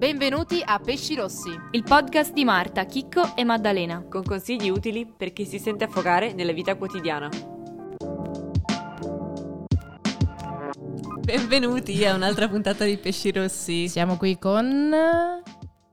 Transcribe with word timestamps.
Benvenuti 0.00 0.62
a 0.64 0.78
Pesci 0.78 1.14
Rossi. 1.14 1.50
il 1.72 1.82
podcast 1.82 2.32
di 2.32 2.42
Marta, 2.42 2.86
Chicco 2.86 3.36
e 3.36 3.44
Maddalena. 3.44 4.02
con 4.08 4.22
consigli 4.22 4.70
utili 4.70 5.04
per 5.04 5.34
chi 5.34 5.44
si 5.44 5.58
sente 5.58 5.84
affogare 5.84 6.32
nella 6.32 6.52
vita 6.52 6.74
quotidiana. 6.74 7.28
Benvenuti 11.20 12.02
a 12.06 12.14
un'altra 12.14 12.48
puntata 12.48 12.86
di 12.86 12.96
Pesci 12.96 13.30
Rossi. 13.30 13.88
Siamo 13.88 14.16
qui 14.16 14.38
con... 14.38 14.90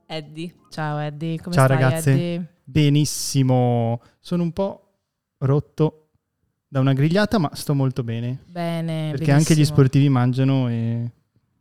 Eddie. 0.06 0.54
Ciao 0.70 0.96
Eddie, 0.96 1.38
come 1.38 1.54
Ciao 1.54 1.66
stai 1.66 1.76
ragazze. 1.76 2.10
Eddie? 2.12 2.54
Benissimo, 2.64 4.00
sono 4.20 4.42
un 4.42 4.52
po' 4.52 5.00
rotto 5.40 6.12
da 6.66 6.80
una 6.80 6.94
grigliata, 6.94 7.36
ma 7.36 7.50
sto 7.52 7.74
molto 7.74 8.02
bene. 8.02 8.42
Bene, 8.46 9.10
Perché 9.10 9.32
anche 9.32 9.52
gli 9.52 9.56
benissimo. 9.56 9.76
sportivi 9.76 10.08
mangiano 10.08 10.70
e 10.70 11.10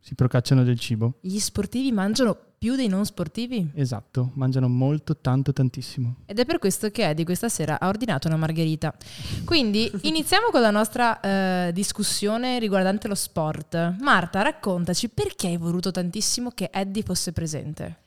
si 0.08 0.16
procacciano 0.16 0.64
del 0.64 0.80
cibo. 0.80 1.16
Gli 1.20 1.38
sportivi 1.38 1.92
mangiano 1.92 2.34
più 2.58 2.78
dei 2.78 2.88
non 2.88 3.06
sportivi? 3.06 3.72
Esatto, 3.74 4.32
mangiano 4.36 4.70
molto, 4.70 5.18
tanto, 5.18 5.52
tantissimo. 5.52 6.20
Ed 6.26 6.40
è 6.40 6.46
per 6.46 6.60
questo 6.60 6.90
che 6.92 7.10
Eddie 7.10 7.26
questa 7.26 7.50
sera 7.50 7.78
ha 7.78 7.90
ordinato 7.90 8.30
una 8.30 8.38
margherita. 8.38 8.96
Quindi 9.44 9.92
iniziamo 10.04 10.48
con 10.50 10.62
la 10.62 10.72
nostra 10.72 11.20
eh, 11.20 11.74
discussione 11.74 12.58
riguardante 12.58 13.10
lo 13.10 13.16
sport. 13.16 13.98
Marta, 14.00 14.44
raccontaci 14.44 15.10
perché 15.10 15.48
hai 15.48 15.58
voluto 15.58 15.92
tantissimo 15.92 16.52
che 16.52 16.70
Eddie 16.72 17.04
fosse 17.04 17.34
presente. 17.34 18.04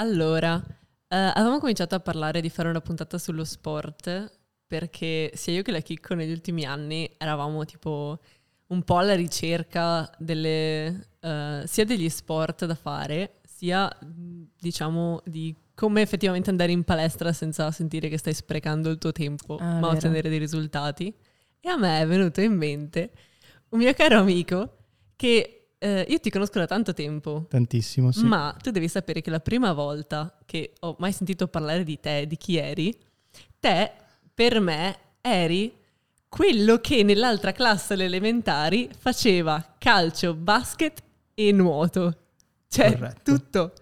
Allora, 0.00 0.60
eh, 1.06 1.16
avevamo 1.16 1.60
cominciato 1.60 1.94
a 1.94 2.00
parlare 2.00 2.40
di 2.40 2.50
fare 2.50 2.68
una 2.70 2.80
puntata 2.80 3.18
sullo 3.18 3.44
sport 3.44 4.32
perché 4.66 5.30
sia 5.34 5.52
io 5.52 5.62
che 5.62 5.70
la 5.70 5.78
Chicco 5.78 6.14
negli 6.14 6.32
ultimi 6.32 6.64
anni 6.64 7.08
eravamo 7.18 7.64
tipo 7.64 8.18
un 8.68 8.82
po' 8.82 8.98
alla 8.98 9.14
ricerca 9.14 10.10
delle, 10.18 11.08
eh, 11.20 11.62
sia 11.66 11.84
degli 11.84 12.08
sport 12.08 12.64
da 12.66 12.74
fare, 12.74 13.34
sia 13.46 13.90
diciamo 14.58 15.22
di 15.24 15.54
come 15.74 16.00
effettivamente 16.00 16.50
andare 16.50 16.72
in 16.72 16.84
palestra 16.84 17.32
senza 17.32 17.70
sentire 17.70 18.08
che 18.08 18.16
stai 18.18 18.34
sprecando 18.34 18.88
il 18.90 18.98
tuo 18.98 19.12
tempo, 19.12 19.56
Ah, 19.56 19.64
ma 19.64 19.80
vero. 19.80 19.88
ottenere 19.98 20.28
dei 20.30 20.38
risultati. 20.38 21.14
E 21.60 21.68
a 21.68 21.76
me 21.76 22.00
è 22.00 22.06
venuto 22.06 22.40
in 22.40 22.54
mente 22.54 23.10
un 23.70 23.78
mio 23.80 23.92
caro 23.94 24.18
amico 24.18 24.76
che 25.16 25.68
eh, 25.78 26.06
io 26.08 26.18
ti 26.20 26.30
conosco 26.30 26.58
da 26.58 26.66
tanto 26.66 26.94
tempo, 26.94 27.46
Tantissimo, 27.48 28.10
sì. 28.12 28.24
ma 28.24 28.56
tu 28.60 28.70
devi 28.70 28.88
sapere 28.88 29.20
che 29.20 29.30
la 29.30 29.40
prima 29.40 29.72
volta 29.74 30.38
che 30.46 30.72
ho 30.80 30.96
mai 30.98 31.12
sentito 31.12 31.46
parlare 31.48 31.84
di 31.84 32.00
te, 32.00 32.26
di 32.26 32.36
chi 32.36 32.56
eri, 32.56 32.96
te 33.60 33.92
per 34.32 34.60
me 34.60 34.96
eri 35.20 35.74
quello 36.28 36.78
che 36.78 37.02
nell'altra 37.02 37.52
classe 37.52 37.94
alle 37.94 38.04
elementari 38.04 38.90
faceva 38.96 39.74
calcio, 39.78 40.34
basket 40.34 41.02
e 41.34 41.52
nuoto. 41.52 42.16
Cioè, 42.68 42.92
Corretto. 42.92 43.20
tutto. 43.22 43.72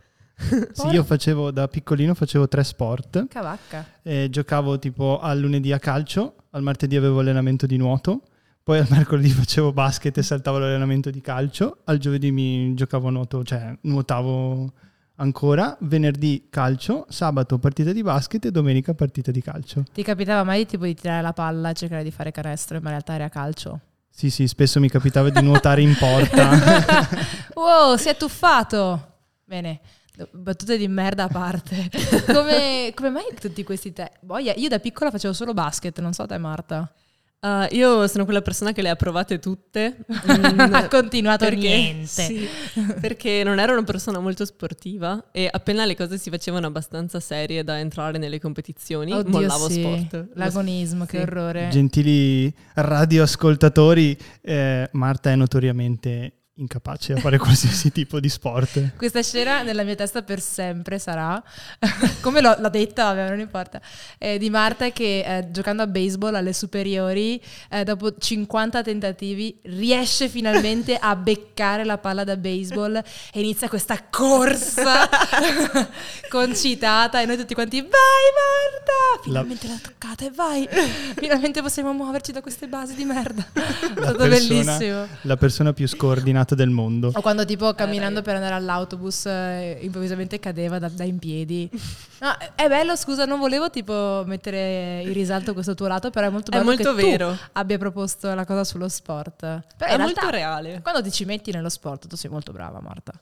Sì, 0.73 0.89
io 0.89 1.05
facevo 1.05 1.51
da 1.51 1.69
piccolino 1.69 2.15
facevo 2.15 2.49
tre 2.49 2.65
sport. 2.65 3.29
Cavacca. 3.29 3.87
Eh, 4.03 4.29
giocavo 4.31 4.79
tipo 4.79 5.21
al 5.21 5.39
lunedì 5.39 5.73
a 5.73 5.79
calcio, 5.79 6.35
al 6.51 6.63
martedì 6.63 6.97
avevo 6.97 7.21
allenamento 7.21 7.67
di 7.67 7.77
nuoto, 7.77 8.23
poi 8.63 8.79
al 8.79 8.87
mercoledì 8.91 9.31
facevo 9.31 9.73
basket 9.73 10.17
e 10.19 10.23
saltavo 10.23 10.59
l'allenamento 10.59 11.11
di 11.11 11.21
calcio, 11.21 11.79
al 11.85 11.99
giovedì 11.99 12.31
mi 12.31 12.75
giocavo 12.75 13.09
a 13.09 13.11
nuoto, 13.11 13.45
cioè 13.45 13.77
nuotavo 13.83 14.73
ancora, 15.17 15.77
venerdì 15.81 16.47
calcio, 16.51 17.07
sabato 17.09 17.59
partita 17.59 17.93
di 17.93 18.03
basket 18.03 18.47
e 18.47 18.51
domenica 18.51 18.95
partita 18.95 19.31
di 19.31 19.43
calcio. 19.43 19.85
Ti 19.93 20.03
capitava 20.03 20.43
mai 20.45 20.67
tipo 20.67 20.85
di 20.85 20.95
tirare 20.95 21.23
la 21.23 21.33
palla 21.33 21.71
e 21.71 21.75
cercare 21.75 22.03
di 22.03 22.11
fare 22.11 22.31
canestro, 22.31 22.77
ma 22.77 22.85
in 22.85 22.91
realtà 22.91 23.15
era 23.15 23.29
calcio? 23.29 23.81
Sì, 24.11 24.31
sì, 24.31 24.47
spesso 24.47 24.79
mi 24.79 24.89
capitava 24.89 25.29
di 25.29 25.43
nuotare 25.43 25.83
in 25.83 25.95
porta. 25.97 27.13
Wow, 27.55 27.97
si 27.97 28.09
è 28.09 28.17
tuffato! 28.17 29.13
Bene, 29.45 29.81
battute 30.33 30.77
di 30.77 30.89
merda 30.89 31.25
a 31.25 31.29
parte. 31.29 31.89
Come, 32.27 32.93
come 32.95 33.11
mai 33.11 33.25
tutti 33.39 33.63
questi 33.63 33.93
te? 33.93 34.13
Boia, 34.21 34.53
io 34.57 34.69
da 34.69 34.79
piccola 34.79 35.11
facevo 35.11 35.33
solo 35.33 35.55
basket, 35.55 35.99
non 36.01 36.13
so 36.13 36.27
te 36.27 36.37
Marta. 36.39 36.93
Uh, 37.45 37.67
io 37.75 38.07
sono 38.07 38.25
quella 38.25 38.41
persona 38.41 38.73
che 38.73 38.81
le 38.81 38.89
ha 38.89 38.97
provate 38.97 39.39
tutte. 39.39 39.99
ha 40.09 40.89
continuato 40.89 41.45
perché, 41.45 41.69
niente. 41.69 42.07
sì, 42.07 42.49
perché 42.99 43.43
non 43.45 43.59
ero 43.59 43.73
una 43.73 43.83
persona 43.83 44.19
molto 44.19 44.47
sportiva 44.47 45.27
e 45.31 45.47
appena 45.53 45.85
le 45.85 45.95
cose 45.95 46.17
si 46.17 46.31
facevano 46.31 46.67
abbastanza 46.67 47.21
serie 47.21 47.63
da 47.63 47.79
entrare 47.79 48.17
nelle 48.17 48.41
competizioni, 48.41 49.13
Oddio, 49.13 49.31
mollavo 49.31 49.69
sì. 49.69 49.81
sport. 49.81 50.29
L'agonismo, 50.37 51.05
che 51.05 51.19
Sì. 51.19 51.23
orrore. 51.23 51.69
Gentili 51.71 52.51
radioascoltatori, 52.77 54.17
eh, 54.41 54.89
Marta 54.93 55.31
è 55.31 55.37
notoriamente 55.37 56.44
incapace 56.57 57.15
a 57.15 57.17
fare 57.17 57.37
qualsiasi 57.39 57.91
tipo 57.91 58.21
di 58.21 58.29
sport. 58.29 58.95
Questa 58.97 59.23
scena 59.23 59.63
nella 59.63 59.83
mia 59.83 59.95
testa 59.97 60.23
per 60.23 60.41
sempre 60.41 60.99
sarà, 60.99 61.43
come 62.21 62.41
l'ho, 62.41 62.55
l'ho 62.59 62.69
detta, 62.69 63.05
vabbè, 63.13 63.29
non 63.31 63.41
importa, 63.41 63.81
eh, 64.19 64.39
di 64.39 64.51
Marta 64.51 64.91
che 64.91 65.21
eh, 65.27 65.51
giocando 65.51 65.83
a 65.83 65.87
baseball 65.87 66.35
alle 66.35 66.53
superiori, 66.53 67.41
eh, 67.71 67.83
dopo 67.85 68.17
50 68.17 68.83
tentativi, 68.83 69.59
riesce 69.65 70.29
finalmente 70.29 70.97
a 70.97 71.17
beccare 71.17 71.85
la 71.85 71.99
palla 71.99 72.23
da 72.25 72.37
baseball 72.37 72.95
e 72.97 73.41
inizia 73.41 73.69
questa 73.69 74.01
corsa 74.09 75.09
concitata 76.29 77.21
e 77.21 77.27
noi 77.27 77.37
tutti 77.37 77.55
quanti, 77.55 77.81
vai 77.81 77.91
Marta! 77.91 79.23
Finalmente 79.23 79.67
l'ha 79.67 79.79
toccata 79.83 80.25
e 80.25 80.31
vai! 80.31 80.69
Finalmente 81.17 81.61
possiamo 81.63 81.93
muoverci 81.93 82.33
da 82.33 82.41
queste 82.41 82.69
basi 82.69 82.95
di 82.95 83.05
merda. 83.05 83.45
È 83.53 83.59
La 83.95 84.03
stato 84.03 84.17
persona- 84.19 84.77
bellissimo. 84.77 85.09
La 85.23 85.37
persona 85.37 85.73
più 85.73 85.89
scordinata 85.89 86.43
del 86.55 86.69
mondo. 86.69 87.11
O 87.15 87.21
quando 87.23 87.47
tipo 87.47 87.73
camminando 87.73 88.21
per 88.21 88.35
andare 88.35 88.53
all'autobus 88.55 89.25
eh, 89.25 89.79
improvvisamente 89.81 90.39
cadeva 90.39 90.79
da, 90.79 90.89
da 90.91 91.05
in 91.05 91.19
piedi. 91.19 91.71
No, 92.21 92.37
è 92.55 92.69
bello, 92.69 92.95
scusa, 92.97 93.25
non 93.25 93.39
volevo 93.39 93.71
tipo 93.71 94.23
mettere 94.27 95.01
in 95.03 95.13
risalto 95.15 95.55
questo 95.55 95.75
tuo 95.75 95.87
lato, 95.87 96.11
però 96.11 96.27
è 96.27 96.31
molto 96.31 96.51
È 96.51 96.55
bello 96.59 96.67
molto 96.67 96.95
che 96.95 97.01
tu 97.01 97.07
vero. 97.09 97.39
abbia 97.53 97.79
proposto 97.79 98.35
la 98.35 98.45
cosa 98.45 98.65
sullo 98.65 98.91
sport. 98.91 99.39
Però 99.41 99.63
È 99.79 99.97
molto 99.97 100.21
realtà, 100.21 100.31
reale. 100.31 100.81
Quando 100.83 101.01
ti 101.03 101.11
ci 101.11 101.25
metti 101.25 101.51
nello 101.53 101.71
sport, 101.71 102.07
tu 102.07 102.17
sei 102.17 102.29
molto 102.29 102.53
brava, 102.53 102.81
Marta. 102.81 103.13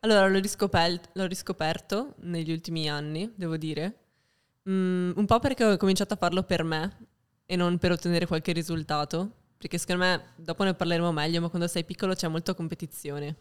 Allora, 0.00 0.26
l'ho, 0.28 0.38
riscopel- 0.40 1.00
l'ho 1.12 1.26
riscoperto 1.26 2.14
negli 2.20 2.50
ultimi 2.50 2.88
anni, 2.88 3.30
devo 3.36 3.56
dire. 3.56 3.96
Mm, 4.68 5.12
un 5.16 5.26
po' 5.26 5.38
perché 5.40 5.64
ho 5.64 5.76
cominciato 5.76 6.14
a 6.14 6.16
farlo 6.16 6.42
per 6.44 6.62
me 6.64 6.96
e 7.46 7.56
non 7.56 7.78
per 7.78 7.90
ottenere 7.92 8.26
qualche 8.26 8.52
risultato. 8.52 9.30
Perché 9.62 9.78
secondo 9.78 10.02
me, 10.02 10.24
dopo 10.34 10.64
ne 10.64 10.74
parleremo 10.74 11.12
meglio, 11.12 11.40
ma 11.40 11.48
quando 11.48 11.68
sei 11.68 11.84
piccolo 11.84 12.14
c'è 12.14 12.26
molta 12.26 12.52
competizione. 12.52 13.36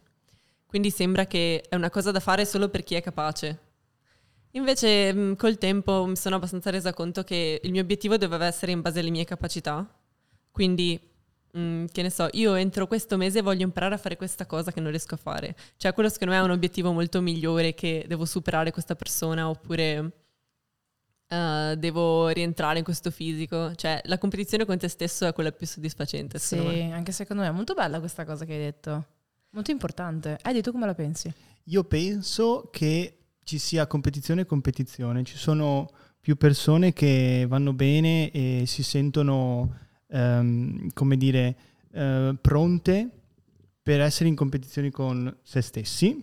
Quindi 0.67 0.91
sembra 0.91 1.25
che 1.25 1.63
è 1.67 1.73
una 1.73 1.89
cosa 1.89 2.11
da 2.11 2.19
fare 2.19 2.45
solo 2.45 2.69
per 2.69 2.83
chi 2.83 2.93
è 2.93 3.01
capace. 3.01 3.59
Invece 4.51 5.11
mm, 5.11 5.33
col 5.33 5.57
tempo 5.57 6.05
mi 6.05 6.15
sono 6.15 6.35
abbastanza 6.35 6.69
resa 6.69 6.93
conto 6.93 7.23
che 7.23 7.59
il 7.63 7.71
mio 7.71 7.81
obiettivo 7.81 8.17
doveva 8.17 8.45
essere 8.45 8.71
in 8.71 8.81
base 8.81 8.99
alle 8.99 9.09
mie 9.09 9.25
capacità. 9.25 9.83
Quindi, 10.51 10.99
mm, 11.57 11.85
che 11.91 12.03
ne 12.03 12.11
so, 12.11 12.27
io 12.33 12.53
entro 12.53 12.85
questo 12.85 13.17
mese 13.17 13.41
voglio 13.41 13.63
imparare 13.63 13.95
a 13.95 13.97
fare 13.97 14.15
questa 14.15 14.45
cosa 14.45 14.71
che 14.71 14.79
non 14.79 14.91
riesco 14.91 15.15
a 15.15 15.17
fare. 15.17 15.55
Cioè, 15.75 15.91
quello 15.93 16.07
secondo 16.07 16.35
me 16.35 16.39
è 16.39 16.43
un 16.43 16.51
obiettivo 16.51 16.91
molto 16.91 17.19
migliore 17.19 17.73
che 17.73 18.05
devo 18.07 18.25
superare 18.25 18.69
questa 18.69 18.93
persona 18.93 19.49
oppure 19.49 20.20
eh, 21.31 21.75
devo 21.77 22.27
rientrare 22.27 22.79
in 22.79 22.83
questo 22.83 23.09
fisico. 23.09 23.73
Cioè, 23.75 24.01
la 24.05 24.17
competizione 24.17 24.65
con 24.65 24.77
te 24.77 24.89
stesso 24.89 25.25
è 25.25 25.33
quella 25.33 25.51
più 25.53 25.65
soddisfacente, 25.65 26.37
Sì, 26.39 26.55
secondo 26.55 26.71
me. 26.73 26.91
anche 26.93 27.11
secondo 27.13 27.41
me 27.43 27.47
è 27.47 27.51
molto 27.51 27.73
bella 27.73 27.99
questa 27.99 28.25
cosa 28.25 28.43
che 28.43 28.53
hai 28.53 28.59
detto. 28.59 29.05
Molto 29.51 29.71
importante. 29.71 30.37
Eddie, 30.43 30.61
tu 30.61 30.71
come 30.71 30.85
la 30.85 30.93
pensi? 30.93 31.33
Io 31.65 31.83
penso 31.85 32.69
che 32.71 33.17
ci 33.43 33.57
sia 33.57 33.87
competizione 33.87 34.41
e 34.41 34.45
competizione. 34.45 35.23
Ci 35.23 35.37
sono 35.37 35.89
più 36.19 36.35
persone 36.35 36.93
che 36.93 37.45
vanno 37.47 37.73
bene 37.73 38.29
e 38.31 38.63
si 38.67 38.83
sentono, 38.83 39.73
ehm, 40.07 40.91
come 40.93 41.17
dire, 41.17 41.55
eh, 41.93 42.35
pronte 42.39 43.09
per 43.81 43.99
essere 44.01 44.29
in 44.29 44.35
competizione 44.35 44.91
con 44.91 45.33
se 45.43 45.61
stessi 45.61 46.21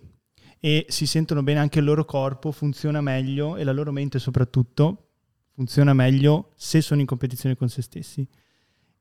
e 0.59 0.85
si 0.89 1.05
sentono 1.05 1.43
bene 1.43 1.59
anche 1.59 1.79
il 1.79 1.85
loro 1.85 2.05
corpo, 2.05 2.51
funziona 2.51 3.01
meglio 3.01 3.55
e 3.55 3.63
la 3.63 3.71
loro 3.71 3.91
mente 3.91 4.19
soprattutto 4.19 5.09
funziona 5.53 5.93
meglio 5.93 6.51
se 6.55 6.81
sono 6.81 7.01
in 7.01 7.05
competizione 7.05 7.55
con 7.55 7.67
se 7.67 7.81
stessi. 7.81 8.25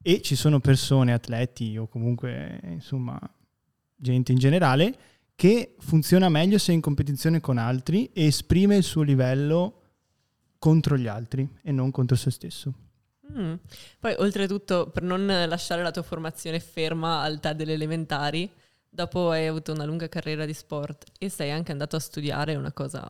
E 0.00 0.20
ci 0.22 0.34
sono 0.34 0.60
persone, 0.60 1.12
atleti 1.12 1.76
o 1.76 1.86
comunque, 1.86 2.60
insomma, 2.64 3.18
gente 3.94 4.32
in 4.32 4.38
generale, 4.38 4.96
che 5.34 5.76
funziona 5.78 6.28
meglio 6.28 6.58
se 6.58 6.72
è 6.72 6.74
in 6.74 6.80
competizione 6.80 7.40
con 7.40 7.58
altri 7.58 8.10
e 8.12 8.26
esprime 8.26 8.76
il 8.76 8.82
suo 8.82 9.02
livello 9.02 9.82
contro 10.58 10.96
gli 10.96 11.06
altri 11.06 11.48
e 11.62 11.70
non 11.70 11.90
contro 11.92 12.16
se 12.16 12.30
stesso. 12.30 12.74
Mm. 13.30 13.54
Poi, 14.00 14.14
oltretutto, 14.18 14.90
per 14.90 15.02
non 15.02 15.26
lasciare 15.26 15.82
la 15.82 15.90
tua 15.90 16.02
formazione 16.02 16.58
ferma 16.58 17.20
al 17.20 17.38
TED 17.38 17.56
delle 17.56 17.74
elementari, 17.74 18.50
dopo 18.98 19.30
hai 19.30 19.46
avuto 19.46 19.72
una 19.72 19.84
lunga 19.84 20.08
carriera 20.08 20.44
di 20.44 20.52
sport 20.52 21.04
e 21.20 21.28
sei 21.28 21.52
anche 21.52 21.70
andato 21.70 21.94
a 21.94 22.00
studiare 22.00 22.56
una 22.56 22.72
cosa 22.72 23.08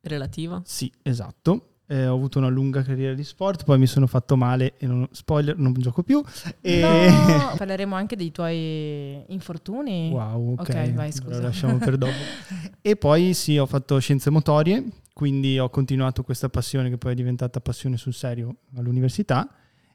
relativa. 0.00 0.60
Sì, 0.64 0.90
esatto. 1.02 1.74
eh, 1.86 2.06
ho 2.08 2.14
avuto 2.14 2.38
una 2.38 2.48
lunga 2.48 2.82
carriera 2.82 3.14
di 3.14 3.22
sport, 3.22 3.62
poi 3.62 3.78
mi 3.78 3.86
sono 3.86 4.08
fatto 4.08 4.36
male 4.36 4.74
e 4.78 4.86
non, 4.88 5.06
spoiler, 5.12 5.56
non 5.56 5.72
gioco 5.74 6.02
più. 6.02 6.20
E... 6.60 6.80
No, 6.80 7.54
parleremo 7.56 7.94
anche 7.94 8.16
dei 8.16 8.32
tuoi 8.32 9.22
infortuni. 9.32 10.10
Wow, 10.10 10.54
ok, 10.54 10.60
Ok, 10.60 10.92
vai, 10.92 11.06
lo 11.06 11.12
scusa. 11.12 11.40
lasciamo 11.40 11.78
per 11.78 11.96
dopo. 11.96 12.12
e 12.82 12.96
poi 12.96 13.32
sì, 13.32 13.56
ho 13.56 13.66
fatto 13.66 13.96
scienze 14.00 14.30
motorie, 14.30 14.84
quindi 15.14 15.56
ho 15.58 15.70
continuato 15.70 16.24
questa 16.24 16.48
passione 16.48 16.90
che 16.90 16.98
poi 16.98 17.12
è 17.12 17.14
diventata 17.14 17.60
passione 17.60 17.96
sul 17.96 18.12
serio 18.12 18.56
all'università 18.76 19.48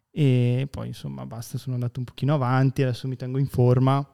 e 0.10 0.68
poi 0.70 0.88
insomma 0.88 1.26
basta, 1.26 1.58
sono 1.58 1.76
andato 1.76 2.00
un 2.00 2.06
pochino 2.06 2.34
avanti, 2.34 2.82
adesso 2.82 3.08
mi 3.08 3.16
tengo 3.18 3.40
in 3.40 3.48
forma 3.48 4.08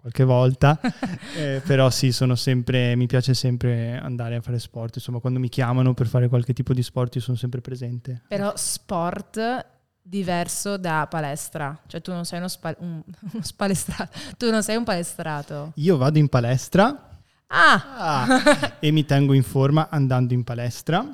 qualche 0.00 0.24
volta, 0.24 0.80
eh, 1.36 1.60
però 1.64 1.90
sì, 1.90 2.10
sono 2.10 2.34
sempre, 2.34 2.96
mi 2.96 3.06
piace 3.06 3.34
sempre 3.34 3.98
andare 3.98 4.36
a 4.36 4.40
fare 4.40 4.58
sport, 4.58 4.96
insomma 4.96 5.18
quando 5.20 5.38
mi 5.38 5.48
chiamano 5.48 5.92
per 5.92 6.06
fare 6.06 6.28
qualche 6.28 6.54
tipo 6.54 6.72
di 6.72 6.82
sport 6.82 7.16
io 7.16 7.20
sono 7.20 7.36
sempre 7.36 7.60
presente. 7.60 8.22
Però 8.28 8.52
sport 8.56 9.66
diverso 10.02 10.78
da 10.78 11.06
palestra. 11.08 11.78
Cioè 11.86 12.00
tu 12.00 12.12
non 12.12 12.24
sei 12.24 12.38
uno, 12.38 12.48
spa- 12.48 12.74
un- 12.78 13.02
uno 13.32 13.42
spalestrato. 13.42 14.18
Tu 14.38 14.50
non 14.50 14.62
sei 14.62 14.76
un 14.76 14.84
palestrato. 14.84 15.72
Io 15.76 15.96
vado 15.98 16.18
in 16.18 16.28
palestra 16.28 17.04
Ah! 17.52 18.26
Ah, 18.26 18.76
e 18.78 18.90
mi 18.92 19.04
tengo 19.04 19.32
in 19.32 19.42
forma 19.42 19.88
andando 19.90 20.34
in 20.34 20.44
palestra 20.44 21.04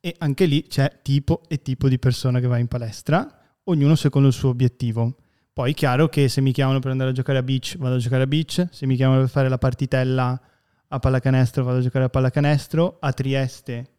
e 0.00 0.14
anche 0.18 0.46
lì 0.46 0.66
c'è 0.66 1.00
tipo 1.02 1.42
e 1.48 1.60
tipo 1.60 1.86
di 1.88 1.98
persona 1.98 2.40
che 2.40 2.46
va 2.46 2.56
in 2.56 2.66
palestra, 2.66 3.58
ognuno 3.64 3.94
secondo 3.94 4.28
il 4.28 4.34
suo 4.34 4.48
obiettivo. 4.48 5.16
Poi 5.60 5.74
chiaro 5.74 6.08
che 6.08 6.28
se 6.30 6.40
mi 6.40 6.52
chiamano 6.52 6.78
per 6.78 6.90
andare 6.90 7.10
a 7.10 7.12
giocare 7.12 7.36
a 7.36 7.42
beach, 7.42 7.76
vado 7.76 7.96
a 7.96 7.98
giocare 7.98 8.22
a 8.22 8.26
beach, 8.26 8.66
se 8.70 8.86
mi 8.86 8.96
chiamano 8.96 9.20
per 9.20 9.28
fare 9.28 9.50
la 9.50 9.58
partitella 9.58 10.40
a 10.88 10.98
pallacanestro, 10.98 11.62
vado 11.64 11.76
a 11.76 11.80
giocare 11.82 12.06
a 12.06 12.08
pallacanestro, 12.08 12.96
a 12.98 13.12
Trieste 13.12 13.90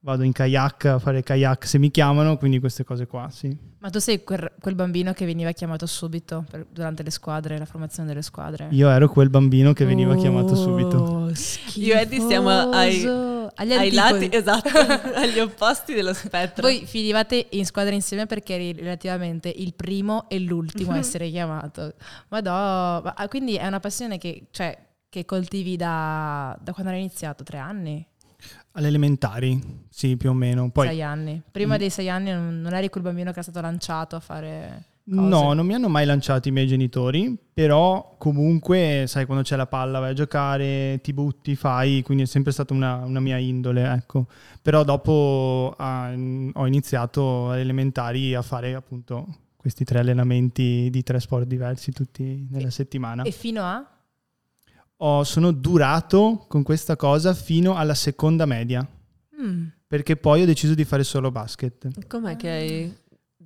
vado 0.00 0.22
in 0.22 0.32
kayak 0.32 0.84
a 0.86 0.98
fare 0.98 1.22
kayak 1.22 1.66
se 1.66 1.76
mi 1.78 1.90
chiamano, 1.90 2.38
quindi 2.38 2.58
queste 2.58 2.84
cose 2.84 3.06
qua, 3.06 3.28
sì. 3.28 3.54
Ma 3.80 3.90
tu 3.90 3.98
sei 3.98 4.24
quel, 4.24 4.50
quel 4.58 4.74
bambino 4.74 5.12
che 5.12 5.26
veniva 5.26 5.52
chiamato 5.52 5.84
subito 5.84 6.46
per- 6.50 6.64
durante 6.70 7.02
le 7.02 7.10
squadre, 7.10 7.58
la 7.58 7.66
formazione 7.66 8.08
delle 8.08 8.22
squadre. 8.22 8.68
Io 8.70 8.88
ero 8.88 9.10
quel 9.10 9.28
bambino 9.28 9.74
che 9.74 9.84
veniva 9.84 10.14
chiamato 10.16 10.54
subito. 10.54 10.96
Oh, 10.96 11.30
Io 11.74 11.94
e 11.96 12.00
Eddie 12.00 12.20
stiamo 12.20 12.48
ai- 12.48 12.92
schifoso. 12.92 13.35
Agli 13.58 13.72
Ai 13.72 13.92
lati, 13.92 14.28
esatto, 14.30 14.68
agli 15.16 15.38
opposti 15.38 15.94
dello 15.94 16.12
spettro. 16.12 16.62
Voi 16.62 16.84
finivate 16.86 17.46
in 17.50 17.64
squadra 17.64 17.94
insieme 17.94 18.26
perché 18.26 18.54
eri 18.54 18.72
relativamente 18.72 19.48
il 19.48 19.74
primo 19.74 20.28
e 20.28 20.38
l'ultimo 20.40 20.92
a 20.92 20.98
essere 20.98 21.30
chiamato. 21.30 21.94
Madò, 22.28 22.52
ma- 22.52 23.14
ah, 23.16 23.28
quindi 23.28 23.54
è 23.56 23.66
una 23.66 23.80
passione 23.80 24.18
che, 24.18 24.48
cioè, 24.50 24.76
che 25.08 25.24
coltivi 25.24 25.76
da, 25.76 26.56
da 26.60 26.72
quando 26.72 26.92
hai 26.92 26.98
iniziato? 26.98 27.44
Tre 27.44 27.58
anni? 27.58 28.06
Alle 28.72 28.88
elementari, 28.88 29.58
sì, 29.88 30.18
più 30.18 30.28
o 30.30 30.34
meno. 30.34 30.70
Poi 30.70 30.88
sei 30.88 31.02
anni? 31.02 31.40
Prima 31.50 31.76
Mm. 31.76 31.78
dei 31.78 31.90
sei 31.90 32.10
anni 32.10 32.30
non, 32.32 32.60
non 32.60 32.74
eri 32.74 32.90
quel 32.90 33.02
bambino 33.04 33.32
che 33.32 33.40
è 33.40 33.42
stato 33.42 33.60
lanciato 33.62 34.16
a 34.16 34.20
fare... 34.20 34.84
cose. 35.14 35.28
No, 35.28 35.52
non 35.52 35.64
mi 35.66 35.74
hanno 35.74 35.88
mai 35.88 36.04
lanciato 36.06 36.48
i 36.48 36.50
miei 36.50 36.66
genitori, 36.66 37.36
però 37.52 38.16
comunque, 38.18 39.04
sai, 39.06 39.24
quando 39.26 39.42
c'è 39.44 39.56
la 39.56 39.66
palla 39.66 39.98
vai 40.00 40.10
a 40.10 40.14
giocare, 40.14 41.00
ti 41.02 41.12
butti, 41.12 41.54
fai, 41.56 42.02
quindi 42.02 42.24
è 42.24 42.26
sempre 42.26 42.52
stata 42.52 42.72
una, 42.74 42.96
una 43.04 43.20
mia 43.20 43.36
indole, 43.38 43.88
ecco. 43.92 44.26
Però 44.62 44.82
dopo 44.84 45.74
ah, 45.78 46.10
ho 46.10 46.66
iniziato 46.66 47.50
alle 47.50 47.60
elementari 47.60 48.34
a 48.34 48.42
fare 48.42 48.74
appunto 48.74 49.26
questi 49.56 49.84
tre 49.84 49.98
allenamenti 50.00 50.88
di 50.90 51.02
tre 51.02 51.18
sport 51.20 51.46
diversi 51.46 51.92
tutti 51.92 52.46
nella 52.50 52.70
settimana. 52.70 53.22
E 53.22 53.30
fino 53.30 53.62
a? 53.62 53.84
Ho- 54.98 55.24
sono 55.24 55.50
durato 55.52 56.44
con 56.48 56.62
questa 56.62 56.96
cosa 56.96 57.34
fino 57.34 57.74
alla 57.76 57.94
seconda 57.94 58.46
media, 58.46 58.86
Mm. 59.40 59.66
perché 59.86 60.16
poi 60.16 60.42
ho 60.42 60.46
deciso 60.46 60.74
di 60.74 60.84
fare 60.84 61.04
solo 61.04 61.30
basket. 61.30 62.06
Com'è 62.06 62.36
che 62.36 62.48
hai 62.48 62.94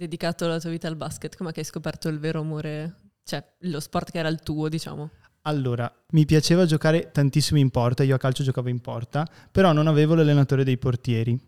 dedicato 0.01 0.47
la 0.47 0.59
tua 0.59 0.71
vita 0.71 0.89
al 0.89 0.97
basket? 0.97 1.37
Com'è 1.37 1.53
che 1.53 1.61
hai 1.61 1.67
scoperto 1.67 2.09
il 2.09 2.19
vero 2.19 2.41
amore? 2.41 2.95
Cioè, 3.23 3.45
lo 3.61 3.81
sport 3.81 4.11
che 4.11 4.19
era 4.19 4.29
il 4.29 4.41
tuo, 4.41 4.69
diciamo. 4.69 5.11
Allora, 5.43 5.91
mi 6.13 6.25
piaceva 6.25 6.65
giocare 6.65 7.11
tantissimo 7.13 7.59
in 7.59 7.71
porta, 7.71 8.03
io 8.03 8.15
a 8.15 8.19
calcio 8.19 8.43
giocavo 8.43 8.69
in 8.69 8.81
porta, 8.81 9.27
però 9.51 9.73
non 9.73 9.87
avevo 9.87 10.15
l'allenatore 10.15 10.65
dei 10.65 10.79
portieri. 10.79 11.39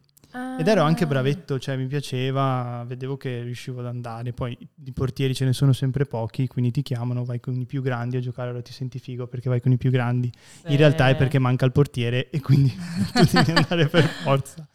Ed 0.58 0.66
ero 0.66 0.80
anche 0.82 1.04
Ah. 1.04 1.06
bravetto, 1.06 1.58
cioè 1.58 1.76
mi 1.76 1.86
piaceva, 1.86 2.84
vedevo 2.86 3.18
che 3.18 3.42
riuscivo 3.42 3.80
ad 3.80 3.86
andare. 3.86 4.32
Poi 4.32 4.56
di 4.74 4.92
portieri 4.92 5.34
ce 5.34 5.44
ne 5.44 5.52
sono 5.52 5.74
sempre 5.74 6.06
pochi, 6.06 6.46
quindi 6.46 6.70
ti 6.70 6.80
chiamano, 6.80 7.24
vai 7.24 7.38
con 7.38 7.54
i 7.60 7.66
più 7.66 7.82
grandi 7.82 8.16
a 8.16 8.20
giocare, 8.20 8.48
allora 8.48 8.62
ti 8.62 8.72
senti 8.72 8.98
figo 8.98 9.26
perché 9.26 9.50
vai 9.50 9.60
con 9.60 9.72
i 9.72 9.76
più 9.76 9.90
grandi. 9.90 10.32
In 10.68 10.76
realtà 10.78 11.10
è 11.10 11.16
perché 11.16 11.38
manca 11.38 11.66
il 11.66 11.72
portiere 11.72 12.30
e 12.30 12.40
quindi 12.40 12.72
tu 13.12 13.24
devi 13.30 13.50
andare 13.50 13.88
per 13.88 14.04
forza. 14.04 14.66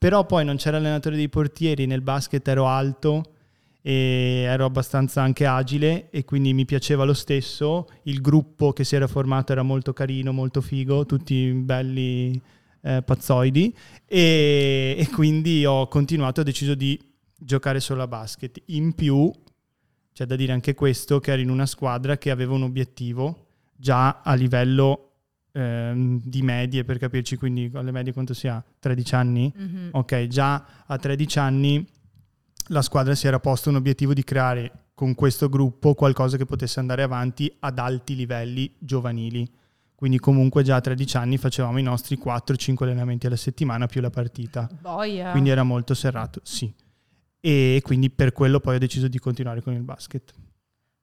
Però 0.00 0.24
poi 0.24 0.46
non 0.46 0.56
c'era 0.56 0.78
allenatore 0.78 1.14
dei 1.14 1.28
portieri, 1.28 1.84
nel 1.84 2.00
basket 2.00 2.48
ero 2.48 2.66
alto 2.66 3.34
e 3.82 4.44
ero 4.48 4.64
abbastanza 4.64 5.20
anche 5.20 5.44
agile 5.44 6.08
e 6.08 6.24
quindi 6.24 6.54
mi 6.54 6.64
piaceva 6.64 7.04
lo 7.04 7.12
stesso. 7.12 7.86
Il 8.04 8.22
gruppo 8.22 8.72
che 8.72 8.82
si 8.82 8.96
era 8.96 9.06
formato 9.06 9.52
era 9.52 9.60
molto 9.60 9.92
carino, 9.92 10.32
molto 10.32 10.62
figo, 10.62 11.04
tutti 11.04 11.52
belli 11.52 12.40
eh, 12.80 13.02
pazzoidi 13.02 13.76
e, 14.06 14.96
e 14.98 15.08
quindi 15.10 15.66
ho 15.66 15.86
continuato, 15.88 16.40
ho 16.40 16.44
deciso 16.44 16.74
di 16.74 16.98
giocare 17.36 17.78
solo 17.78 18.00
a 18.00 18.06
basket. 18.06 18.58
In 18.68 18.94
più 18.94 19.30
c'è 20.14 20.24
da 20.24 20.34
dire 20.34 20.52
anche 20.52 20.72
questo, 20.72 21.20
che 21.20 21.32
ero 21.32 21.42
in 21.42 21.50
una 21.50 21.66
squadra 21.66 22.16
che 22.16 22.30
aveva 22.30 22.54
un 22.54 22.62
obiettivo 22.62 23.48
già 23.76 24.22
a 24.22 24.32
livello 24.32 25.09
ehm, 25.52 26.20
di 26.24 26.42
medie, 26.42 26.84
per 26.84 26.98
capirci, 26.98 27.36
quindi 27.36 27.70
alle 27.74 27.90
medie 27.90 28.12
quanto 28.12 28.34
si 28.34 28.48
ha? 28.48 28.62
13 28.78 29.14
anni? 29.14 29.52
Mhm. 29.54 29.88
Ok, 29.92 30.26
già 30.26 30.64
a 30.86 30.96
13 30.96 31.38
anni 31.38 31.86
la 32.68 32.82
squadra 32.82 33.14
si 33.14 33.26
era 33.26 33.40
posto 33.40 33.68
un 33.68 33.76
obiettivo 33.76 34.14
di 34.14 34.22
creare 34.22 34.72
con 34.94 35.14
questo 35.14 35.48
gruppo 35.48 35.94
qualcosa 35.94 36.36
che 36.36 36.44
potesse 36.44 36.78
andare 36.78 37.02
avanti 37.02 37.50
ad 37.60 37.78
alti 37.78 38.14
livelli 38.14 38.72
giovanili. 38.78 39.50
Quindi 39.94 40.18
comunque 40.18 40.62
già 40.62 40.76
a 40.76 40.80
13 40.80 41.16
anni 41.16 41.36
facevamo 41.36 41.78
i 41.78 41.82
nostri 41.82 42.18
4-5 42.18 42.84
allenamenti 42.84 43.26
alla 43.26 43.36
settimana 43.36 43.86
più 43.86 44.00
la 44.00 44.10
partita. 44.10 44.68
Boia. 44.80 45.30
Quindi 45.30 45.50
era 45.50 45.62
molto 45.62 45.94
serrato, 45.94 46.40
sì. 46.42 46.72
E 47.40 47.80
quindi 47.82 48.10
per 48.10 48.32
quello 48.32 48.60
poi 48.60 48.76
ho 48.76 48.78
deciso 48.78 49.08
di 49.08 49.18
continuare 49.18 49.62
con 49.62 49.72
il 49.72 49.82
basket. 49.82 50.32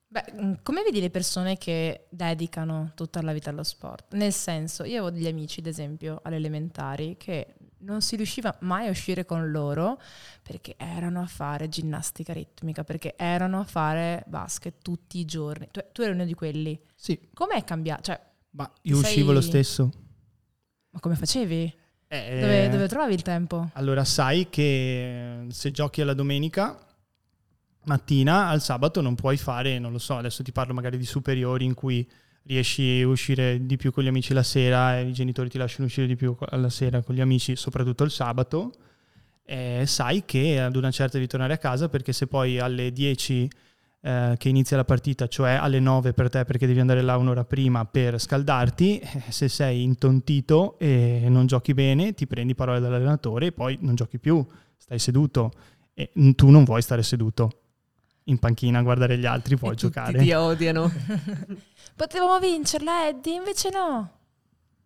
Beh, 0.10 0.24
mm, 0.34 0.54
come 0.64 0.84
vedi 0.84 1.02
le 1.02 1.10
persone 1.10 1.58
che 1.58 2.06
dedicano 2.10 2.92
tutta 2.96 3.22
la 3.22 3.34
vita 3.34 3.50
allo 3.50 3.64
sport? 3.64 4.14
Nel 4.14 4.32
senso, 4.32 4.84
io 4.84 5.02
avevo 5.04 5.12
degli 5.12 5.28
amici, 5.28 5.60
ad 5.60 5.66
esempio, 5.66 6.20
alle 6.24 6.38
elementari, 6.38 7.16
che 7.18 7.56
non 7.80 8.02
si 8.02 8.16
riusciva 8.16 8.56
mai 8.62 8.88
a 8.88 8.90
uscire 8.90 9.26
con 9.26 9.52
loro 9.52 10.02
perché 10.42 10.76
erano 10.78 11.22
a 11.22 11.26
fare 11.28 11.68
ginnastica 11.68 12.32
ritmica, 12.34 12.84
perché 12.86 13.16
erano 13.18 13.60
a 13.60 13.64
fare 13.66 14.24
basket 14.28 14.76
tutti 14.82 15.20
i 15.20 15.26
giorni. 15.26 15.68
Tu, 15.72 15.82
tu 15.92 16.02
eri 16.02 16.14
uno 16.14 16.26
di 16.26 16.34
quelli. 16.34 16.80
Sì, 16.96 17.30
Com'è 17.34 17.64
cambiato? 17.66 18.04
Cioè, 18.04 18.20
ma 18.52 18.72
io 18.84 18.96
Sei- 18.96 19.04
uscivo 19.04 19.34
lo 19.34 19.42
stesso. 19.42 19.92
ma 20.92 21.00
come 21.02 21.16
facevi? 21.16 21.76
Eh, 22.10 22.38
Dove, 22.40 22.70
dove 22.70 22.88
trovavi 22.88 23.14
il 23.14 23.22
tempo? 23.22 23.70
Allora 23.74 24.06
sai 24.06 24.48
che 24.50 25.42
eh, 25.44 25.52
se 25.52 25.72
giochi 25.72 26.00
alla 26.00 26.14
domenica 26.14 26.80
mattina, 27.88 28.48
al 28.50 28.62
sabato 28.62 29.02
non 29.02 29.16
puoi 29.16 29.38
fare, 29.38 29.80
non 29.80 29.92
lo 29.92 29.98
so, 29.98 30.16
adesso 30.18 30.44
ti 30.44 30.52
parlo 30.52 30.74
magari 30.74 30.98
di 30.98 31.06
superiori 31.06 31.66
in 31.66 31.74
cui 31.74 32.08
riesci 32.44 33.02
a 33.02 33.08
uscire 33.08 33.66
di 33.66 33.76
più 33.76 33.92
con 33.92 34.04
gli 34.04 34.08
amici 34.08 34.34
la 34.34 34.44
sera 34.44 34.98
e 34.98 35.08
i 35.08 35.14
genitori 35.14 35.50
ti 35.50 35.58
lasciano 35.58 35.86
uscire 35.86 36.08
di 36.08 36.16
più 36.16 36.36
alla 36.50 36.70
sera 36.70 37.02
con 37.02 37.16
gli 37.16 37.22
amici, 37.22 37.56
soprattutto 37.56 38.04
il 38.04 38.12
sabato, 38.12 38.72
eh, 39.44 39.84
sai 39.86 40.24
che 40.26 40.62
ad 40.62 40.76
una 40.76 40.92
certa 40.92 41.18
devi 41.18 41.28
tornare 41.28 41.54
a 41.54 41.58
casa 41.58 41.90
perché 41.90 42.14
se 42.14 42.28
poi 42.28 42.60
alle 42.60 42.92
10 42.92 43.50
eh, 44.02 44.36
che 44.38 44.50
inizia 44.50 44.78
la 44.78 44.86
partita, 44.86 45.28
cioè 45.28 45.52
alle 45.52 45.80
9 45.80 46.14
per 46.14 46.30
te 46.30 46.44
perché 46.46 46.68
devi 46.68 46.80
andare 46.80 47.02
là 47.02 47.18
un'ora 47.18 47.46
prima 47.46 47.86
per 47.86 48.20
scaldarti, 48.20 49.00
eh, 49.00 49.24
se 49.30 49.48
sei 49.48 49.84
intontito 49.84 50.78
e 50.80 51.26
non 51.30 51.46
giochi 51.48 51.74
bene, 51.74 52.14
ti 52.14 52.28
prendi 52.28 52.56
parole 52.56 52.80
dall'allenatore 52.80 53.48
e 53.48 53.52
poi 53.52 53.78
non 53.82 53.96
giochi 53.96 54.20
più, 54.20 54.46
stai 54.78 55.00
seduto. 55.00 55.52
E 55.94 56.12
tu 56.36 56.50
non 56.50 56.64
vuoi 56.64 56.84
stare 56.84 57.02
seduto 57.02 57.67
in 58.28 58.40
panchina 58.40 58.80
a 58.80 58.82
guardare 58.82 59.18
gli 59.18 59.26
altri, 59.26 59.56
vuoi 59.56 59.74
E 59.74 59.76
tutti 59.76 59.94
giocare. 59.94 60.20
ti 60.20 60.32
odiano. 60.32 60.92
Potevamo 61.96 62.40
vincerla, 62.40 63.08
Eddie, 63.08 63.36
invece 63.36 63.70
no. 63.72 64.12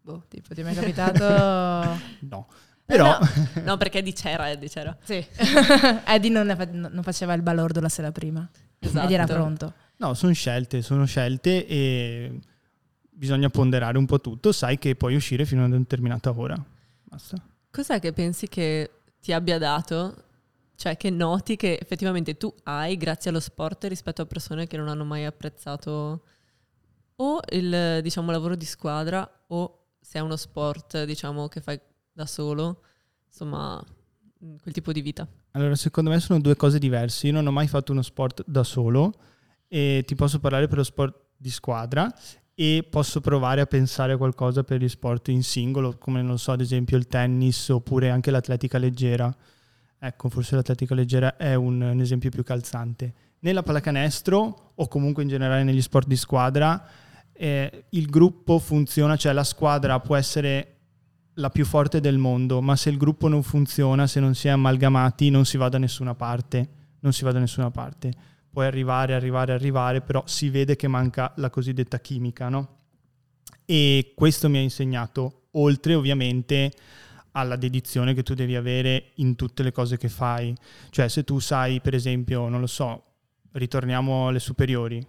Boh, 0.01 0.23
tipo, 0.27 0.53
ti 0.53 0.61
è 0.61 0.63
mai 0.63 0.73
capitato... 0.75 1.99
No. 2.29 2.47
Però 2.85 3.17
no. 3.19 3.27
No, 3.63 3.77
perché 3.77 4.01
di 4.01 4.13
c'era, 4.13 4.49
Eddie 4.49 4.67
c'era. 4.69 4.95
Sì. 5.03 5.25
Eddie 6.05 6.29
non, 6.29 6.53
fa- 6.57 6.67
non 6.71 7.03
faceva 7.03 7.33
il 7.33 7.41
balordo 7.41 7.79
la 7.79 7.89
sera 7.89 8.11
prima. 8.11 8.47
Esatto. 8.79 9.05
Eddie 9.05 9.15
era 9.15 9.25
pronto. 9.25 9.73
No, 9.97 10.13
sono 10.13 10.33
scelte, 10.33 10.81
sono 10.81 11.05
scelte 11.05 11.65
e 11.67 12.39
bisogna 13.09 13.49
ponderare 13.49 13.97
un 13.97 14.05
po' 14.05 14.19
tutto. 14.19 14.51
Sai 14.51 14.77
che 14.79 14.95
puoi 14.95 15.15
uscire 15.15 15.45
fino 15.45 15.61
a 15.63 15.67
una 15.67 15.77
determinata 15.77 16.31
ora. 16.35 16.61
Basta. 17.03 17.37
Cos'è 17.69 17.99
che 17.99 18.11
pensi 18.11 18.47
che 18.49 18.89
ti 19.21 19.31
abbia 19.31 19.57
dato? 19.57 20.15
Cioè, 20.81 20.97
che 20.97 21.11
noti 21.11 21.57
che 21.57 21.77
effettivamente 21.79 22.37
tu 22.37 22.51
hai 22.63 22.97
grazie 22.97 23.29
allo 23.29 23.39
sport 23.39 23.83
rispetto 23.83 24.23
a 24.23 24.25
persone 24.25 24.65
che 24.65 24.77
non 24.77 24.87
hanno 24.87 25.05
mai 25.05 25.25
apprezzato 25.25 26.23
o 27.17 27.39
il 27.51 27.99
diciamo, 28.01 28.31
lavoro 28.31 28.55
di 28.55 28.65
squadra 28.65 29.29
o 29.49 29.89
se 29.99 30.17
è 30.17 30.21
uno 30.23 30.35
sport 30.35 31.03
diciamo, 31.03 31.47
che 31.49 31.61
fai 31.61 31.79
da 32.11 32.25
solo, 32.25 32.81
insomma, 33.27 33.79
mm, 34.43 34.55
quel 34.59 34.73
tipo 34.73 34.91
di 34.91 35.01
vita. 35.01 35.27
Allora, 35.51 35.75
secondo 35.75 36.09
me 36.09 36.19
sono 36.19 36.39
due 36.39 36.55
cose 36.55 36.79
diverse. 36.79 37.27
Io 37.27 37.33
non 37.33 37.45
ho 37.45 37.51
mai 37.51 37.67
fatto 37.67 37.91
uno 37.91 38.01
sport 38.01 38.43
da 38.47 38.63
solo 38.63 39.13
e 39.67 40.03
ti 40.07 40.15
posso 40.15 40.39
parlare 40.39 40.67
per 40.67 40.77
lo 40.77 40.83
sport 40.83 41.15
di 41.37 41.51
squadra 41.51 42.11
e 42.55 42.87
posso 42.89 43.21
provare 43.21 43.61
a 43.61 43.67
pensare 43.67 44.13
a 44.13 44.17
qualcosa 44.17 44.63
per 44.63 44.81
gli 44.81 44.89
sport 44.89 45.27
in 45.27 45.43
singolo, 45.43 45.99
come 45.99 46.23
non 46.23 46.39
so, 46.39 46.53
ad 46.53 46.61
esempio 46.61 46.97
il 46.97 47.05
tennis 47.05 47.69
oppure 47.69 48.09
anche 48.09 48.31
l'atletica 48.31 48.79
leggera. 48.79 49.31
Ecco, 50.03 50.29
forse 50.29 50.55
l'atletica 50.55 50.95
leggera 50.95 51.37
è 51.37 51.53
un, 51.53 51.79
un 51.79 51.99
esempio 51.99 52.31
più 52.31 52.43
calzante. 52.43 53.13
Nella 53.41 53.61
pallacanestro 53.61 54.71
o 54.73 54.87
comunque 54.87 55.21
in 55.21 55.29
generale 55.29 55.63
negli 55.63 55.81
sport 55.81 56.07
di 56.07 56.15
squadra, 56.15 56.83
eh, 57.31 57.85
il 57.89 58.07
gruppo 58.07 58.57
funziona, 58.57 59.15
cioè 59.15 59.31
la 59.31 59.43
squadra 59.43 59.99
può 59.99 60.15
essere 60.15 60.77
la 61.35 61.51
più 61.51 61.65
forte 61.65 61.99
del 61.99 62.17
mondo, 62.17 62.61
ma 62.61 62.75
se 62.75 62.89
il 62.89 62.97
gruppo 62.97 63.27
non 63.27 63.43
funziona, 63.43 64.07
se 64.07 64.19
non 64.19 64.33
si 64.33 64.47
è 64.47 64.51
amalgamati, 64.51 65.29
non 65.29 65.45
si 65.45 65.57
va 65.57 65.69
da 65.69 65.77
nessuna 65.77 66.15
parte. 66.15 66.69
Non 67.01 67.13
si 67.13 67.23
va 67.23 67.31
da 67.31 67.39
nessuna 67.39 67.69
parte. 67.69 68.11
Puoi 68.49 68.65
arrivare, 68.65 69.13
arrivare, 69.13 69.53
arrivare, 69.53 70.01
però 70.01 70.23
si 70.25 70.49
vede 70.49 70.75
che 70.75 70.87
manca 70.87 71.31
la 71.35 71.51
cosiddetta 71.51 71.99
chimica, 71.99 72.49
no? 72.49 72.77
E 73.65 74.13
questo 74.15 74.49
mi 74.49 74.57
ha 74.57 74.61
insegnato, 74.61 75.43
oltre 75.51 75.93
ovviamente 75.93 76.71
alla 77.31 77.55
dedizione 77.55 78.13
che 78.13 78.23
tu 78.23 78.33
devi 78.33 78.55
avere 78.55 79.11
in 79.15 79.35
tutte 79.35 79.63
le 79.63 79.71
cose 79.71 79.97
che 79.97 80.09
fai. 80.09 80.55
Cioè, 80.89 81.07
se 81.07 81.23
tu 81.23 81.39
sai, 81.39 81.81
per 81.81 81.93
esempio, 81.93 82.47
non 82.47 82.59
lo 82.59 82.67
so, 82.67 83.03
ritorniamo 83.53 84.27
alle 84.27 84.39
superiori, 84.39 85.05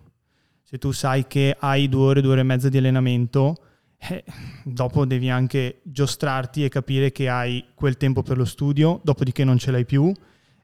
se 0.62 0.78
tu 0.78 0.90
sai 0.92 1.26
che 1.26 1.56
hai 1.58 1.88
due 1.88 2.06
ore, 2.06 2.20
due 2.20 2.32
ore 2.32 2.40
e 2.40 2.44
mezza 2.44 2.68
di 2.68 2.78
allenamento, 2.78 3.56
eh, 3.98 4.24
dopo 4.64 5.04
devi 5.04 5.30
anche 5.30 5.80
giostrarti 5.82 6.64
e 6.64 6.68
capire 6.68 7.12
che 7.12 7.28
hai 7.28 7.64
quel 7.74 7.96
tempo 7.96 8.22
per 8.22 8.36
lo 8.36 8.44
studio, 8.44 9.00
dopodiché 9.04 9.44
non 9.44 9.58
ce 9.58 9.70
l'hai 9.70 9.84
più 9.84 10.12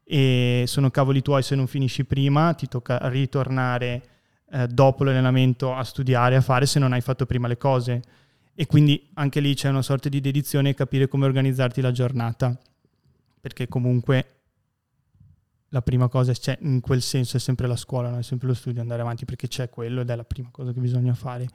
e 0.03 0.65
sono 0.67 0.91
cavoli 0.91 1.21
tuoi 1.21 1.43
se 1.43 1.55
non 1.55 1.67
finisci 1.67 2.05
prima, 2.05 2.55
ti 2.55 2.67
tocca 2.67 2.99
ritornare 3.09 4.03
eh, 4.51 4.67
dopo 4.67 5.05
l'allenamento 5.05 5.75
a 5.75 5.85
studiare, 5.85 6.37
a 6.37 6.41
fare 6.41 6.65
se 6.65 6.79
non 6.79 6.95
hai 6.95 7.03
fatto 7.03 7.27
prima 7.27 7.47
le 7.47 7.59
cose. 7.59 8.03
E 8.61 8.67
quindi 8.67 9.09
anche 9.15 9.39
lì 9.39 9.55
c'è 9.55 9.69
una 9.69 9.83
sorta 9.83 10.09
di 10.09 10.21
dedizione 10.21 10.71
e 10.71 10.75
capire 10.75 11.07
come 11.07 11.27
organizzarti 11.27 11.81
la 11.81 11.93
giornata, 11.93 12.59
perché 13.41 13.69
comunque 13.69 14.41
la 15.69 15.81
prima 15.81 16.09
cosa 16.09 16.33
c'è, 16.33 16.59
in 16.63 16.81
quel 16.81 17.01
senso 17.01 17.37
è 17.37 17.41
sempre 17.41 17.69
la 17.69 17.77
scuola, 17.77 18.11
no? 18.11 18.19
è 18.19 18.23
sempre 18.25 18.49
lo 18.49 18.55
studio, 18.55 18.81
andare 18.81 19.01
avanti 19.01 19.25
perché 19.25 19.47
c'è 19.47 19.71
quello 19.71 20.01
ed 20.01 20.11
è 20.11 20.17
la 20.17 20.25
prima 20.25 20.49
cosa 20.51 20.73
che 20.73 20.81
bisogna 20.81 21.15
fare. 21.15 21.47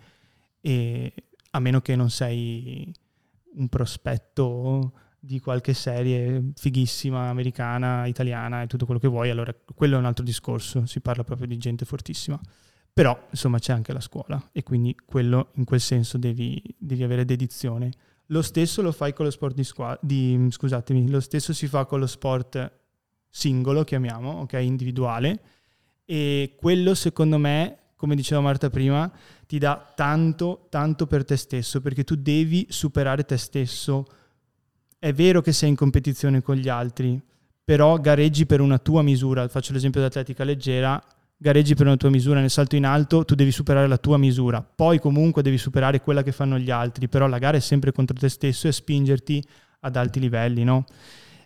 E 0.61 1.13
a 1.51 1.59
meno 1.59 1.81
che 1.81 1.97
non 1.97 2.09
sei 2.09 2.89
un 3.55 3.67
prospetto 3.67 4.93
di 5.19 5.41
qualche 5.41 5.73
serie 5.73 6.51
fighissima, 6.55 7.27
americana, 7.27 8.05
italiana 8.05 8.61
e 8.61 8.67
tutto 8.67 8.85
quello 8.85 9.01
che 9.01 9.09
vuoi, 9.09 9.29
allora 9.29 9.53
quello 9.75 9.97
è 9.97 9.99
un 9.99 10.05
altro 10.05 10.23
discorso, 10.23 10.85
si 10.85 11.01
parla 11.01 11.25
proprio 11.25 11.47
di 11.47 11.57
gente 11.57 11.83
fortissima. 11.83 12.39
Però 12.93 13.27
insomma 13.29 13.57
c'è 13.57 13.73
anche 13.73 13.91
la 13.91 13.99
scuola 13.99 14.49
e 14.51 14.61
quindi 14.61 14.95
quello 15.03 15.49
in 15.55 15.63
quel 15.63 15.81
senso 15.81 16.17
devi, 16.17 16.61
devi 16.77 17.03
avere 17.03 17.25
dedizione. 17.25 17.91
Lo 18.27 18.41
stesso 18.41 18.81
lo 18.81 18.91
fai 18.91 19.13
con 19.13 19.25
lo 19.25 19.31
sport 19.31 19.55
di 19.55 19.63
squadra, 19.63 19.99
scusatemi, 20.49 21.09
lo 21.09 21.19
stesso 21.19 21.53
si 21.53 21.67
fa 21.67 21.85
con 21.85 21.99
lo 21.99 22.07
sport 22.07 22.71
singolo, 23.29 23.83
chiamiamo, 23.83 24.41
ok, 24.41 24.53
individuale. 24.61 25.41
E 26.05 26.55
quello 26.55 26.93
secondo 26.93 27.37
me 27.37 27.77
come 28.03 28.15
diceva 28.15 28.41
Marta 28.41 28.69
prima, 28.69 29.09
ti 29.47 29.57
dà 29.57 29.93
tanto, 29.95 30.67
tanto 30.69 31.07
per 31.07 31.23
te 31.23 31.37
stesso, 31.37 31.79
perché 31.79 32.03
tu 32.03 32.15
devi 32.15 32.67
superare 32.69 33.23
te 33.23 33.37
stesso. 33.37 34.05
È 34.99 35.13
vero 35.13 35.39
che 35.39 35.53
sei 35.53 35.69
in 35.69 35.77
competizione 35.77 36.41
con 36.41 36.57
gli 36.57 36.67
altri, 36.67 37.17
però 37.63 37.97
gareggi 37.97 38.45
per 38.45 38.59
una 38.59 38.77
tua 38.77 39.03
misura. 39.03 39.47
Faccio 39.47 39.71
l'esempio 39.71 40.01
dell'atletica 40.01 40.43
leggera, 40.43 41.01
gareggi 41.43 41.75
per 41.75 41.87
una 41.87 41.97
tua 41.97 42.09
misura, 42.09 42.39
nel 42.39 42.49
salto 42.49 42.77
in 42.77 42.85
alto 42.85 43.25
tu 43.25 43.35
devi 43.35 43.51
superare 43.51 43.85
la 43.85 43.97
tua 43.97 44.17
misura, 44.17 44.61
poi 44.61 44.97
comunque 44.97 45.41
devi 45.41 45.57
superare 45.57 45.99
quella 45.99 46.23
che 46.23 46.31
fanno 46.31 46.57
gli 46.57 46.71
altri, 46.71 47.09
però 47.09 47.27
la 47.27 47.37
gara 47.37 47.57
è 47.57 47.59
sempre 47.59 47.91
contro 47.91 48.17
te 48.17 48.29
stesso 48.29 48.69
e 48.69 48.71
spingerti 48.71 49.45
ad 49.81 49.97
alti 49.97 50.21
livelli, 50.21 50.63
no? 50.63 50.85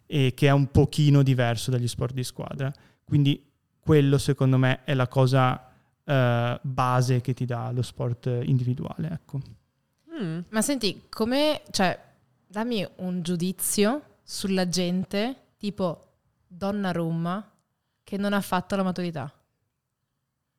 E 0.05 0.33
che 0.35 0.47
è 0.47 0.51
un 0.51 0.69
pochino 0.69 1.23
diverso 1.23 1.71
dagli 1.71 1.87
sport 1.87 2.13
di 2.13 2.23
squadra. 2.23 2.71
Quindi 3.03 3.43
quello 3.79 4.19
secondo 4.19 4.59
me 4.59 4.83
è 4.83 4.93
la 4.93 5.07
cosa 5.07 5.67
uh, 6.03 6.59
base 6.61 7.19
che 7.21 7.33
ti 7.33 7.45
dà 7.45 7.71
lo 7.71 7.81
sport 7.81 8.29
individuale. 8.43 9.09
Ecco. 9.11 9.41
Mm. 10.21 10.41
Ma 10.49 10.61
senti, 10.61 11.05
come, 11.09 11.63
cioè, 11.71 11.99
dammi 12.45 12.87
un 12.97 13.23
giudizio 13.23 14.01
sulla 14.21 14.69
gente 14.69 15.35
tipo 15.57 16.03
Donnarumma 16.45 17.51
che 18.03 18.17
non 18.17 18.33
ha 18.33 18.41
fatto 18.41 18.75
la 18.75 18.83
maturità. 18.83 19.31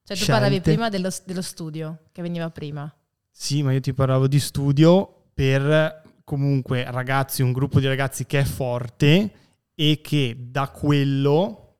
Cioè 0.08 0.16
tu 0.16 0.22
Scelte. 0.22 0.40
parlavi 0.40 0.60
prima 0.62 0.88
dello, 0.88 1.10
dello 1.26 1.42
studio, 1.42 2.04
che 2.12 2.22
veniva 2.22 2.48
prima. 2.48 2.90
Sì, 3.30 3.62
ma 3.62 3.72
io 3.72 3.80
ti 3.80 3.92
parlavo 3.92 4.26
di 4.26 4.40
studio 4.40 5.26
per 5.34 6.02
comunque 6.24 6.90
ragazzi, 6.90 7.42
un 7.42 7.52
gruppo 7.52 7.78
di 7.78 7.86
ragazzi 7.86 8.24
che 8.24 8.40
è 8.40 8.44
forte 8.44 9.30
e 9.74 10.00
che 10.02 10.34
da 10.48 10.70
quello 10.70 11.76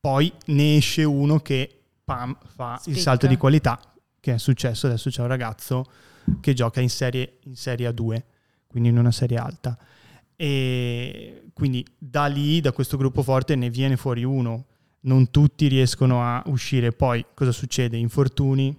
poi 0.00 0.32
ne 0.46 0.76
esce 0.76 1.04
uno 1.04 1.40
che 1.40 1.82
pam, 2.02 2.34
fa 2.46 2.78
Spicca. 2.80 2.96
il 2.96 3.02
salto 3.02 3.26
di 3.26 3.36
qualità 3.36 3.78
che 4.20 4.32
è 4.32 4.38
successo. 4.38 4.86
Adesso 4.86 5.10
c'è 5.10 5.20
un 5.20 5.28
ragazzo 5.28 5.84
che 6.40 6.54
gioca 6.54 6.80
in 6.80 6.88
serie, 6.88 7.40
in 7.42 7.56
serie 7.56 7.90
A2, 7.90 8.22
quindi 8.66 8.88
in 8.88 8.96
una 8.96 9.12
serie 9.12 9.36
alta. 9.36 9.76
E 10.34 11.50
quindi 11.52 11.86
da 11.98 12.24
lì, 12.24 12.62
da 12.62 12.72
questo 12.72 12.96
gruppo 12.96 13.22
forte, 13.22 13.54
ne 13.54 13.68
viene 13.68 13.98
fuori 13.98 14.24
uno. 14.24 14.64
Non 15.00 15.30
tutti 15.30 15.68
riescono 15.68 16.22
a 16.22 16.42
uscire. 16.46 16.92
Poi 16.92 17.24
cosa 17.34 17.52
succede? 17.52 17.96
Infortuni, 17.96 18.76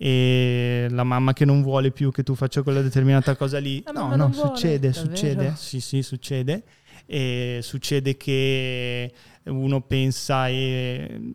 e 0.00 0.86
la 0.90 1.02
mamma 1.02 1.32
che 1.32 1.44
non 1.44 1.60
vuole 1.60 1.90
più 1.90 2.12
che 2.12 2.22
tu 2.22 2.36
faccia 2.36 2.62
quella 2.62 2.80
determinata 2.80 3.36
cosa 3.36 3.58
lì. 3.58 3.82
La 3.84 3.90
no, 3.90 4.14
no, 4.14 4.32
succede, 4.32 4.90
vuole, 4.90 5.06
succede. 5.06 5.54
Sì, 5.56 5.80
sì, 5.80 6.02
succede. 6.02 6.62
E 7.04 7.58
succede 7.62 8.16
che 8.16 9.12
uno 9.44 9.80
pensa 9.80 10.48
e 10.48 11.34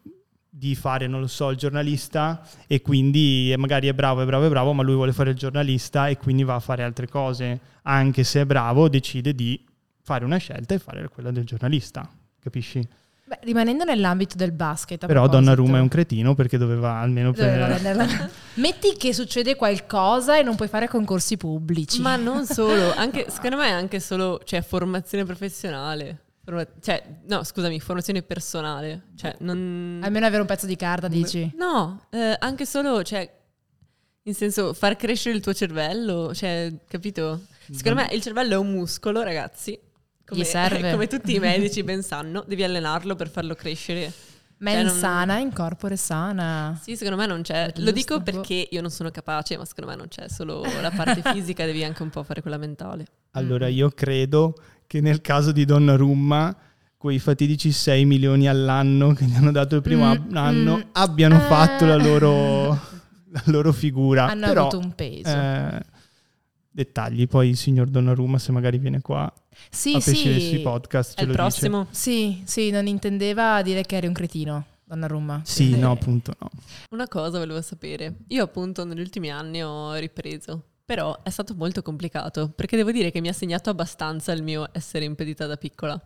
di 0.50 0.76
fare, 0.76 1.08
non 1.08 1.20
lo 1.20 1.28
so, 1.28 1.50
il 1.50 1.58
giornalista 1.58 2.48
e 2.68 2.82
quindi 2.82 3.54
magari 3.58 3.88
è 3.88 3.94
bravo, 3.94 4.22
è 4.22 4.26
bravo, 4.26 4.46
è 4.46 4.50
bravo, 4.50 4.72
ma 4.72 4.84
lui 4.84 4.94
vuole 4.94 5.12
fare 5.12 5.32
il 5.32 5.36
giornalista 5.36 6.08
e 6.08 6.18
quindi 6.18 6.44
va 6.44 6.56
a 6.56 6.60
fare 6.60 6.84
altre 6.84 7.08
cose. 7.08 7.60
Anche 7.82 8.24
se 8.24 8.42
è 8.42 8.46
bravo, 8.46 8.88
decide 8.88 9.34
di 9.34 9.62
fare 10.02 10.24
una 10.24 10.38
scelta 10.38 10.74
e 10.76 10.80
fare 10.80 11.10
quella 11.10 11.32
del 11.32 11.44
giornalista, 11.44 12.10
capisci? 12.40 12.88
Beh, 13.26 13.40
rimanendo 13.44 13.86
nell'ambito 13.86 14.36
del 14.36 14.52
basket. 14.52 15.06
Però 15.06 15.28
Donnarumma 15.28 15.78
è 15.78 15.82
un 15.82 15.88
cretino 15.88 16.36
perché 16.36 16.58
doveva 16.58 16.96
almeno 16.96 17.32
doveva 17.32 17.68
prendere... 17.68 18.30
Metti 18.56 18.96
che 18.98 19.14
succede 19.14 19.56
qualcosa 19.56 20.38
e 20.38 20.44
non 20.44 20.56
puoi 20.56 20.68
fare 20.68 20.90
concorsi 20.90 21.38
pubblici. 21.38 22.02
Ma 22.02 22.18
non 22.18 22.46
solo, 22.46 22.94
anche, 22.94 23.28
secondo 23.32 23.58
me 23.58 23.68
è 23.68 23.72
anche 23.72 24.02
solo 24.02 24.42
cioè, 24.44 24.62
formazione 24.62 25.24
professionale. 25.24 26.20
Cioè, 26.82 27.02
no, 27.28 27.44
scusami, 27.44 27.80
formazione 27.80 28.22
personale. 28.22 29.04
Cioè, 29.16 29.38
non... 29.40 30.02
Almeno 30.04 30.26
avere 30.26 30.42
un 30.42 30.48
pezzo 30.48 30.66
di 30.66 30.76
carta, 30.76 31.08
dici? 31.08 31.50
No, 31.56 32.08
eh, 32.10 32.36
anche 32.38 32.66
solo, 32.66 33.02
cioè, 33.04 33.32
in 34.24 34.34
senso, 34.34 34.74
far 34.74 34.98
crescere 34.98 35.34
il 35.34 35.42
tuo 35.42 35.54
cervello, 35.54 36.34
cioè, 36.34 36.74
capito? 36.90 37.46
Secondo 37.72 38.02
me 38.02 38.10
il 38.14 38.22
cervello 38.22 38.56
è 38.56 38.58
un 38.58 38.72
muscolo, 38.72 39.24
ragazzi. 39.24 39.80
Come, 40.26 40.42
Gli 40.42 40.44
serve. 40.44 40.92
Come 40.94 41.08
tutti 41.08 41.36
i 41.36 41.40
medici 41.40 41.82
ben 41.84 42.02
sanno, 42.02 42.44
devi 42.48 42.64
allenarlo 42.64 43.16
per 43.16 43.30
farlo 43.30 43.56
crescere. 43.56 44.12
Men 44.58 44.76
cioè, 44.76 44.84
non... 44.84 44.94
sana, 44.98 45.38
in 45.40 45.52
corpore 45.52 45.98
sana. 45.98 46.80
Sì, 46.82 46.96
secondo 46.96 47.20
me 47.20 47.28
non 47.28 47.42
c'è. 47.42 47.72
Lo 47.78 47.92
dico 47.92 48.22
perché 48.22 48.68
io 48.70 48.82
non 48.82 48.90
sono 48.90 49.12
capace, 49.12 49.58
ma 49.58 49.66
secondo 49.66 49.92
me 49.92 49.98
non 49.98 50.08
c'è 50.08 50.30
solo 50.30 50.64
la 50.82 50.92
parte 50.92 51.22
fisica, 51.34 51.66
devi 51.66 51.84
anche 51.84 52.02
un 52.02 52.10
po' 52.10 52.24
fare 52.24 52.42
quella 52.42 52.58
mentale. 52.58 53.06
Allora, 53.32 53.68
io 53.68 53.90
credo 53.90 54.56
che 54.88 55.02
nel 55.02 55.22
caso 55.22 55.52
di 55.52 55.66
Donnarumma 55.66 56.56
quei 57.04 57.20
fatidici 57.20 57.74
6 57.74 58.06
milioni 58.06 58.48
all'anno 58.48 59.12
che 59.12 59.26
gli 59.26 59.36
hanno 59.36 59.52
dato 59.52 59.76
il 59.76 59.82
primo 59.82 60.06
mm, 60.06 60.38
anno 60.38 60.78
mm, 60.78 60.82
abbiano 60.94 61.36
eh. 61.36 61.48
fatto 61.48 61.86
la 61.86 61.98
loro, 61.98 62.70
la 62.70 63.44
loro, 63.48 63.74
figura. 63.74 64.28
Hanno 64.28 64.48
Però, 64.48 64.62
avuto 64.68 64.80
un 64.80 64.96
peso. 64.96 65.28
Eh, 65.28 65.82
dettagli, 66.74 67.28
poi 67.28 67.50
il 67.50 67.58
signor 67.58 67.88
Donnarumma 67.88 68.40
se 68.40 68.52
magari 68.52 68.80
viene 68.80 69.00
qua 69.00 69.32
sì, 69.70 69.94
a 69.96 70.00
sì. 70.00 70.16
sui 70.16 70.60
podcast 70.60 71.16
ce 71.16 71.22
il 71.22 71.30
lo 71.30 71.34
prossimo. 71.34 71.88
Dice. 71.90 71.96
Sì, 71.96 72.42
sì, 72.46 72.70
non 72.72 72.88
intendeva 72.88 73.62
dire 73.62 73.84
che 73.84 73.98
eri 73.98 74.08
un 74.08 74.14
cretino. 74.14 74.66
Donnarumma. 74.84 75.42
Sì, 75.46 75.78
no, 75.78 75.92
appunto 75.92 76.34
no. 76.40 76.50
Una 76.90 77.08
cosa 77.08 77.38
volevo 77.38 77.62
sapere. 77.62 78.16
Io 78.28 78.44
appunto 78.44 78.84
negli 78.84 79.00
ultimi 79.00 79.32
anni 79.32 79.64
ho 79.64 79.94
ripreso 79.94 80.66
però 80.86 81.24
è 81.24 81.30
stato 81.30 81.56
molto 81.56 81.82
complicato, 81.82 82.50
perché 82.50 82.76
devo 82.76 82.92
dire 82.92 83.10
che 83.10 83.22
mi 83.22 83.30
ha 83.30 83.34
segnato 83.34 83.70
abbastanza 83.70 84.32
il 84.34 84.44
mio 84.44 84.68
essere 84.74 85.06
impedita 85.06 85.46
da 85.46 85.56
piccola. 85.56 86.00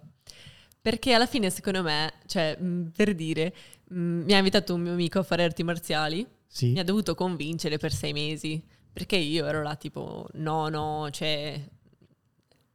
Perché 0.80 1.14
alla 1.14 1.26
fine, 1.26 1.50
secondo 1.50 1.82
me, 1.82 2.14
cioè, 2.28 2.58
per 2.96 3.16
dire, 3.16 3.54
mi 3.90 4.34
ha 4.34 4.38
invitato 4.38 4.76
un 4.76 4.82
mio 4.82 4.94
amico 4.94 5.20
a 5.20 5.24
fare 5.24 5.44
arti 5.44 5.64
marziali, 5.64 6.26
sì. 6.46 6.72
mi 6.72 6.80
ha 6.80 6.84
dovuto 6.84 7.16
convincere 7.16 7.78
per 7.78 7.92
sei 7.92 8.14
mesi, 8.14 8.64
perché 8.98 9.18
io 9.18 9.46
ero 9.46 9.62
là 9.62 9.76
tipo, 9.76 10.28
no, 10.34 10.70
no, 10.70 11.08
cioè, 11.12 11.62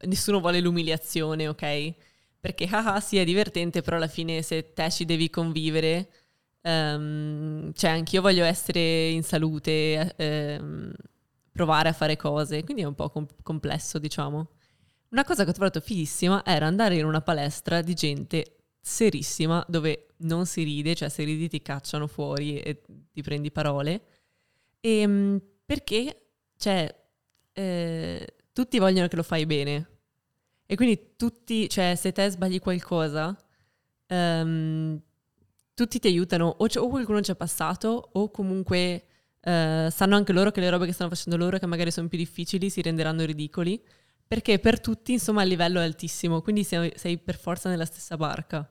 nessuno 0.06 0.40
vuole 0.40 0.60
l'umiliazione, 0.60 1.48
ok? 1.48 1.94
perché 2.42 2.66
haha 2.66 2.98
sì 2.98 3.18
è 3.18 3.24
divertente, 3.24 3.82
però 3.82 3.98
alla 3.98 4.08
fine 4.08 4.42
se 4.42 4.72
te 4.72 4.90
ci 4.90 5.04
devi 5.04 5.30
convivere, 5.30 6.10
ehm, 6.62 7.72
cioè 7.72 7.90
anch'io 7.90 8.20
voglio 8.20 8.44
essere 8.44 9.10
in 9.10 9.22
salute, 9.22 10.12
ehm, 10.16 10.92
provare 11.52 11.90
a 11.90 11.92
fare 11.92 12.16
cose, 12.16 12.64
quindi 12.64 12.82
è 12.82 12.86
un 12.86 12.96
po' 12.96 13.10
com- 13.10 13.28
complesso 13.44 14.00
diciamo. 14.00 14.48
Una 15.10 15.22
cosa 15.24 15.44
che 15.44 15.50
ho 15.50 15.52
trovato 15.52 15.80
fighissima 15.80 16.44
era 16.44 16.66
andare 16.66 16.96
in 16.96 17.04
una 17.04 17.20
palestra 17.20 17.80
di 17.80 17.94
gente 17.94 18.56
serissima 18.80 19.64
dove 19.68 20.08
non 20.22 20.44
si 20.46 20.64
ride, 20.64 20.96
cioè 20.96 21.08
se 21.10 21.22
ridi 21.22 21.48
ti 21.48 21.62
cacciano 21.62 22.08
fuori 22.08 22.58
e 22.58 22.82
ti 23.12 23.22
prendi 23.22 23.52
parole. 23.52 24.02
E, 24.80 25.06
mm, 25.06 25.36
perché, 25.72 26.32
cioè, 26.58 26.94
eh, 27.54 28.34
tutti 28.52 28.78
vogliono 28.78 29.08
che 29.08 29.16
lo 29.16 29.22
fai 29.22 29.46
bene. 29.46 29.88
E 30.66 30.76
quindi 30.76 31.14
tutti, 31.16 31.66
cioè, 31.66 31.94
se 31.94 32.12
te 32.12 32.28
sbagli 32.28 32.58
qualcosa, 32.58 33.34
ehm, 34.06 35.00
tutti 35.72 35.98
ti 35.98 36.08
aiutano, 36.08 36.54
o, 36.58 36.66
o, 36.66 36.88
qualcuno 36.88 37.22
ci 37.22 37.30
è 37.32 37.36
passato, 37.36 38.10
o 38.12 38.30
comunque 38.30 39.04
eh, 39.40 39.88
sanno 39.90 40.14
anche 40.14 40.34
loro 40.34 40.50
che 40.50 40.60
le 40.60 40.68
robe 40.68 40.84
che 40.84 40.92
stanno 40.92 41.08
facendo 41.08 41.42
loro, 41.42 41.56
che 41.58 41.64
magari 41.64 41.90
sono 41.90 42.08
più 42.08 42.18
difficili, 42.18 42.68
si 42.68 42.82
renderanno 42.82 43.24
ridicoli 43.24 43.82
perché 44.26 44.58
per 44.58 44.80
tutti 44.80 45.12
insomma 45.12 45.42
il 45.42 45.48
livello 45.48 45.80
è 45.80 45.84
altissimo, 45.84 46.40
quindi 46.42 46.64
sei, 46.64 46.92
sei, 46.96 47.18
per 47.18 47.36
forza 47.36 47.68
nella 47.70 47.84
stessa 47.84 48.16
barca. 48.16 48.66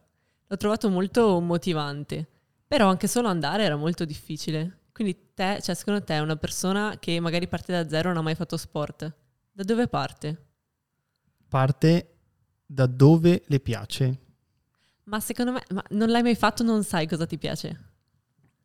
L'ho 0.48 0.58
trovato 0.58 0.90
molto 0.90 1.40
motivante, 1.40 2.28
però 2.68 2.90
anche 2.90 3.08
solo 3.08 3.28
andare 3.28 3.64
era 3.64 3.76
molto 3.76 4.06
difficile. 4.06 4.81
Quindi 4.94 5.34
te, 5.34 5.60
cioè 5.62 5.76
secondo 5.76 6.04
te 6.04 6.20
una 6.20 6.36
persona 6.36 6.98
che 7.00 7.20
magari 7.20 7.48
parte 7.48 7.72
da 7.72 7.88
zero 7.88 8.10
non 8.10 8.18
ha 8.18 8.22
mai 8.22 8.36
fatto 8.36 8.58
sport, 8.58 9.16
da 9.52 9.64
dove 9.64 9.88
parte? 9.88 10.46
Parte 11.48 12.18
da 12.66 12.86
dove 12.86 13.44
le 13.46 13.60
piace. 13.60 14.20
Ma 15.04 15.20
secondo 15.20 15.52
me, 15.52 15.64
ma 15.70 15.84
non 15.90 16.10
l'hai 16.10 16.22
mai 16.22 16.36
fatto, 16.36 16.64
non 16.64 16.84
sai 16.84 17.08
cosa 17.08 17.26
ti 17.26 17.38
piace. 17.38 17.90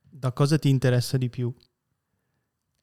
Da 0.00 0.32
cosa 0.32 0.58
ti 0.58 0.68
interessa 0.68 1.16
di 1.16 1.28
più? 1.28 1.52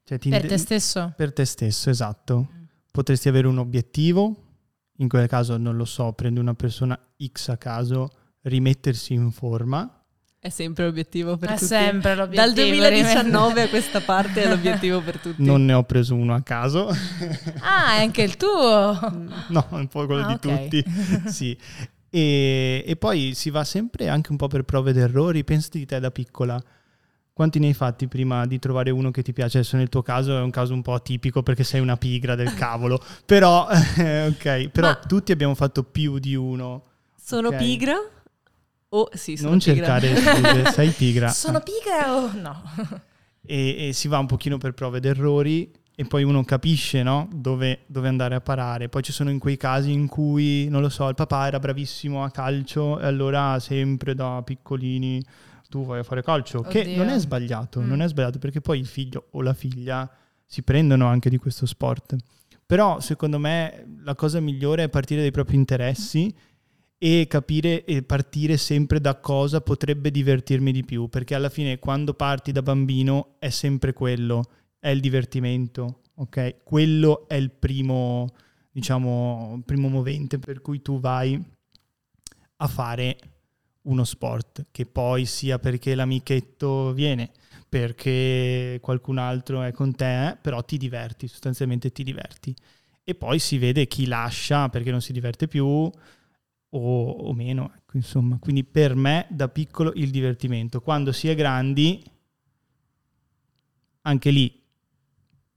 Cioè, 0.04 0.18
ti 0.18 0.30
per 0.30 0.44
inter- 0.44 0.58
te 0.58 0.58
stesso? 0.58 1.14
Per 1.16 1.34
te 1.34 1.46
stesso, 1.46 1.90
esatto. 1.90 2.50
Mm 2.52 2.64
potresti 2.94 3.28
avere 3.28 3.48
un 3.48 3.58
obiettivo, 3.58 4.36
in 4.98 5.08
quel 5.08 5.28
caso 5.28 5.58
non 5.58 5.76
lo 5.76 5.84
so, 5.84 6.14
prendi 6.14 6.40
una 6.40 6.54
persona 6.54 6.96
X 7.18 7.48
a 7.48 7.58
caso, 7.58 8.08
rimettersi 8.42 9.14
in 9.14 9.32
forma. 9.32 10.03
È 10.44 10.50
sempre 10.50 10.84
l'obiettivo 10.84 11.38
per 11.38 11.52
è 11.52 11.54
tutti. 11.54 11.64
È 11.64 11.68
sempre 11.68 12.16
l'obiettivo. 12.16 12.54
Dal 12.54 12.54
2019 12.54 13.62
a 13.62 13.70
questa 13.70 14.02
parte 14.02 14.44
è 14.44 14.50
l'obiettivo 14.50 15.00
per 15.00 15.18
tutti. 15.18 15.42
Non 15.42 15.64
ne 15.64 15.72
ho 15.72 15.84
preso 15.84 16.16
uno 16.16 16.34
a 16.34 16.42
caso. 16.42 16.90
Ah, 17.62 17.94
è 17.96 18.02
anche 18.02 18.24
il 18.24 18.36
tuo? 18.36 18.52
no, 19.48 19.68
è 19.70 19.76
un 19.76 19.88
po' 19.88 20.06
quello 20.06 20.24
ah, 20.24 20.28
di 20.28 20.34
okay. 20.34 20.68
tutti. 20.68 20.84
sì. 21.32 21.58
E, 22.10 22.84
e, 22.86 22.96
poi 22.98 23.34
si 23.36 23.52
va 23.52 23.64
sempre 23.64 24.10
anche 24.10 24.32
un 24.32 24.38
po' 24.38 24.50
per 24.50 24.64
prove 24.64 24.90
ed 24.90 24.98
errori. 24.98 25.46
Pensati 25.46 25.78
di 25.78 25.86
te 25.86 26.02
da 26.02 26.12
piccola 26.12 26.62
quanti 27.32 27.60
ne 27.60 27.68
hai 27.68 27.74
fatti 27.74 28.10
prima 28.10 28.46
di 28.46 28.60
trovare 28.60 28.90
uno 28.92 29.12
che 29.12 29.22
ti 29.22 29.32
piace? 29.32 29.60
Adesso 29.60 29.78
nel 29.78 29.88
tuo 29.88 30.02
caso 30.02 30.38
è 30.38 30.42
un 30.42 30.52
caso 30.52 30.74
un 30.74 30.82
po' 30.82 30.94
atipico 30.94 31.42
perché 31.42 31.64
sei 31.64 31.80
una 31.80 31.96
pigra 31.96 32.36
del 32.36 32.54
cavolo, 32.54 33.02
però, 33.26 33.66
ok, 33.72 34.68
però 34.68 34.88
Ma 34.88 34.96
tutti 34.96 35.32
abbiamo 35.32 35.56
fatto 35.56 35.84
più 35.84 36.20
di 36.20 36.36
uno. 36.36 36.84
Sono 37.16 37.48
okay. 37.48 37.60
pigra? 37.60 37.96
Oh, 38.96 39.10
sì, 39.14 39.36
sono 39.36 39.50
non 39.52 39.60
pigra. 39.60 40.00
cercare 40.00 40.16
scuse, 40.16 40.66
sei 40.74 40.90
pigra. 40.92 41.30
Sono 41.30 41.62
pigra 41.62 42.16
o 42.16 42.32
no? 42.34 42.64
e, 43.42 43.88
e, 43.88 43.94
si 43.94 44.08
va 44.08 44.20
un 44.20 44.28
pochino 44.28 44.58
per 44.60 44.74
prove 44.74 45.00
ed 45.00 45.06
errori 45.06 45.72
e 45.96 46.06
poi 46.06 46.24
uno 46.24 46.44
capisce 46.44 47.02
no? 47.02 47.28
dove, 47.34 47.86
dove, 47.88 48.08
andare 48.08 48.36
a 48.36 48.42
parare. 48.42 48.90
Poi 48.90 49.02
ci 49.02 49.12
sono 49.12 49.32
in 49.32 49.40
quei 49.40 49.58
casi 49.58 49.92
in 49.92 50.08
cui, 50.08 50.68
non 50.70 50.82
lo 50.82 50.90
so, 50.90 51.10
il 51.10 51.16
papà 51.16 51.48
era 51.48 51.58
bravissimo 51.58 52.24
a 52.24 52.30
calcio 52.30 53.00
e 53.00 53.06
allora 53.08 53.60
sempre 53.60 54.14
da 54.14 54.42
piccolini 54.44 55.24
tu 55.70 55.86
vai 55.86 56.00
a 56.00 56.04
fare 56.04 56.22
calcio, 56.22 56.60
Oddio. 56.60 56.70
che 56.70 56.96
non 56.96 57.10
è 57.10 57.18
sbagliato, 57.18 57.82
mm. 57.82 57.88
non 57.88 58.00
è 58.02 58.08
sbagliato 58.08 58.38
perché 58.38 58.62
poi 58.62 58.78
il 58.78 58.86
figlio 58.86 59.26
o 59.32 59.42
la 59.42 59.56
figlia 59.56 60.08
si 60.46 60.62
prendono 60.62 61.08
anche 61.08 61.32
di 61.32 61.38
questo 61.38 61.66
sport. 61.66 62.16
Però 62.64 63.00
secondo 63.00 63.40
me 63.40 63.98
la 64.04 64.14
cosa 64.14 64.40
migliore 64.40 64.84
è 64.84 64.90
partire 64.90 65.22
dai 65.22 65.32
propri 65.32 65.56
interessi 65.56 66.34
e 67.06 67.28
capire 67.28 67.84
e 67.84 68.02
partire 68.02 68.56
sempre 68.56 69.02
da 69.02 69.20
cosa 69.20 69.60
potrebbe 69.60 70.10
divertirmi 70.10 70.72
di 70.72 70.86
più, 70.86 71.10
perché 71.10 71.36
alla 71.36 71.50
fine 71.50 71.78
quando 71.78 72.14
parti 72.14 72.54
da 72.54 72.62
bambino 72.62 73.36
è 73.40 73.50
sempre 73.50 73.92
quello, 73.92 74.42
è 74.80 74.88
il 74.88 75.02
divertimento, 75.02 76.04
ok? 76.16 76.64
Quello 76.64 77.28
è 77.28 77.34
il 77.34 77.52
primo, 77.52 78.30
diciamo, 78.72 79.62
primo 79.66 79.90
movente 79.90 80.40
per 80.40 80.62
cui 80.62 80.82
tu 80.82 81.02
vai 81.02 81.38
a 82.56 82.68
fare 82.68 83.18
uno 83.82 84.06
sport, 84.06 84.68
che 84.72 84.86
poi 84.86 85.26
sia 85.26 85.60
perché 85.60 85.96
l'amichetto 85.96 86.94
viene, 86.94 87.32
perché 87.68 88.80
qualcun 88.82 89.18
altro 89.18 89.62
è 89.62 89.74
con 89.74 89.94
te, 89.94 90.38
però 90.42 90.64
ti 90.64 90.78
diverti, 90.78 91.28
sostanzialmente 91.28 91.92
ti 91.92 92.04
diverti. 92.04 92.56
E 93.04 93.14
poi 93.14 93.40
si 93.40 93.58
vede 93.58 93.88
chi 93.88 94.06
lascia 94.06 94.70
perché 94.70 94.90
non 94.90 95.02
si 95.02 95.12
diverte 95.12 95.50
più 95.50 95.92
o, 96.74 97.10
o 97.12 97.34
meno, 97.34 97.72
ecco, 97.76 97.98
insomma. 97.98 98.38
Quindi 98.40 98.64
per 98.64 98.96
me 98.96 99.28
da 99.30 99.48
piccolo 99.50 99.92
il 99.96 100.10
divertimento. 100.10 100.82
Quando 100.82 101.12
si 101.12 101.28
è 101.30 101.36
grandi, 101.36 102.04
anche 104.02 104.30
lì, 104.30 104.62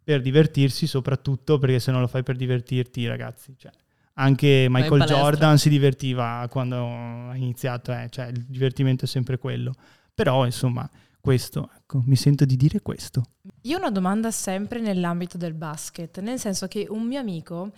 per 0.02 0.20
divertirsi 0.20 0.86
soprattutto, 0.86 1.58
perché 1.58 1.80
se 1.80 1.90
non 1.90 2.00
lo 2.00 2.06
fai 2.06 2.22
per 2.22 2.36
divertirti, 2.36 3.06
ragazzi, 3.06 3.54
cioè, 3.56 3.72
anche 4.14 4.66
Michael 4.70 5.02
Jordan 5.02 5.58
si 5.58 5.68
divertiva 5.68 6.46
quando 6.48 6.86
ha 6.86 7.36
iniziato, 7.36 7.92
eh, 7.92 8.06
cioè 8.10 8.26
il 8.26 8.44
divertimento 8.44 9.04
è 9.04 9.08
sempre 9.08 9.38
quello. 9.38 9.74
Però 10.14 10.44
insomma, 10.44 10.88
questo, 11.20 11.70
ecco, 11.76 12.02
mi 12.06 12.16
sento 12.16 12.44
di 12.44 12.56
dire 12.56 12.80
questo. 12.80 13.22
Io 13.62 13.76
ho 13.76 13.80
una 13.80 13.90
domanda 13.90 14.30
sempre 14.30 14.80
nell'ambito 14.80 15.36
del 15.36 15.54
basket, 15.54 16.20
nel 16.20 16.38
senso 16.38 16.68
che 16.68 16.86
un 16.88 17.02
mio 17.02 17.18
amico 17.18 17.72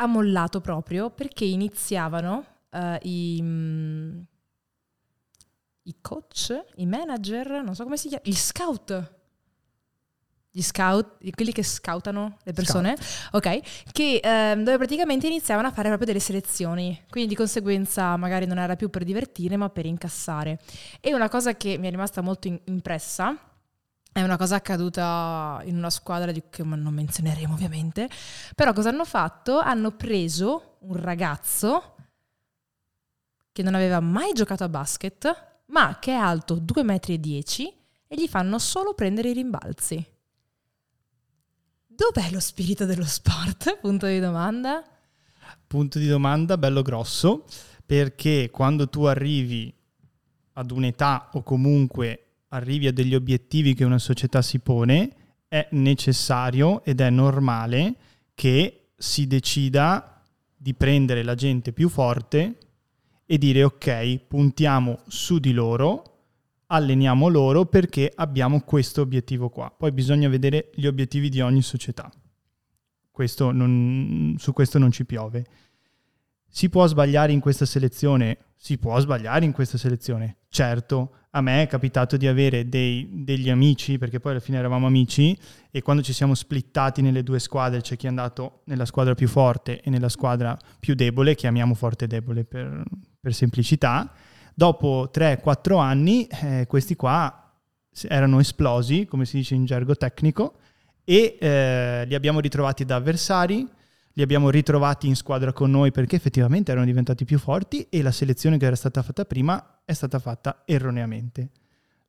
ha 0.00 0.06
mollato 0.06 0.60
proprio 0.60 1.10
perché 1.10 1.44
iniziavano 1.44 2.44
uh, 2.70 2.98
i, 3.02 3.38
mm, 3.42 4.20
i 5.82 5.96
coach, 6.00 6.64
i 6.76 6.86
manager, 6.86 7.62
non 7.62 7.74
so 7.74 7.84
come 7.84 7.96
si 7.96 8.08
chiama, 8.08 8.22
gli 8.24 8.34
scout 8.34 9.16
gli 10.58 10.62
scout, 10.62 11.18
quelli 11.34 11.52
che 11.52 11.62
scoutano 11.62 12.38
le 12.42 12.52
persone, 12.52 12.96
scout. 12.98 13.34
ok, 13.34 13.92
che, 13.92 14.20
ehm, 14.22 14.64
dove 14.64 14.76
praticamente 14.76 15.26
iniziavano 15.28 15.68
a 15.68 15.70
fare 15.70 15.86
proprio 15.86 16.06
delle 16.08 16.20
selezioni, 16.20 17.00
quindi 17.10 17.30
di 17.30 17.36
conseguenza 17.36 18.16
magari 18.16 18.46
non 18.46 18.58
era 18.58 18.74
più 18.74 18.90
per 18.90 19.04
divertire 19.04 19.56
ma 19.56 19.68
per 19.68 19.86
incassare. 19.86 20.58
E 21.00 21.14
una 21.14 21.28
cosa 21.28 21.54
che 21.54 21.78
mi 21.78 21.86
è 21.86 21.90
rimasta 21.90 22.22
molto 22.22 22.48
in- 22.48 22.58
impressa 22.64 23.36
è 24.10 24.22
una 24.22 24.36
cosa 24.36 24.56
accaduta 24.56 25.60
in 25.64 25.76
una 25.76 25.90
squadra 25.90 26.32
di, 26.32 26.42
che 26.50 26.64
non 26.64 26.92
menzioneremo 26.92 27.52
ovviamente, 27.52 28.08
però 28.56 28.72
cosa 28.72 28.88
hanno 28.88 29.04
fatto? 29.04 29.60
Hanno 29.60 29.92
preso 29.92 30.78
un 30.80 30.96
ragazzo 30.96 31.94
che 33.58 33.64
non 33.64 33.74
aveva 33.74 33.98
mai 33.98 34.32
giocato 34.34 34.62
a 34.62 34.68
basket, 34.68 35.62
ma 35.66 35.98
che 35.98 36.12
è 36.12 36.14
alto 36.14 36.58
2,10 36.58 36.84
metri 36.84 37.20
e 38.06 38.16
gli 38.16 38.28
fanno 38.28 38.60
solo 38.60 38.94
prendere 38.94 39.30
i 39.30 39.32
rimbalzi. 39.32 40.06
Dov'è 41.84 42.30
lo 42.30 42.38
spirito 42.38 42.84
dello 42.84 43.04
sport? 43.04 43.78
Punto 43.82 44.06
di 44.06 44.20
domanda. 44.20 44.84
Punto 45.66 45.98
di 45.98 46.06
domanda 46.06 46.56
bello 46.56 46.82
grosso, 46.82 47.46
perché 47.84 48.48
quando 48.52 48.88
tu 48.88 49.02
arrivi 49.02 49.74
ad 50.52 50.70
un'età 50.70 51.30
o 51.32 51.42
comunque 51.42 52.26
arrivi 52.50 52.86
a 52.86 52.92
degli 52.92 53.16
obiettivi 53.16 53.74
che 53.74 53.82
una 53.82 53.98
società 53.98 54.40
si 54.40 54.60
pone, 54.60 55.10
è 55.48 55.66
necessario 55.72 56.84
ed 56.84 57.00
è 57.00 57.10
normale 57.10 57.96
che 58.36 58.90
si 58.96 59.26
decida 59.26 60.22
di 60.56 60.74
prendere 60.74 61.24
la 61.24 61.34
gente 61.34 61.72
più 61.72 61.88
forte 61.88 62.58
e 63.30 63.36
dire 63.36 63.62
ok, 63.62 64.20
puntiamo 64.26 65.00
su 65.06 65.38
di 65.38 65.52
loro 65.52 66.08
alleniamo 66.68 67.28
loro 67.28 67.66
perché 67.66 68.10
abbiamo 68.14 68.60
questo 68.62 69.02
obiettivo 69.02 69.48
qua. 69.48 69.72
Poi 69.74 69.92
bisogna 69.92 70.28
vedere 70.28 70.70
gli 70.74 70.86
obiettivi 70.86 71.28
di 71.28 71.40
ogni 71.40 71.62
società. 71.62 72.10
Questo 73.10 73.50
non, 73.52 74.36
su 74.38 74.52
questo 74.52 74.78
non 74.78 74.90
ci 74.90 75.04
piove. 75.04 75.46
Si 76.50 76.68
può 76.68 76.86
sbagliare 76.86 77.32
in 77.32 77.40
questa 77.40 77.66
selezione? 77.66 78.38
Si 78.56 78.78
può 78.78 78.98
sbagliare 79.00 79.44
in 79.44 79.52
questa 79.52 79.76
selezione. 79.76 80.36
Certo, 80.48 81.14
a 81.30 81.40
me 81.40 81.62
è 81.62 81.66
capitato 81.66 82.16
di 82.16 82.26
avere 82.26 82.68
dei, 82.68 83.24
degli 83.24 83.50
amici, 83.50 83.98
perché 83.98 84.18
poi 84.18 84.32
alla 84.32 84.40
fine 84.40 84.58
eravamo 84.58 84.86
amici, 84.86 85.36
e 85.70 85.82
quando 85.82 86.02
ci 86.02 86.12
siamo 86.12 86.34
splittati 86.34 87.02
nelle 87.02 87.22
due 87.22 87.38
squadre, 87.38 87.80
c'è 87.80 87.96
chi 87.96 88.06
è 88.06 88.08
andato 88.08 88.62
nella 88.64 88.86
squadra 88.86 89.14
più 89.14 89.28
forte 89.28 89.80
e 89.80 89.90
nella 89.90 90.08
squadra 90.08 90.56
più 90.80 90.94
debole, 90.94 91.34
chiamiamo 91.34 91.74
forte 91.74 92.06
e 92.06 92.08
debole 92.08 92.44
per, 92.44 92.82
per 93.20 93.34
semplicità, 93.34 94.12
Dopo 94.58 95.08
3-4 95.14 95.78
anni 95.78 96.26
eh, 96.26 96.64
questi 96.66 96.96
qua 96.96 97.54
erano 98.08 98.40
esplosi, 98.40 99.06
come 99.06 99.24
si 99.24 99.36
dice 99.36 99.54
in 99.54 99.64
gergo 99.64 99.94
tecnico, 99.94 100.56
e 101.04 101.36
eh, 101.38 102.04
li 102.04 102.14
abbiamo 102.16 102.40
ritrovati 102.40 102.84
da 102.84 102.96
avversari, 102.96 103.64
li 104.14 104.20
abbiamo 104.20 104.50
ritrovati 104.50 105.06
in 105.06 105.14
squadra 105.14 105.52
con 105.52 105.70
noi 105.70 105.92
perché 105.92 106.16
effettivamente 106.16 106.72
erano 106.72 106.86
diventati 106.86 107.24
più 107.24 107.38
forti 107.38 107.86
e 107.88 108.02
la 108.02 108.10
selezione 108.10 108.58
che 108.58 108.66
era 108.66 108.74
stata 108.74 109.00
fatta 109.00 109.24
prima 109.24 109.82
è 109.84 109.92
stata 109.92 110.18
fatta 110.18 110.64
erroneamente. 110.64 111.50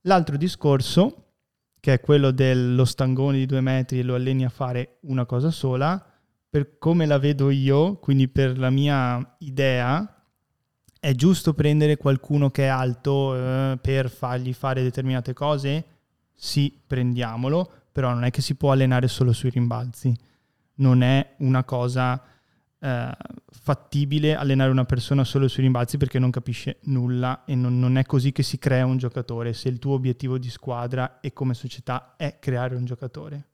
L'altro 0.01 0.35
discorso, 0.35 1.33
che 1.79 1.93
è 1.93 1.99
quello 1.99 2.31
dello 2.31 2.85
stangone 2.85 3.37
di 3.37 3.45
due 3.45 3.61
metri 3.61 3.99
e 3.99 4.03
lo 4.03 4.15
alleni 4.15 4.43
a 4.43 4.49
fare 4.49 4.97
una 5.01 5.27
cosa 5.27 5.51
sola, 5.51 6.03
per 6.49 6.79
come 6.79 7.05
la 7.05 7.19
vedo 7.19 7.51
io, 7.51 7.97
quindi 7.97 8.27
per 8.27 8.57
la 8.57 8.71
mia 8.71 9.35
idea, 9.37 10.15
è 10.99 11.13
giusto 11.13 11.53
prendere 11.53 11.97
qualcuno 11.97 12.49
che 12.49 12.65
è 12.65 12.67
alto 12.67 13.35
eh, 13.35 13.77
per 13.81 14.09
fargli 14.09 14.53
fare 14.53 14.83
determinate 14.83 15.33
cose? 15.33 15.85
Sì, 16.33 16.77
prendiamolo, 16.85 17.71
però 17.91 18.13
non 18.13 18.25
è 18.25 18.31
che 18.31 18.41
si 18.41 18.55
può 18.55 18.71
allenare 18.71 19.07
solo 19.07 19.31
sui 19.31 19.49
rimbalzi. 19.49 20.13
Non 20.75 21.01
è 21.01 21.35
una 21.39 21.63
cosa 21.63 22.21
eh, 22.79 23.11
fattibile 23.49 24.35
allenare 24.35 24.71
una 24.71 24.85
persona 24.85 25.23
solo 25.23 25.47
sui 25.47 25.63
rimbalzi 25.63 25.97
perché 25.97 26.19
non 26.19 26.31
capisce 26.31 26.79
nulla 26.83 27.43
e 27.45 27.55
non, 27.55 27.79
non 27.79 27.97
è 27.97 28.05
così 28.05 28.31
che 28.31 28.43
si 28.43 28.57
crea 28.57 28.85
un 28.85 28.97
giocatore. 28.97 29.53
Se 29.53 29.69
il 29.69 29.79
tuo 29.79 29.93
obiettivo 29.93 30.37
di 30.37 30.49
squadra 30.49 31.19
e 31.21 31.31
come 31.31 31.53
società 31.53 32.15
è 32.17 32.39
creare 32.39 32.75
un 32.75 32.85
giocatore. 32.85 33.47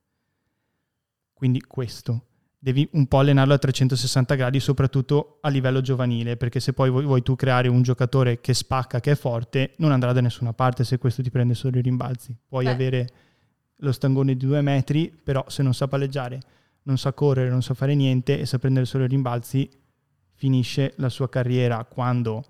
Quindi 1.33 1.61
questo 1.61 2.25
devi 2.65 2.89
un 2.93 3.05
po' 3.05 3.19
allenarlo 3.19 3.53
a 3.53 3.59
360 3.59 4.33
gradi, 4.33 4.59
soprattutto 4.59 5.37
a 5.41 5.49
livello 5.49 5.81
giovanile, 5.81 6.35
perché 6.35 6.59
se 6.59 6.73
poi 6.73 6.89
vuoi, 6.89 7.03
vuoi, 7.03 7.21
tu 7.21 7.35
creare 7.35 7.67
un 7.67 7.83
giocatore 7.83 8.41
che 8.41 8.55
spacca, 8.55 8.99
che 8.99 9.11
è 9.11 9.15
forte, 9.15 9.73
non 9.77 9.91
andrà 9.91 10.13
da 10.13 10.21
nessuna 10.21 10.51
parte 10.51 10.83
se 10.83 10.97
questo 10.97 11.21
ti 11.21 11.29
prende 11.29 11.53
solo 11.53 11.77
i 11.77 11.83
rimbalzi. 11.83 12.35
Puoi 12.47 12.65
Beh. 12.65 12.71
avere 12.71 13.09
lo 13.75 13.91
stangone 13.91 14.35
di 14.35 14.43
due 14.47 14.61
metri, 14.61 15.13
però 15.23 15.45
se 15.47 15.61
non 15.61 15.75
sa 15.75 15.87
palleggiare, 15.87 16.39
non 16.85 16.97
sa 16.97 17.13
correre, 17.13 17.51
non 17.51 17.61
sa 17.61 17.75
fare 17.75 17.93
niente 17.93 18.39
e 18.39 18.47
sa 18.47 18.57
prendere 18.57 18.87
solo 18.87 19.03
i 19.03 19.09
rimbalzi, 19.09 19.69
finisce 20.33 20.93
la 20.95 21.09
sua 21.09 21.29
carriera 21.29 21.85
quando 21.85 22.43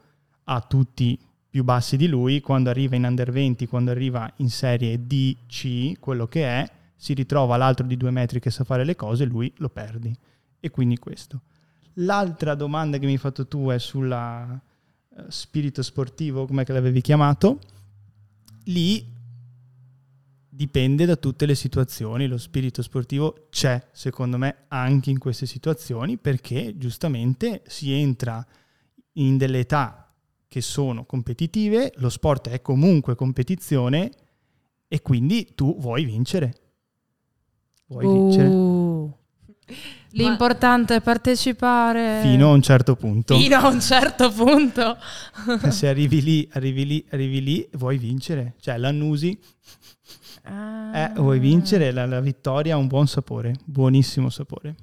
ha 0.46 0.62
tutti 0.62 1.20
più 1.50 1.66
bassi 1.66 1.98
di 1.98 2.08
lui, 2.08 2.40
quando 2.40 2.70
arriva 2.70 2.96
in 2.96 3.04
under 3.04 3.34
20, 3.34 3.68
quando 3.68 3.92
arriva 3.92 4.32
in 4.38 4.50
serie 4.50 4.98
DC, 5.06 6.00
quello 6.00 6.26
che 6.28 6.46
è, 6.46 6.72
si 6.96 7.14
ritrova 7.14 7.58
l'altro 7.58 7.86
di 7.86 7.98
due 7.98 8.12
metri 8.12 8.40
che 8.40 8.50
sa 8.50 8.64
fare 8.64 8.84
le 8.84 8.96
cose, 8.96 9.26
lui 9.26 9.52
lo 9.58 9.70
perdi. 9.70 10.16
E 10.60 10.70
quindi 10.70 10.98
questo. 10.98 11.42
L'altra 12.00 12.56
domanda 12.56 12.98
che 12.98 13.06
mi 13.06 13.14
hai 13.14 13.18
fatto 13.18 13.48
tu 13.48 13.70
è 13.70 13.80
sulla 13.80 14.60
uh, 15.08 15.24
spirito 15.28 15.82
sportivo, 15.82 16.46
come 16.46 16.64
l'avevi 16.68 17.02
chiamato. 17.02 17.60
Lì 18.66 19.14
dipende 20.50 21.06
da 21.06 21.18
tutte 21.18 21.46
le 21.46 21.54
situazioni, 21.54 22.28
lo 22.28 22.38
spirito 22.38 22.82
sportivo 22.82 23.48
c'è 23.50 23.90
secondo 23.92 24.38
me 24.38 24.66
anche 24.70 25.10
in 25.10 25.20
queste 25.20 25.46
situazioni 25.46 26.18
perché 26.18 26.78
giustamente 26.78 27.62
si 27.68 27.92
entra 27.92 28.46
in 29.14 29.36
delle 29.38 29.60
età 29.60 30.14
che 30.48 30.62
sono 30.62 31.04
competitive, 31.04 31.92
lo 31.98 32.10
sport 32.10 32.48
è 32.48 32.62
comunque 32.62 33.16
competizione 33.16 34.12
e 34.88 35.02
quindi 35.02 35.52
tu 35.56 35.78
vuoi 35.78 36.06
vincere 36.06 36.65
vuoi 37.88 38.06
uh. 38.06 38.12
vincere. 38.12 39.24
L'importante 40.12 40.96
è 40.96 41.02
partecipare. 41.02 42.22
Fino 42.22 42.50
a 42.50 42.54
un 42.54 42.62
certo 42.62 42.96
punto. 42.96 43.38
Fino 43.38 43.58
a 43.58 43.68
un 43.68 43.82
certo 43.82 44.32
punto. 44.32 44.98
Se 45.70 45.88
arrivi 45.88 46.22
lì, 46.22 46.50
arrivi 46.54 46.86
lì, 46.86 47.06
arrivi 47.10 47.44
lì, 47.44 47.70
vuoi 47.74 47.98
vincere. 47.98 48.56
Cioè, 48.60 48.78
l'annusi. 48.78 49.38
Ah. 50.44 50.98
Eh, 50.98 51.14
vuoi 51.16 51.40
vincere, 51.40 51.92
la, 51.92 52.06
la 52.06 52.22
vittoria 52.22 52.76
ha 52.76 52.78
un 52.78 52.88
buon 52.88 53.08
sapore, 53.08 53.56
buonissimo 53.66 54.30
sapore. 54.30 54.76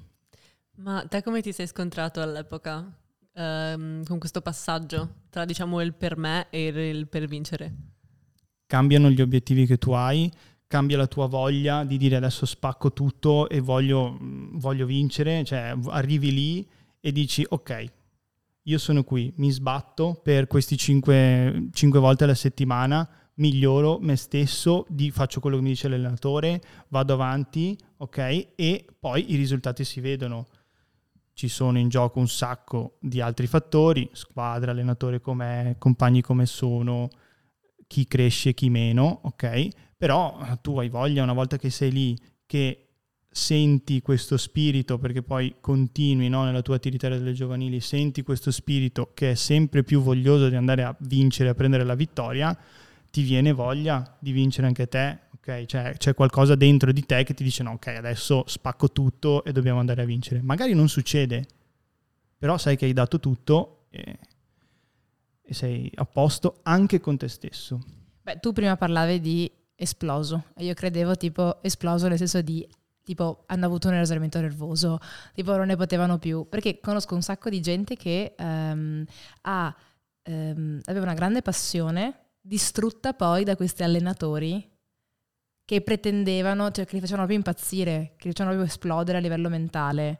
Ma 0.75 1.05
te 1.07 1.23
come 1.23 1.41
ti 1.41 1.53
sei 1.53 1.67
scontrato 1.67 2.21
all'epoca 2.21 2.91
ehm, 3.33 4.03
con 4.03 4.19
questo 4.19 4.41
passaggio 4.41 5.21
tra 5.29 5.45
diciamo 5.45 5.81
il 5.81 5.93
per 5.93 6.17
me 6.17 6.47
e 6.49 6.67
il 6.67 7.07
per 7.07 7.27
vincere? 7.27 7.73
Cambiano 8.65 9.09
gli 9.09 9.21
obiettivi 9.21 9.65
che 9.65 9.77
tu 9.77 9.91
hai, 9.91 10.31
cambia 10.73 10.97
la 10.97 11.05
tua 11.05 11.27
voglia 11.27 11.83
di 11.83 11.97
dire 11.97 12.15
adesso 12.15 12.47
spacco 12.47 12.93
tutto 12.93 13.47
e 13.47 13.59
voglio, 13.59 14.17
voglio 14.53 14.87
vincere, 14.87 15.43
cioè 15.43 15.77
arrivi 15.89 16.33
lì 16.33 16.67
e 16.99 17.11
dici 17.11 17.45
ok, 17.47 17.85
io 18.63 18.79
sono 18.79 19.03
qui, 19.03 19.31
mi 19.35 19.51
sbatto 19.51 20.19
per 20.23 20.47
questi 20.47 20.75
cinque, 20.75 21.67
cinque 21.73 21.99
volte 21.99 22.23
alla 22.23 22.33
settimana, 22.33 23.07
miglioro 23.35 23.99
me 24.01 24.15
stesso, 24.15 24.87
di, 24.89 25.11
faccio 25.11 25.39
quello 25.39 25.57
che 25.57 25.61
mi 25.61 25.69
dice 25.69 25.87
l'allenatore, 25.89 26.59
vado 26.87 27.13
avanti, 27.13 27.77
ok? 27.97 28.53
E 28.55 28.87
poi 28.99 29.31
i 29.31 29.35
risultati 29.35 29.83
si 29.83 29.99
vedono. 29.99 30.47
Ci 31.33 31.49
sono 31.49 31.77
in 31.77 31.89
gioco 31.89 32.17
un 32.17 32.27
sacco 32.27 32.97
di 32.99 33.21
altri 33.21 33.45
fattori, 33.45 34.09
squadra, 34.13 34.71
allenatore 34.71 35.21
com'è, 35.21 35.75
compagni 35.77 36.21
come 36.21 36.47
sono, 36.47 37.09
chi 37.85 38.07
cresce 38.07 38.49
e 38.49 38.53
chi 38.55 38.69
meno, 38.71 39.19
ok? 39.23 39.67
Però 40.03 40.37
eh, 40.41 40.57
tu 40.59 40.77
hai 40.79 40.89
voglia, 40.89 41.23
una 41.23 41.31
volta 41.31 41.55
che 41.55 41.69
sei 41.69 41.89
lì, 41.89 42.19
che 42.45 42.87
senti 43.29 44.01
questo 44.01 44.35
spirito, 44.35 44.97
perché 44.97 45.23
poi 45.23 45.55
continui 45.61 46.27
no, 46.27 46.43
nella 46.43 46.61
tua 46.61 46.75
attività 46.75 47.07
delle 47.07 47.31
giovanili, 47.31 47.79
senti 47.79 48.21
questo 48.21 48.51
spirito 48.51 49.11
che 49.13 49.31
è 49.31 49.35
sempre 49.35 49.81
più 49.83 50.01
voglioso 50.01 50.49
di 50.49 50.57
andare 50.57 50.83
a 50.83 50.93
vincere, 50.99 51.47
a 51.47 51.53
prendere 51.53 51.85
la 51.85 51.95
vittoria, 51.95 52.53
ti 53.09 53.21
viene 53.21 53.53
voglia 53.53 54.17
di 54.19 54.33
vincere 54.33 54.67
anche 54.67 54.89
te, 54.89 55.19
ok? 55.35 55.63
Cioè, 55.67 55.93
c'è 55.95 56.13
qualcosa 56.13 56.55
dentro 56.55 56.91
di 56.91 57.05
te 57.05 57.23
che 57.23 57.33
ti 57.33 57.45
dice 57.45 57.63
no, 57.63 57.71
ok, 57.71 57.87
adesso 57.87 58.43
spacco 58.45 58.91
tutto 58.91 59.45
e 59.45 59.53
dobbiamo 59.53 59.79
andare 59.79 60.01
a 60.01 60.05
vincere. 60.05 60.41
Magari 60.41 60.73
non 60.73 60.89
succede, 60.89 61.45
però 62.37 62.57
sai 62.57 62.75
che 62.75 62.83
hai 62.83 62.93
dato 62.93 63.21
tutto 63.21 63.85
e, 63.89 64.19
e 65.41 65.53
sei 65.53 65.89
a 65.95 66.03
posto 66.03 66.59
anche 66.63 66.99
con 66.99 67.15
te 67.15 67.29
stesso. 67.29 67.79
Beh, 68.21 68.39
tu 68.39 68.51
prima 68.51 68.75
parlavi 68.75 69.21
di 69.21 69.51
esploso. 69.83 70.45
E 70.55 70.65
io 70.65 70.73
credevo 70.73 71.15
tipo 71.15 71.61
esploso 71.61 72.07
nel 72.07 72.17
senso 72.17 72.41
di 72.41 72.67
tipo 73.03 73.43
hanno 73.47 73.65
avuto 73.65 73.89
un 73.89 73.95
esaurimento 73.95 74.39
nervoso, 74.39 74.97
tipo 75.33 75.55
non 75.55 75.67
ne 75.67 75.75
potevano 75.75 76.17
più. 76.17 76.47
Perché 76.49 76.79
conosco 76.79 77.15
un 77.15 77.21
sacco 77.21 77.49
di 77.49 77.61
gente 77.61 77.95
che 77.95 78.35
um, 78.39 79.05
ha, 79.41 79.75
um, 80.23 80.79
aveva 80.85 81.05
una 81.05 81.13
grande 81.13 81.41
passione 81.41 82.19
distrutta 82.41 83.13
poi 83.13 83.43
da 83.43 83.55
questi 83.55 83.83
allenatori 83.83 84.69
che 85.65 85.81
pretendevano, 85.81 86.71
cioè 86.71 86.85
che 86.85 86.95
li 86.95 86.99
facevano 86.99 87.25
proprio 87.25 87.37
impazzire, 87.37 88.13
che 88.17 88.27
li 88.27 88.31
facevano 88.31 88.55
proprio 88.55 88.63
esplodere 88.63 89.17
a 89.17 89.21
livello 89.21 89.49
mentale. 89.49 90.19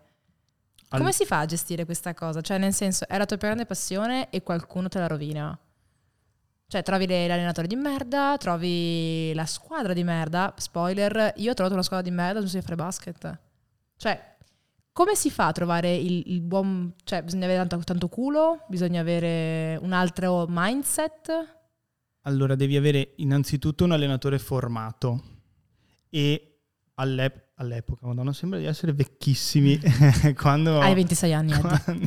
Come 0.87 1.11
si 1.11 1.25
fa 1.25 1.39
a 1.39 1.45
gestire 1.45 1.85
questa 1.85 2.13
cosa? 2.13 2.41
Cioè, 2.41 2.59
nel 2.59 2.73
senso, 2.73 3.07
è 3.07 3.17
la 3.17 3.25
tua 3.25 3.37
più 3.37 3.47
grande 3.47 3.65
passione 3.65 4.29
e 4.29 4.43
qualcuno 4.43 4.89
te 4.89 4.99
la 4.99 5.07
rovina. 5.07 5.57
Cioè, 6.73 6.81
trovi 6.81 7.05
l'allenatore 7.05 7.67
di 7.67 7.75
merda, 7.75 8.35
trovi 8.39 9.31
la 9.35 9.45
squadra 9.45 9.93
di 9.93 10.03
merda. 10.03 10.55
Spoiler, 10.57 11.33
io 11.35 11.51
ho 11.51 11.53
trovato 11.53 11.75
una 11.75 11.83
squadra 11.83 12.09
di 12.09 12.15
merda, 12.15 12.39
non 12.39 12.49
so 12.49 12.59
fare 12.61 12.73
basket. 12.73 13.39
Cioè, 13.95 14.37
come 14.91 15.13
si 15.13 15.29
fa 15.29 15.45
a 15.45 15.51
trovare 15.51 15.93
il, 15.93 16.23
il 16.25 16.41
buon... 16.41 16.95
Cioè, 17.03 17.21
bisogna 17.21 17.45
avere 17.45 17.67
tanto, 17.67 17.85
tanto, 17.85 18.07
culo, 18.07 18.65
bisogna 18.67 19.01
avere 19.01 19.77
un 19.83 19.93
altro 19.93 20.47
mindset. 20.49 21.57
Allora, 22.21 22.55
devi 22.55 22.75
avere 22.75 23.13
innanzitutto 23.17 23.83
un 23.83 23.91
allenatore 23.91 24.39
formato 24.39 25.21
e 26.09 26.57
all'ep- 26.95 27.49
all'epoca, 27.57 28.07
madonna, 28.07 28.33
sembra 28.33 28.57
di 28.57 28.65
essere 28.65 28.93
vecchissimi. 28.93 29.79
quando, 30.33 30.79
Hai 30.79 30.95
26 30.95 31.33
anni, 31.33 31.51
quando, 31.51 32.03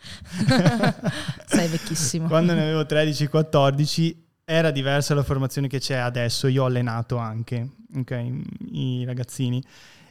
Sei 1.46 1.68
vecchissimo. 1.68 2.28
Quando 2.28 2.54
ne 2.54 2.62
avevo 2.62 2.82
13-14 2.82 4.14
era 4.44 4.70
diversa 4.70 5.14
la 5.14 5.22
formazione 5.22 5.68
che 5.68 5.78
c'è 5.78 5.96
adesso. 5.96 6.46
Io 6.46 6.62
ho 6.62 6.66
allenato 6.66 7.16
anche 7.16 7.68
okay, 7.96 8.42
i 8.72 9.04
ragazzini 9.04 9.62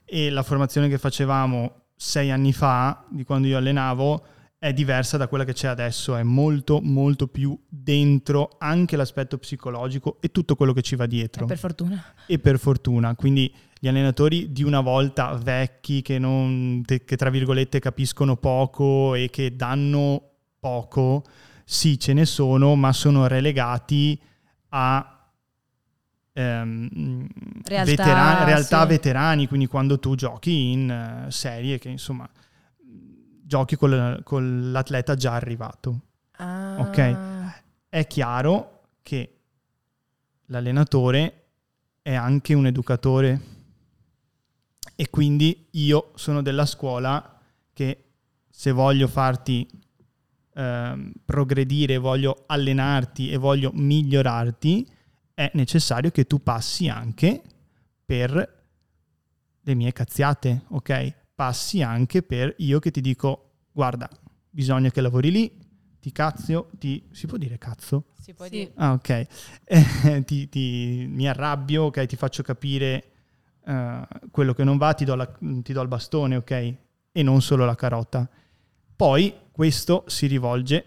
e 0.06 0.30
la 0.30 0.43
formazione 0.43 0.88
che 0.88 0.97
facevamo 0.97 1.84
sei 1.95 2.30
anni 2.30 2.54
fa, 2.54 3.04
di 3.10 3.23
quando 3.23 3.47
io 3.47 3.58
allenavo, 3.58 4.26
è 4.60 4.74
diversa 4.74 5.17
da 5.17 5.28
quella 5.28 5.43
che 5.43 5.54
c'è 5.54 5.67
adesso, 5.67 6.15
è 6.15 6.24
molto 6.24 6.80
molto 6.82 7.28
più 7.28 7.58
dentro 7.67 8.56
anche 8.58 8.96
l'aspetto 8.96 9.38
psicologico 9.38 10.17
e 10.20 10.32
tutto 10.32 10.56
quello 10.56 10.74
che 10.74 10.82
ci 10.82 10.96
va 10.96 11.06
dietro. 11.06 11.46
E 11.46 11.48
per 11.48 11.58
fortuna. 11.58 12.04
E 12.26 12.39
per 12.39 12.58
fortuna, 12.58 13.15
quindi 13.15 13.54
gli 13.80 13.88
allenatori 13.88 14.52
di 14.52 14.63
una 14.63 14.82
volta 14.82 15.34
vecchi 15.36 16.02
che, 16.02 16.17
non, 16.17 16.84
che 16.86 17.15
tra 17.15 17.30
virgolette 17.30 17.80
capiscono 17.80 18.36
poco 18.38 19.13
e 19.13 19.30
che 19.30 19.56
danno 19.56 20.22
poco, 20.60 21.24
sì 21.63 22.00
ce 22.00 22.13
ne 22.13 22.26
sono, 22.26 22.74
ma 22.76 22.91
sono 22.93 23.28
relegati 23.28 24.20
a 24.70 25.30
ehm, 26.34 27.28
realtà, 27.63 27.91
veterani, 27.91 28.46
realtà 28.46 28.82
sì. 28.82 28.88
veterani, 28.88 29.48
quindi 29.48 29.67
quando 29.67 30.00
tu 30.00 30.15
giochi 30.15 30.72
in 30.72 31.26
uh, 31.26 31.30
serie 31.30 31.78
che 31.78 31.89
insomma 31.89 32.28
giochi 33.48 33.78
con, 33.78 34.20
con 34.24 34.72
l'atleta 34.72 35.16
già 35.16 35.34
arrivato. 35.34 36.02
Ah. 36.34 36.76
Ok? 36.80 37.18
È 37.90 38.06
chiaro 38.06 38.82
che 39.02 39.40
l'allenatore 40.48 41.46
è 42.02 42.14
anche 42.14 42.54
un 42.54 42.68
educatore 42.68 43.42
e 44.96 45.10
quindi 45.10 45.68
io 45.72 46.12
sono 46.16 46.42
della 46.42 46.66
scuola 46.66 47.40
che 47.72 48.04
se 48.50 48.72
voglio 48.72 49.08
farti 49.08 49.68
ehm, 50.54 51.14
progredire, 51.24 51.98
voglio 51.98 52.44
allenarti 52.48 53.32
e 53.32 53.38
voglio 53.38 53.72
migliorarti, 53.74 54.90
è 55.34 55.52
necessario 55.54 56.10
che 56.12 56.26
tu 56.26 56.42
passi 56.42 56.90
anche 56.90 57.42
per 58.04 58.56
le 59.62 59.76
mie 59.76 59.94
cazziate, 59.94 60.64
ok? 60.70 61.14
Passi 61.38 61.84
anche 61.84 62.23
per 62.23 62.56
io 62.58 62.80
che 62.80 62.89
ti 62.89 63.00
dico, 63.00 63.52
guarda, 63.71 64.10
bisogna 64.50 64.89
che 64.89 65.02
lavori 65.02 65.30
lì, 65.30 65.56
ti 66.00 66.12
cazzo, 66.12 66.71
ti... 66.80 67.04
si 67.12 67.28
può 67.28 67.38
dire 67.38 67.60
cazzo? 67.60 68.06
Si 68.19 68.34
può 68.34 68.45
Sì. 68.45 68.50
dire. 68.50 68.71
Ah, 68.73 68.93
ok. 68.93 69.28
Eh, 69.65 70.23
ti, 70.26 70.50
ti- 70.50 71.06
mi 71.08 71.28
arrabbio, 71.28 71.84
ok? 71.84 72.08
Ti 72.08 72.15
faccio 72.15 72.41
capire 72.41 73.04
eh, 73.63 74.08
quello 74.32 74.56
che 74.56 74.63
non 74.63 74.78
va, 74.78 74.95
ti 74.95 75.06
do, 75.06 75.13
la- 75.13 75.32
ti 75.62 75.73
do 75.73 75.82
il 75.84 75.88
bastone, 75.88 76.38
ok? 76.38 76.52
E 77.12 77.21
non 77.21 77.43
solo 77.43 77.65
la 77.65 77.76
carota. 77.76 78.28
Poi 78.95 79.32
questo 79.52 80.06
si 80.08 80.26
rivolge 80.26 80.86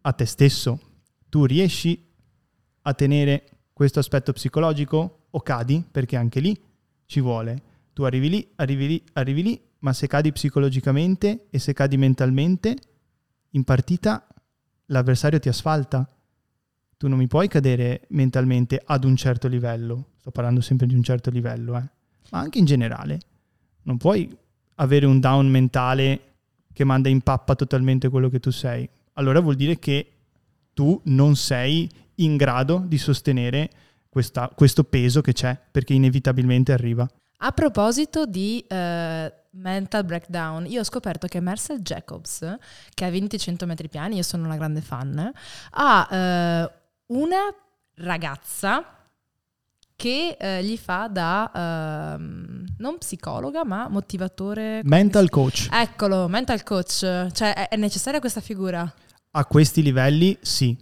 a 0.00 0.12
te 0.12 0.26
stesso. 0.26 0.80
Tu 1.28 1.44
riesci 1.44 2.08
a 2.82 2.92
tenere 2.94 3.44
questo 3.72 4.00
aspetto 4.00 4.32
psicologico 4.32 5.26
o 5.30 5.40
cadi? 5.42 5.84
Perché 5.88 6.16
anche 6.16 6.40
lì 6.40 6.60
ci 7.06 7.20
vuole. 7.20 7.68
Tu 8.00 8.06
arrivi 8.06 8.30
lì, 8.30 8.50
arrivi 8.54 8.86
lì, 8.86 9.04
arrivi 9.12 9.42
lì, 9.42 9.62
ma 9.80 9.92
se 9.92 10.06
cadi 10.06 10.32
psicologicamente 10.32 11.48
e 11.50 11.58
se 11.58 11.74
cadi 11.74 11.98
mentalmente, 11.98 12.74
in 13.50 13.62
partita 13.62 14.26
l'avversario 14.86 15.38
ti 15.38 15.50
asfalta. 15.50 16.08
Tu 16.96 17.08
non 17.08 17.18
mi 17.18 17.26
puoi 17.26 17.46
cadere 17.46 18.06
mentalmente 18.08 18.80
ad 18.82 19.04
un 19.04 19.16
certo 19.16 19.48
livello. 19.48 20.12
Sto 20.16 20.30
parlando 20.30 20.62
sempre 20.62 20.86
di 20.86 20.94
un 20.94 21.02
certo 21.02 21.28
livello, 21.28 21.76
eh. 21.76 21.84
ma 22.30 22.38
anche 22.38 22.58
in 22.58 22.64
generale. 22.64 23.20
Non 23.82 23.98
puoi 23.98 24.34
avere 24.76 25.04
un 25.04 25.20
down 25.20 25.48
mentale 25.48 26.20
che 26.72 26.84
manda 26.84 27.10
in 27.10 27.20
pappa 27.20 27.54
totalmente 27.54 28.08
quello 28.08 28.30
che 28.30 28.40
tu 28.40 28.50
sei. 28.50 28.88
Allora 29.14 29.40
vuol 29.40 29.56
dire 29.56 29.78
che 29.78 30.10
tu 30.72 30.98
non 31.04 31.36
sei 31.36 31.86
in 32.14 32.38
grado 32.38 32.82
di 32.82 32.96
sostenere 32.96 33.68
questa- 34.08 34.48
questo 34.48 34.84
peso 34.84 35.20
che 35.20 35.34
c'è, 35.34 35.60
perché 35.70 35.92
inevitabilmente 35.92 36.72
arriva. 36.72 37.06
A 37.42 37.52
proposito 37.52 38.26
di 38.26 38.62
eh, 38.68 39.32
mental 39.52 40.04
breakdown, 40.04 40.66
io 40.66 40.80
ho 40.80 40.84
scoperto 40.84 41.26
che 41.26 41.40
Marcel 41.40 41.80
Jacobs, 41.80 42.56
che 42.92 43.04
ha 43.06 43.08
vinto 43.10 43.36
i 43.36 43.38
100 43.38 43.64
metri 43.64 43.88
piani, 43.88 44.16
io 44.16 44.22
sono 44.22 44.44
una 44.44 44.56
grande 44.56 44.82
fan, 44.82 45.32
ha 45.70 46.08
eh, 46.10 46.72
una 47.06 47.54
ragazza 47.94 48.84
che 49.96 50.36
eh, 50.38 50.64
gli 50.64 50.76
fa 50.76 51.08
da 51.08 51.50
ehm, 51.54 52.64
non 52.78 52.98
psicologa 52.98 53.64
ma 53.64 53.88
motivatore. 53.88 54.82
Mental 54.84 55.30
coach. 55.30 55.68
Eccolo, 55.70 56.28
mental 56.28 56.62
coach. 56.62 56.98
Cioè 57.32 57.54
è, 57.54 57.68
è 57.68 57.76
necessaria 57.76 58.20
questa 58.20 58.40
figura. 58.40 58.94
A 59.32 59.44
questi 59.46 59.82
livelli 59.82 60.36
sì. 60.42 60.76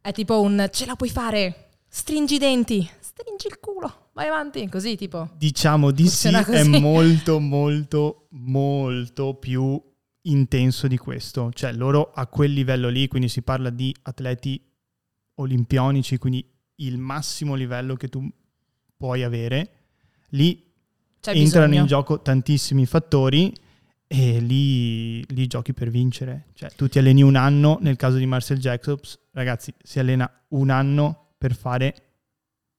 È 0.00 0.12
tipo 0.12 0.40
un 0.40 0.68
ce 0.70 0.86
la 0.86 0.94
puoi 0.94 1.10
fare, 1.10 1.70
stringi 1.88 2.36
i 2.36 2.38
denti, 2.38 2.88
stringi 3.00 3.48
il 3.48 3.58
culo, 3.58 4.05
vai 4.16 4.28
avanti, 4.28 4.66
così 4.68 4.96
tipo. 4.96 5.28
Diciamo 5.36 5.90
di 5.90 6.08
sì, 6.08 6.28
è 6.28 6.64
molto, 6.64 7.38
molto, 7.38 8.28
molto 8.30 9.34
più 9.34 9.78
intenso 10.22 10.88
di 10.88 10.96
questo. 10.96 11.50
Cioè, 11.52 11.72
loro 11.74 12.12
a 12.14 12.26
quel 12.26 12.52
livello 12.52 12.88
lì, 12.88 13.08
quindi 13.08 13.28
si 13.28 13.42
parla 13.42 13.68
di 13.68 13.94
atleti 14.02 14.58
olimpionici, 15.34 16.16
quindi 16.16 16.50
il 16.76 16.96
massimo 16.96 17.54
livello 17.54 17.94
che 17.94 18.08
tu 18.08 18.26
puoi 18.96 19.22
avere, 19.22 19.70
lì 20.30 20.64
C'è 21.20 21.32
entrano 21.32 21.66
bisogno. 21.66 21.80
in 21.82 21.86
gioco 21.86 22.22
tantissimi 22.22 22.86
fattori 22.86 23.52
e 24.06 24.40
lì, 24.40 25.22
lì 25.34 25.46
giochi 25.46 25.74
per 25.74 25.90
vincere. 25.90 26.46
Cioè, 26.54 26.70
tu 26.74 26.88
ti 26.88 26.98
alleni 26.98 27.20
un 27.20 27.36
anno, 27.36 27.76
nel 27.82 27.96
caso 27.96 28.16
di 28.16 28.24
Marcel 28.24 28.58
Jacobs, 28.58 29.18
ragazzi, 29.32 29.74
si 29.82 29.98
allena 29.98 30.30
un 30.48 30.70
anno 30.70 31.34
per 31.36 31.54
fare 31.54 31.92
100 31.92 32.05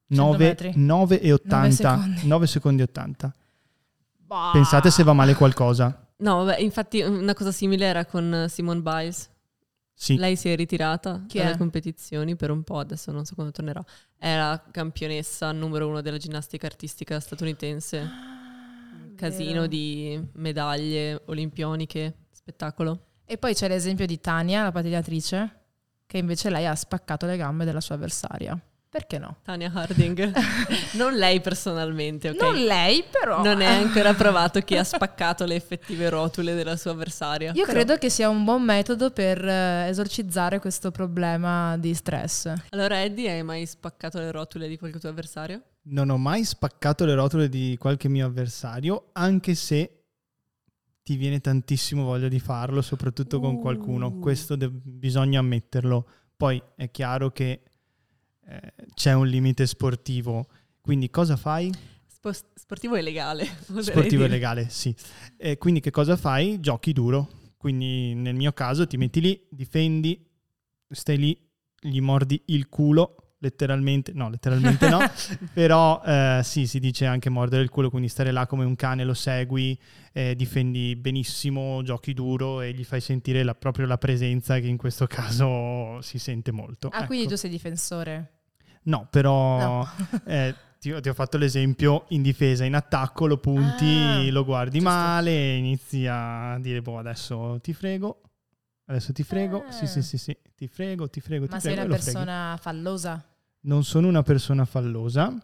9, 0.08 0.38
metri. 0.38 0.72
9 0.76 1.20
e 1.22 1.34
80, 1.34 1.72
secondi. 1.72 2.28
9 2.28 2.48
secondi 2.48 2.82
e 2.82 2.86
80. 2.86 3.34
Bah. 4.26 4.50
Pensate 4.54 4.90
se 4.92 5.04
va 5.04 5.14
male 5.14 5.34
qualcosa. 5.36 6.08
No, 6.18 6.44
vabbè, 6.44 6.60
infatti 6.60 7.02
una 7.02 7.34
cosa 7.34 7.52
simile 7.52 7.86
era 7.86 8.06
con 8.06 8.46
Simone 8.50 8.82
Biles. 8.82 9.30
Sì, 9.94 10.16
Lei 10.16 10.36
si 10.36 10.50
è 10.50 10.56
ritirata 10.56 11.24
Chi 11.28 11.40
dalle 11.40 11.54
è? 11.54 11.58
competizioni 11.58 12.36
per 12.36 12.52
un 12.52 12.62
po', 12.64 12.78
adesso 12.78 13.12
non 13.12 13.26
so 13.26 13.34
quando 13.34 13.52
tornerà. 13.52 13.84
Era 14.18 14.64
campionessa 14.70 15.52
numero 15.52 15.88
uno 15.88 16.02
della 16.02 16.18
ginnastica 16.18 16.68
artistica 16.68 17.20
statunitense. 17.20 18.08
Casino 19.16 19.62
Vero. 19.62 19.68
di 19.68 20.24
medaglie 20.34 21.22
olimpioniche, 21.26 22.26
spettacolo. 22.32 23.06
E 23.26 23.38
poi 23.38 23.56
c'è 23.56 23.68
l'esempio 23.68 24.06
di 24.06 24.20
Tania, 24.20 24.64
la 24.64 24.72
patinatrice, 24.72 25.60
che 26.06 26.18
invece 26.20 26.50
lei 26.52 26.68
ha 26.68 26.76
spaccato 26.76 27.26
le 27.26 27.36
gambe 27.36 27.66
della 27.66 27.82
sua 27.82 27.96
avversaria. 27.96 28.58
Perché 28.98 29.20
no? 29.20 29.38
Tania 29.44 29.72
Harding. 29.72 30.34
non 30.98 31.14
lei 31.14 31.40
personalmente, 31.40 32.30
ok? 32.30 32.42
Non 32.42 32.56
lei, 32.56 33.04
però. 33.04 33.44
Non 33.44 33.62
è 33.62 33.68
ancora 33.68 34.16
provato 34.16 34.60
chi 34.62 34.76
ha 34.76 34.84
spaccato 34.84 35.46
le 35.46 35.54
effettive 35.54 36.10
rotule 36.10 36.56
della 36.56 36.76
sua 36.76 36.92
avversaria. 36.92 37.52
Io 37.54 37.62
Però- 37.62 37.74
credo 37.78 37.98
che 37.98 38.10
sia 38.10 38.28
un 38.28 38.44
buon 38.44 38.64
metodo 38.64 39.12
per 39.12 39.48
eh, 39.48 39.88
esorcizzare 39.90 40.58
questo 40.60 40.90
problema 40.90 41.78
di 41.78 41.94
stress. 41.94 42.52
Allora, 42.70 43.04
Eddie, 43.04 43.30
hai 43.30 43.44
mai 43.44 43.68
spaccato 43.68 44.18
le 44.18 44.32
rotule 44.32 44.68
di 44.68 44.80
qualche 44.80 44.98
tuo 45.00 45.10
avversario? 45.10 45.62
non 45.90 46.10
ho 46.10 46.18
mai 46.18 46.44
spaccato 46.44 47.06
le 47.06 47.14
rotole 47.14 47.48
di 47.48 47.78
qualche 47.80 48.10
mio 48.10 48.26
avversario, 48.26 49.10
anche 49.14 49.56
se 49.56 50.04
ti 51.02 51.16
viene 51.16 51.40
tantissimo 51.40 52.04
voglia 52.04 52.28
di 52.28 52.40
farlo, 52.40 52.82
soprattutto 52.82 53.40
con 53.40 53.62
qualcuno. 53.62 54.08
Uh. 54.08 54.20
Questo 54.20 54.56
de- 54.58 54.70
bisogna 54.70 55.40
ammetterlo. 55.40 56.06
Poi 56.36 56.62
è 56.76 56.92
chiaro 56.92 57.32
che 57.32 57.62
eh, 58.50 58.74
c'è 58.94 59.14
un 59.14 59.28
limite 59.28 59.66
sportivo. 59.66 60.48
Quindi 60.82 61.10
cosa 61.10 61.36
fai? 61.36 61.72
Spo- 62.08 62.32
sportivo 62.32 62.96
e 62.96 63.02
legale. 63.02 63.46
Sportivo 63.80 64.24
e 64.24 64.28
legale, 64.28 64.70
sì. 64.70 64.96
E 65.38 65.58
quindi 65.58 65.80
che 65.80 65.92
cosa 65.92 66.16
fai? 66.16 66.60
Giochi 66.60 66.94
duro. 66.94 67.30
Quindi 67.58 68.14
nel 68.14 68.36
mio 68.36 68.54
caso 68.54 68.88
ti 68.88 68.98
metti 68.98 69.20
lì, 69.20 69.48
difendi, 69.50 70.26
stai 70.90 71.18
lì, 71.18 71.50
gli 71.80 72.00
mordi 72.00 72.42
il 72.48 72.70
culo, 72.70 73.34
letteralmente, 73.40 74.14
no, 74.14 74.30
letteralmente 74.30 74.88
no, 74.90 75.00
però 75.54 76.02
eh, 76.06 76.42
sì, 76.44 76.68
si 76.68 76.80
dice 76.80 77.06
anche 77.08 77.30
mordere 77.30 77.64
il 77.64 77.70
culo, 77.70 77.90
quindi 77.90 78.10
stare 78.10 78.32
là 78.32 78.46
come 78.46 78.64
un 78.64 78.76
cane, 78.76 79.04
lo 79.04 79.14
segui, 79.16 79.78
eh, 80.14 80.36
difendi 80.36 80.96
benissimo, 80.96 81.82
giochi 81.84 82.14
duro 82.14 82.62
e 82.62 82.74
gli 82.74 82.84
fai 82.84 83.02
sentire 83.02 83.44
la- 83.44 83.56
proprio 83.56 83.88
la 83.88 83.98
presenza 83.98 84.60
che 84.60 84.68
in 84.68 84.78
questo 84.78 85.08
caso 85.08 86.00
si 86.02 86.20
sente 86.20 86.52
molto. 86.52 86.90
Ah, 86.90 87.06
quindi 87.06 87.26
Ecco. 87.26 87.34
tu 87.34 87.40
sei 87.40 87.50
difensore. 87.50 88.37
No, 88.88 89.08
però 89.10 89.58
No. 89.58 89.90
eh, 90.26 90.56
ti, 90.80 90.92
ho- 90.92 91.00
ti 91.00 91.10
ho 91.10 91.14
fatto 91.14 91.38
l'esempio 91.38 92.06
in 92.10 92.22
difesa, 92.22 92.64
in 92.64 92.76
attacco 92.76 93.26
lo 93.28 93.38
punti, 93.38 93.86
Ah, 93.86 94.32
lo 94.32 94.44
guardi 94.46 94.80
giusto. 94.80 94.94
male 94.94 95.56
inizi 95.56 96.06
a 96.10 96.58
dire, 96.60 96.82
boh, 96.82 97.00
adesso 97.00 97.60
ti 97.62 97.74
frego, 97.74 98.22
adesso 98.86 99.12
ti 99.14 99.24
frego, 99.24 99.66
sì, 99.70 99.88
sì, 99.88 100.00
Ah. 100.00 100.02
sì, 100.04 100.18
sì, 100.18 100.38
ti 100.56 100.68
frego, 100.68 101.10
ti 101.10 101.20
frego, 101.20 101.46
Ma 101.50 101.56
ti 101.56 101.62
sei 101.62 101.74
frego. 101.74 101.86
una 101.88 101.96
e 101.96 101.98
lo 101.98 102.02
freghi. 102.04 102.18
persona 102.18 102.58
fallosa. 102.62 103.26
Non 103.62 103.84
sono 103.84 104.08
una 104.08 104.24
persona 104.24 104.64
fallosa, 104.66 105.36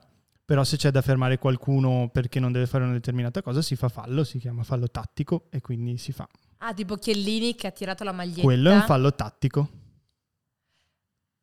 però 0.46 0.64
se 0.64 0.78
c'è 0.78 0.92
da 0.92 1.02
fermare 1.02 1.38
qualcuno 1.38 2.10
perché 2.14 2.40
non 2.40 2.52
deve 2.54 2.68
fare 2.68 2.84
una 2.86 2.94
determinata 2.94 3.42
cosa, 3.42 3.62
si 3.62 3.76
fa 3.76 3.90
fallo, 3.90 4.24
si 4.24 4.38
chiama 4.40 4.64
fallo 4.64 4.88
tattico 4.88 5.48
e 5.50 5.60
quindi 5.60 5.98
si 5.98 6.12
fa. 6.14 6.28
Ah, 6.60 6.74
tipo 6.74 6.96
Chiellini 6.96 7.56
che 7.56 7.68
ha 7.68 7.72
tirato 7.72 8.06
la 8.06 8.14
maglietta. 8.14 8.42
Quello 8.44 8.70
è 8.72 8.76
un 8.76 8.82
fallo 8.84 9.14
tattico. 9.14 9.70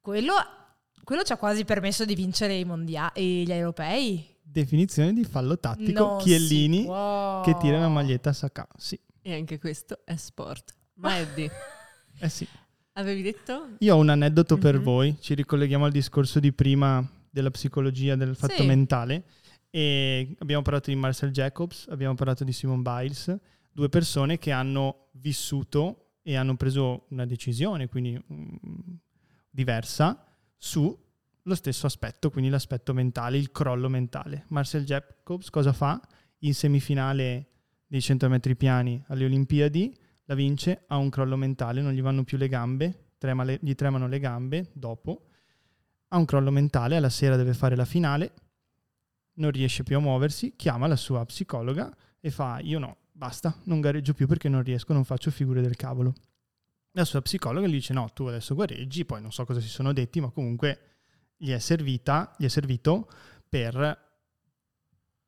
Quello, 0.01 0.33
quello 1.11 1.25
ci 1.25 1.33
ha 1.33 1.37
quasi 1.38 1.64
permesso 1.64 2.05
di 2.05 2.14
vincere 2.14 2.55
i 2.55 2.64
mondiali, 2.64 3.44
gli 3.44 3.51
europei. 3.51 4.25
Definizione 4.40 5.12
di 5.12 5.25
fallo 5.25 5.59
tattico, 5.59 6.20
si 6.20 6.27
Chiellini 6.27 6.85
che 6.85 7.57
tira 7.59 7.81
la 7.81 7.88
maglietta 7.88 8.31
a 8.31 8.33
Sacca. 8.33 8.68
Sì, 8.77 8.96
E 9.20 9.35
anche 9.35 9.59
questo 9.59 10.03
è 10.05 10.14
sport. 10.14 10.73
Ma 11.03 11.18
Eddie, 11.18 11.51
eh 12.20 12.29
sì. 12.29 12.46
avevi 12.92 13.23
detto? 13.23 13.70
Io 13.81 13.96
ho 13.96 13.99
un 13.99 14.09
aneddoto 14.09 14.57
per 14.57 14.77
Mhm. 14.77 14.83
voi, 14.85 15.16
ci 15.18 15.35
ricolleghiamo 15.35 15.85
al 15.85 15.90
discorso 15.90 16.38
di 16.38 16.53
prima 16.53 17.05
della 17.29 17.51
psicologia, 17.51 18.14
del 18.14 18.37
fatto 18.37 18.61
Sì. 18.62 18.66
mentale. 18.66 19.25
E 19.68 20.37
abbiamo 20.38 20.62
parlato 20.62 20.90
di 20.90 20.96
Marcel 20.96 21.33
Jacobs, 21.33 21.88
abbiamo 21.88 22.14
parlato 22.14 22.44
di 22.44 22.53
Simone 22.53 22.83
Biles, 22.83 23.37
due 23.73 23.88
persone 23.88 24.38
che 24.38 24.53
hanno 24.53 25.09
vissuto 25.14 26.11
e 26.23 26.37
hanno 26.37 26.55
preso 26.55 27.07
una 27.09 27.27
decisione, 27.27 27.88
quindi 27.88 28.16
mm, 28.33 28.94
diversa, 29.51 30.25
su 30.62 30.94
lo 31.44 31.55
stesso 31.55 31.87
aspetto, 31.87 32.31
quindi 32.31 32.51
l'aspetto 32.51 32.92
mentale, 32.92 33.38
il 33.38 33.51
crollo 33.51 33.88
mentale. 33.88 34.44
Marcel 34.49 34.85
Jacobs 34.85 35.49
cosa 35.49 35.73
fa? 35.73 35.99
In 36.40 36.55
semifinale 36.55 37.49
dei 37.87 38.03
100 38.03 38.29
metri 38.29 38.55
piani 38.57 39.03
alle 39.09 39.25
Olimpiadi 39.25 39.96
la 40.25 40.35
vince, 40.35 40.85
ha 40.87 40.99
un 40.99 41.09
crollo 41.09 41.37
mentale, 41.37 41.81
non 41.81 41.92
gli 41.92 42.03
vanno 42.03 42.25
più 42.25 42.37
le 42.37 42.46
gambe, 42.46 43.12
trema 43.16 43.42
le- 43.42 43.59
gli 43.62 43.75
tremano 43.75 44.07
le 44.07 44.20
gambe 44.20 44.70
dopo, 44.75 45.29
ha 46.09 46.18
un 46.18 46.25
crollo 46.27 46.51
mentale, 46.51 46.96
alla 46.96 47.09
sera 47.09 47.37
deve 47.37 47.55
fare 47.55 47.75
la 47.75 47.87
finale, 47.87 48.35
non 49.35 49.51
riesce 49.51 49.83
più 49.83 49.96
a 49.96 50.01
muoversi, 50.01 50.55
chiama 50.57 50.87
la 50.87 50.96
sua 50.96 51.25
psicologa 51.25 51.92
e 52.20 52.31
fa 52.31 52.61
io 52.61 52.79
no, 52.79 52.99
basta, 53.11 53.57
non 53.64 53.81
gareggio 53.81 54.12
più 54.12 54.27
perché 54.27 54.51
non 54.51 54.62
riesco, 54.62 54.92
non 54.92 55.05
faccio 55.05 55.31
figure 55.31 55.62
del 55.62 55.77
cavolo. 55.77 56.12
La 56.92 57.05
sua 57.05 57.22
psicologa 57.22 57.66
gli 57.66 57.72
dice 57.72 57.92
no, 57.92 58.11
tu 58.12 58.24
adesso 58.24 58.55
gareggi, 58.55 59.05
poi 59.05 59.20
non 59.20 59.33
so 59.33 59.44
cosa 59.44 59.61
si 59.61 59.68
sono 59.68 59.92
detti, 59.92 60.20
ma 60.20 60.31
comunque 60.31 60.81
gli 61.37 61.50
è, 61.50 61.59
servita, 61.59 62.35
gli 62.37 62.44
è 62.44 62.48
servito 62.48 63.09
per 63.48 64.09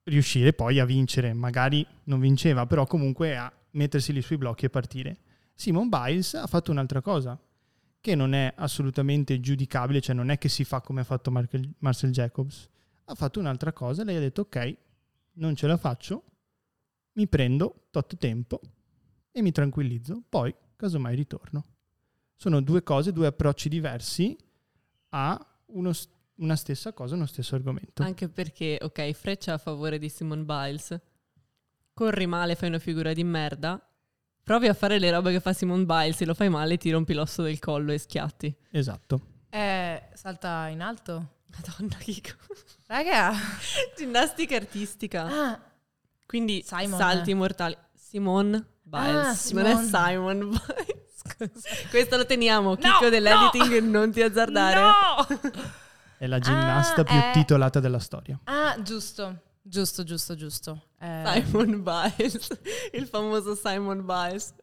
riuscire 0.03 0.53
poi 0.53 0.79
a 0.79 0.85
vincere. 0.85 1.33
Magari 1.33 1.85
non 2.05 2.19
vinceva, 2.19 2.65
però 2.65 2.85
comunque 2.85 3.37
a 3.37 3.51
mettersi 3.71 4.11
lì 4.11 4.21
sui 4.21 4.37
blocchi 4.37 4.65
e 4.65 4.69
partire. 4.69 5.17
Simon 5.55 5.89
Biles 5.89 6.33
ha 6.33 6.47
fatto 6.47 6.71
un'altra 6.71 7.01
cosa, 7.01 7.39
che 8.01 8.15
non 8.15 8.33
è 8.33 8.53
assolutamente 8.57 9.39
giudicabile, 9.39 10.01
cioè 10.01 10.15
non 10.15 10.29
è 10.29 10.37
che 10.37 10.49
si 10.49 10.65
fa 10.65 10.81
come 10.81 11.01
ha 11.01 11.05
fatto 11.05 11.31
Marcel 11.31 12.11
Jacobs. 12.11 12.69
Ha 13.05 13.15
fatto 13.15 13.39
un'altra 13.39 13.71
cosa, 13.71 14.03
lei 14.03 14.17
ha 14.17 14.19
detto 14.19 14.41
ok, 14.41 14.77
non 15.33 15.55
ce 15.55 15.67
la 15.67 15.77
faccio, 15.77 16.23
mi 17.13 17.27
prendo 17.27 17.87
tot 17.91 18.17
tempo 18.17 18.59
e 19.31 19.41
mi 19.41 19.51
tranquillizzo, 19.51 20.23
poi 20.27 20.53
casomai 20.83 21.15
ritorno. 21.15 21.63
Sono 22.35 22.61
due 22.61 22.83
cose, 22.83 23.13
due 23.13 23.27
approcci 23.27 23.69
diversi 23.69 24.35
a 25.09 25.39
uno, 25.67 25.91
una 26.35 26.55
stessa 26.57 26.91
cosa, 26.91 27.15
uno 27.15 27.25
stesso 27.25 27.55
argomento. 27.55 28.03
Anche 28.03 28.27
perché, 28.27 28.77
ok, 28.81 29.11
freccia 29.13 29.53
a 29.53 29.57
favore 29.57 29.97
di 29.97 30.09
Simone 30.09 30.43
Biles, 30.43 30.99
corri 31.93 32.27
male, 32.27 32.55
fai 32.55 32.67
una 32.67 32.79
figura 32.79 33.13
di 33.13 33.23
merda, 33.23 33.81
provi 34.43 34.67
a 34.67 34.73
fare 34.73 34.99
le 34.99 35.09
robe 35.09 35.31
che 35.31 35.39
fa 35.39 35.53
Simone 35.53 35.85
Biles, 35.85 36.17
se 36.17 36.25
lo 36.25 36.33
fai 36.33 36.49
male 36.49 36.77
ti 36.77 36.91
rompi 36.91 37.13
l'osso 37.13 37.43
del 37.43 37.59
collo 37.59 37.93
e 37.93 37.97
schiatti. 37.97 38.53
Esatto. 38.71 39.21
Eh, 39.49 40.09
salta 40.13 40.67
in 40.67 40.81
alto. 40.81 41.35
Madonna, 41.45 41.95
Chico. 41.97 42.31
Raga. 42.87 43.31
Ginnastica 43.95 44.57
artistica. 44.57 45.27
Ah, 45.27 45.61
Quindi 46.25 46.61
Simon. 46.65 46.97
salti 46.97 47.33
mortali. 47.35 47.77
Simone 47.95 48.71
Biles. 48.99 49.51
Ah, 49.51 49.53
non 49.55 49.65
è. 49.65 49.75
Simon 49.83 50.49
Biles. 51.37 51.87
Questo 51.89 52.17
lo 52.17 52.25
teniamo. 52.25 52.69
No, 52.69 52.75
Chicco 52.75 53.09
dell'editing, 53.09 53.79
non 53.89 54.11
ti 54.11 54.21
azzardare. 54.21 54.79
No! 54.79 55.39
È 56.17 56.27
la 56.27 56.39
ginnasta 56.39 57.01
Ah, 57.01 57.03
più 57.03 57.15
è- 57.17 57.31
titolata 57.33 57.79
della 57.79 57.99
storia. 57.99 58.39
Ah, 58.45 58.75
giusto. 58.81 59.39
Giusto, 59.61 60.03
giusto, 60.03 60.35
giusto. 60.35 60.81
Eh, 61.03 61.43
Simon 61.43 61.83
Biles. 61.83 62.47
Il 62.93 63.07
famoso 63.07 63.55
Simon 63.55 64.05
Biles. 64.05 64.53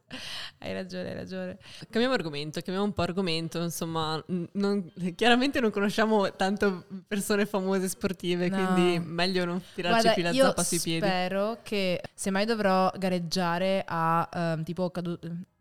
hai 0.57 0.73
ragione, 0.73 1.09
hai 1.09 1.15
ragione. 1.15 1.57
Cambiamo 1.89 2.15
argomento, 2.15 2.59
cambiamo 2.61 2.83
un 2.87 2.93
po' 2.93 3.03
argomento, 3.03 3.61
insomma, 3.61 4.19
non- 4.53 4.91
chiaramente 5.15 5.59
non 5.59 5.69
conosciamo 5.69 6.35
tanto 6.35 6.85
persone 7.07 7.45
famose 7.45 7.87
sportive, 7.87 8.49
No. 8.49 8.55
quindi 8.55 8.99
meglio 9.05 9.45
non 9.45 9.61
tirarci 9.75 10.01
Guarda, 10.01 10.13
più 10.13 10.23
la 10.23 10.29
io 10.31 10.45
zappa 10.45 10.63
sui 10.63 10.79
piedi. 10.79 11.05
spero 11.05 11.59
che 11.61 12.01
se 12.13 12.31
mai 12.31 12.45
dovrò 12.45 12.91
gareggiare 12.97 13.83
a 13.85 14.27
ehm, 14.33 14.63
tipo 14.63 14.89
cadu- 14.89 15.19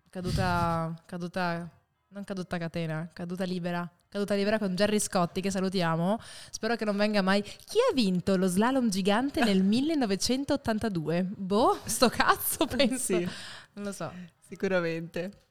caduta, 0.08 0.94
caduta, 1.04 1.68
non 2.08 2.24
caduta 2.24 2.56
catena, 2.56 3.08
caduta 3.12 3.44
libera, 3.44 3.86
caduta 4.10 4.34
libera 4.34 4.58
con 4.58 4.74
Gerry 4.74 4.98
Scotti 4.98 5.40
che 5.40 5.50
salutiamo, 5.50 6.18
spero 6.50 6.74
che 6.74 6.84
non 6.84 6.96
venga 6.96 7.22
mai. 7.22 7.42
Chi 7.42 7.78
ha 7.88 7.94
vinto 7.94 8.36
lo 8.36 8.48
slalom 8.48 8.88
gigante 8.90 9.42
nel 9.44 9.62
1982? 9.64 11.22
Boh, 11.24 11.78
sto 11.84 12.08
cazzo 12.08 12.66
penso. 12.68 13.16
Sì, 13.16 13.28
Non 13.74 13.84
lo 13.84 13.92
so. 13.92 14.12
sicuramente. 14.40 15.44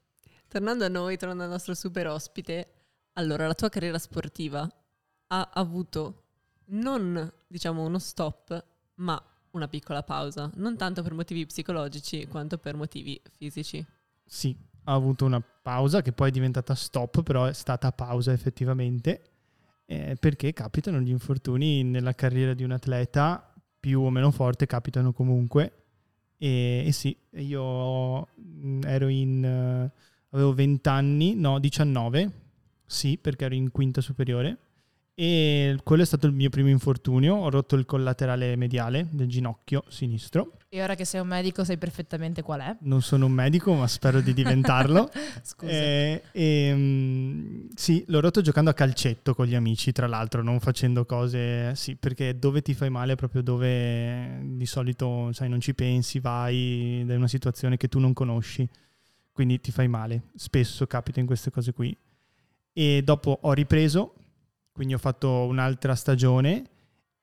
Tornando 0.50 0.84
a 0.84 0.90
noi, 0.90 1.16
tornando 1.18 1.44
al 1.44 1.50
nostro 1.50 1.74
super 1.74 2.08
ospite, 2.08 2.74
allora 3.14 3.48
la 3.48 3.54
tua 3.54 3.70
carriera 3.70 3.98
sportiva 3.98 4.68
ha 5.28 5.50
avuto 5.54 6.24
non 6.72 7.32
diciamo 7.48 7.84
uno 7.86 7.98
stop, 7.98 8.64
ma 8.96 9.24
una 9.52 9.68
piccola 9.68 10.04
pausa, 10.04 10.50
non 10.56 10.76
tanto 10.76 11.02
per 11.02 11.14
motivi 11.14 11.46
psicologici 11.46 12.28
quanto 12.28 12.58
per 12.58 12.76
motivi 12.76 13.20
fisici. 13.38 13.84
Sì, 14.26 14.56
ha 14.84 14.94
avuto 14.94 15.26
una 15.26 15.42
pausa 15.42 16.02
che 16.02 16.12
poi 16.12 16.30
è 16.30 16.32
diventata 16.32 16.76
stop, 16.76 17.24
però 17.24 17.46
è 17.46 17.54
stata 17.54 17.92
pausa 17.92 18.32
effettivamente, 18.32 19.22
eh, 19.86 20.16
perché 20.20 20.54
capitano 20.54 21.00
gli 21.00 21.10
infortuni 21.10 21.84
nella 21.84 22.14
carriera 22.14 22.54
di 22.54 22.64
un 22.64 22.72
atleta, 22.72 23.54
più 23.80 24.02
o 24.02 24.10
meno 24.10 24.32
forte, 24.32 24.66
capitano 24.66 25.14
comunque. 25.14 25.74
E, 26.38 26.84
e 26.88 26.92
sì, 26.92 27.16
io 27.32 28.28
mh, 28.36 28.82
ero 28.86 29.08
in... 29.08 29.44
eh, 29.44 29.92
avevo 30.32 30.54
20 30.54 30.90
anni, 30.90 31.36
no, 31.36 31.60
19, 31.60 32.32
sì, 32.86 33.18
perché 33.18 33.46
ero 33.46 33.56
in 33.56 33.72
quinta 33.72 34.02
superiore. 34.02 34.58
E 35.14 35.78
quello 35.84 36.02
è 36.04 36.06
stato 36.06 36.28
il 36.28 36.34
mio 36.34 36.50
primo 36.50 36.70
infortunio. 36.70 37.36
Ho 37.36 37.50
rotto 37.50 37.76
il 37.76 37.86
collaterale 37.86 38.56
mediale 38.56 39.08
del 39.12 39.28
ginocchio 39.28 39.84
sinistro. 39.90 40.59
E 40.72 40.84
ora 40.84 40.94
che 40.94 41.04
sei 41.04 41.20
un 41.20 41.28
medico 41.28 41.64
sai 41.64 41.80
perfettamente 41.80 42.44
qual 42.44 42.60
è. 42.62 42.78
Non 42.82 43.02
sono 43.02 43.26
un 43.26 43.32
medico, 43.32 43.74
ma 43.74 43.88
spero 43.88 44.22
di 44.22 44.36
diventarlo. 44.36 45.10
Scusa. 45.42 45.72
Eh, 45.72 46.22
e, 46.32 46.72
mm, 46.76 47.70
sì, 47.74 48.04
l'ho 48.06 48.20
rotto 48.20 48.42
giocando 48.42 48.70
a 48.70 48.76
calcetto 48.76 49.34
con 49.34 49.48
gli 49.48 49.56
amici, 49.56 49.92
tra 49.92 50.06
l'altro, 50.06 50.44
non 50.44 50.60
facendo 50.60 51.06
cose. 51.06 51.74
Sì, 51.74 51.96
perché 51.96 52.38
dove 52.38 52.62
ti 52.62 52.76
fai 52.76 52.92
male 52.92 53.14
è 53.14 53.16
proprio 53.16 53.42
dove 53.42 54.42
di 54.44 54.66
solito 54.68 55.34
sai, 55.34 55.50
non 55.50 55.60
ci 55.60 55.74
pensi, 55.74 56.20
vai 56.20 57.02
da 57.04 57.16
una 57.16 57.28
situazione 57.28 57.76
che 57.76 57.88
tu 57.88 57.98
non 57.98 58.14
conosci, 58.14 58.70
quindi 59.32 59.60
ti 59.60 59.72
fai 59.72 59.88
male. 59.88 60.26
Spesso 60.36 60.86
capita 60.86 61.20
in 61.20 61.26
queste 61.26 61.50
cose 61.50 61.74
qui. 61.74 61.98
E 62.74 63.02
dopo 63.04 63.40
ho 63.42 63.54
ripreso, 63.54 64.14
quindi 64.72 64.94
ho 64.94 65.00
fatto 65.00 65.48
un'altra 65.48 65.96
stagione 65.96 66.64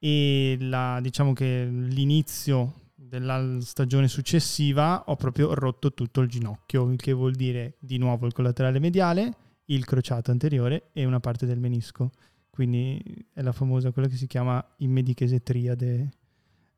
e 0.00 0.56
la- 0.59 0.98
diciamo 1.00 1.32
che 1.32 1.64
l'inizio 1.70 2.80
della 3.09 3.59
stagione 3.61 4.09
successiva 4.09 5.05
ho 5.07 5.16
proprio 5.16 5.55
rotto 5.55 5.92
tutto 5.92 6.21
il 6.21 6.29
ginocchio, 6.29 6.90
il 6.90 6.99
che 6.99 7.12
vuol 7.12 7.35
dire 7.35 7.77
di 7.79 7.99
nuovo 7.99 8.27
il 8.27 8.33
collaterale 8.33 8.79
mediale, 8.79 9.33
il 9.66 9.85
crociato 9.85 10.31
anteriore 10.31 10.90
e 10.92 11.05
una 11.05 11.21
parte 11.21 11.47
del 11.47 11.59
menisco. 11.59 12.11
Quindi 12.51 13.03
è 13.33 13.42
la 13.42 13.53
famosa, 13.53 13.90
quella 13.92 14.09
che 14.09 14.16
si 14.16 14.27
chiama 14.27 14.64
immedichese 14.79 15.42
triade. 15.42 16.11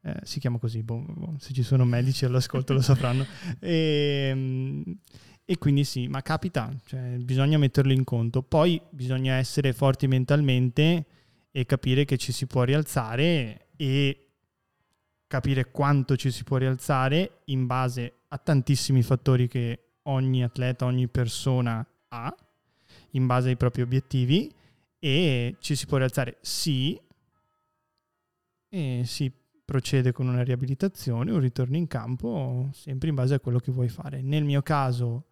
Eh, 0.01 0.14
si 0.23 0.41
chiama 0.41 0.59
così, 0.59 0.83
boh, 0.83 1.05
boh, 1.07 1.37
se 1.38 1.53
ci 1.53 1.62
sono 1.62 1.85
medici 1.85 2.25
all'ascolto 2.25 2.73
lo 2.73 2.81
sapranno. 2.81 3.25
E, 3.61 4.33
mm, 4.35 4.83
e 5.45 5.57
quindi 5.57 5.85
sì, 5.85 6.09
ma 6.09 6.21
capita, 6.21 6.71
cioè, 6.85 7.17
bisogna 7.19 7.59
metterlo 7.59 7.93
in 7.93 8.05
conto. 8.05 8.43
Poi 8.43 8.81
bisogna 8.91 9.35
essere 9.35 9.73
forti 9.73 10.07
mentalmente 10.07 11.07
e 11.51 11.64
capire 11.64 12.05
che 12.05 12.19
ci 12.19 12.33
si 12.33 12.47
può 12.47 12.64
rialzare 12.64 13.69
e 13.77 14.28
capire 15.29 15.71
quanto 15.71 16.17
ci 16.17 16.33
si 16.33 16.43
può 16.43 16.57
rialzare 16.57 17.43
in 17.45 17.67
base 17.67 18.23
a 18.29 18.38
tantissimi 18.38 19.03
fattori 19.03 19.47
che 19.47 19.91
ogni 20.05 20.43
atleta, 20.43 20.87
ogni 20.87 21.07
persona 21.07 21.87
ha, 22.09 22.35
in 23.11 23.27
base 23.27 23.51
ai 23.51 23.57
propri 23.57 23.83
obiettivi 23.83 24.53
e 24.99 25.57
ci 25.61 25.77
si 25.77 25.87
può 25.87 25.99
rialzare 25.99 26.38
sì 26.41 26.99
e 28.71 29.03
si 29.05 29.33
procede 29.64 30.12
con 30.12 30.29
una 30.29 30.43
riabilitazione, 30.43 31.31
un 31.31 31.41
ritorno 31.41 31.77
in 31.77 31.87
campo, 31.87 32.71
sempre 32.73 33.11
in 33.11 33.14
base 33.14 33.35
a 33.35 33.41
quello 33.41 33.59
che 33.59 33.71
vuoi 33.71 33.91
fare. 33.91 34.23
Nel 34.23 34.45
mio 34.45 34.62
caso, 34.62 35.25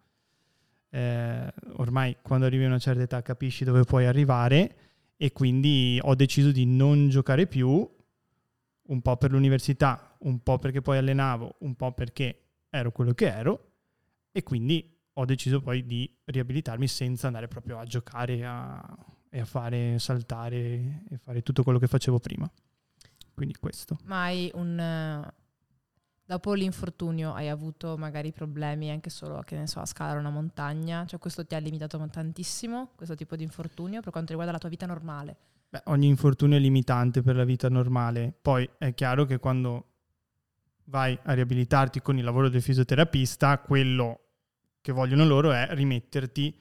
eh, 0.91 1.51
ormai 1.77 2.17
quando 2.21 2.45
arrivi 2.45 2.63
a 2.63 2.67
una 2.67 2.77
certa 2.77 3.01
età 3.01 3.21
capisci 3.23 3.63
dove 3.63 3.83
puoi 3.83 4.05
arrivare 4.05 4.75
e 5.17 5.31
quindi 5.31 5.99
ho 6.01 6.13
deciso 6.13 6.51
di 6.51 6.65
non 6.65 7.09
giocare 7.09 7.47
più, 7.47 7.87
un 8.87 9.01
po' 9.01 9.17
per 9.17 9.31
l'università, 9.31 10.15
un 10.19 10.41
po' 10.41 10.59
perché 10.59 10.81
poi 10.81 10.97
allenavo, 10.97 11.57
un 11.59 11.75
po' 11.75 11.91
perché 11.93 12.41
ero 12.69 12.91
quello 12.91 13.13
che 13.13 13.27
ero 13.27 13.71
e 14.31 14.43
quindi 14.43 14.95
ho 15.13 15.25
deciso 15.25 15.61
poi 15.61 15.85
di 15.85 16.09
riabilitarmi 16.25 16.87
senza 16.87 17.27
andare 17.27 17.47
proprio 17.47 17.79
a 17.79 17.85
giocare 17.85 18.45
a- 18.45 18.97
e 19.29 19.39
a 19.39 19.45
fare 19.45 19.99
saltare 19.99 21.03
e 21.09 21.17
fare 21.17 21.41
tutto 21.41 21.63
quello 21.63 21.79
che 21.79 21.87
facevo 21.87 22.19
prima. 22.19 22.49
Quindi 23.33 23.55
questo. 23.55 23.97
Ma 24.05 24.23
hai 24.23 24.49
un... 24.53 25.29
dopo 26.23 26.53
l'infortunio 26.53 27.33
hai 27.33 27.49
avuto 27.49 27.97
magari 27.97 28.31
problemi 28.31 28.89
anche 28.89 29.09
solo, 29.09 29.41
che 29.41 29.55
ne 29.55 29.67
so, 29.67 29.79
a 29.79 29.85
scalare 29.85 30.19
una 30.19 30.29
montagna? 30.29 31.05
Cioè 31.05 31.19
questo 31.19 31.45
ti 31.45 31.55
ha 31.55 31.59
limitato 31.59 32.03
tantissimo, 32.09 32.91
questo 32.95 33.15
tipo 33.15 33.35
di 33.35 33.43
infortunio, 33.43 34.01
per 34.01 34.11
quanto 34.11 34.29
riguarda 34.29 34.53
la 34.53 34.59
tua 34.59 34.69
vita 34.69 34.85
normale? 34.85 35.37
Beh, 35.69 35.81
ogni 35.85 36.07
infortunio 36.07 36.57
è 36.57 36.59
limitante 36.59 37.21
per 37.21 37.35
la 37.35 37.43
vita 37.43 37.69
normale. 37.69 38.33
Poi 38.41 38.69
è 38.77 38.93
chiaro 38.93 39.25
che 39.25 39.37
quando 39.37 39.85
vai 40.85 41.17
a 41.23 41.33
riabilitarti 41.33 42.01
con 42.01 42.17
il 42.17 42.23
lavoro 42.23 42.49
del 42.49 42.61
fisioterapista, 42.61 43.59
quello 43.59 44.21
che 44.81 44.91
vogliono 44.93 45.25
loro 45.25 45.51
è 45.51 45.67
rimetterti 45.71 46.55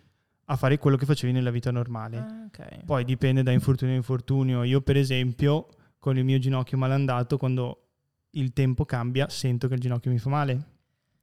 a 0.47 0.57
fare 0.57 0.79
quello 0.79 0.97
che 0.97 1.07
facevi 1.07 1.33
nella 1.33 1.51
vita 1.51 1.71
normale. 1.71 2.17
Ah, 2.19 2.45
ok. 2.47 2.85
Poi 2.85 3.05
dipende 3.05 3.43
da 3.43 3.53
infortunio 3.53 3.95
a 3.95 3.97
infortunio. 3.97 4.63
Io, 4.65 4.81
per 4.81 4.97
esempio, 4.97 5.69
con 5.99 6.19
il 6.19 6.25
mio 6.25 6.39
ginocchio 6.39 6.77
malandato, 6.77 7.37
quando 7.37 7.83
il 8.31 8.53
tempo 8.53 8.85
cambia, 8.85 9.29
sento 9.29 9.69
che 9.69 9.75
il 9.75 9.81
ginocchio 9.81 10.11
mi 10.11 10.19
fa 10.19 10.31
male. 10.31 10.65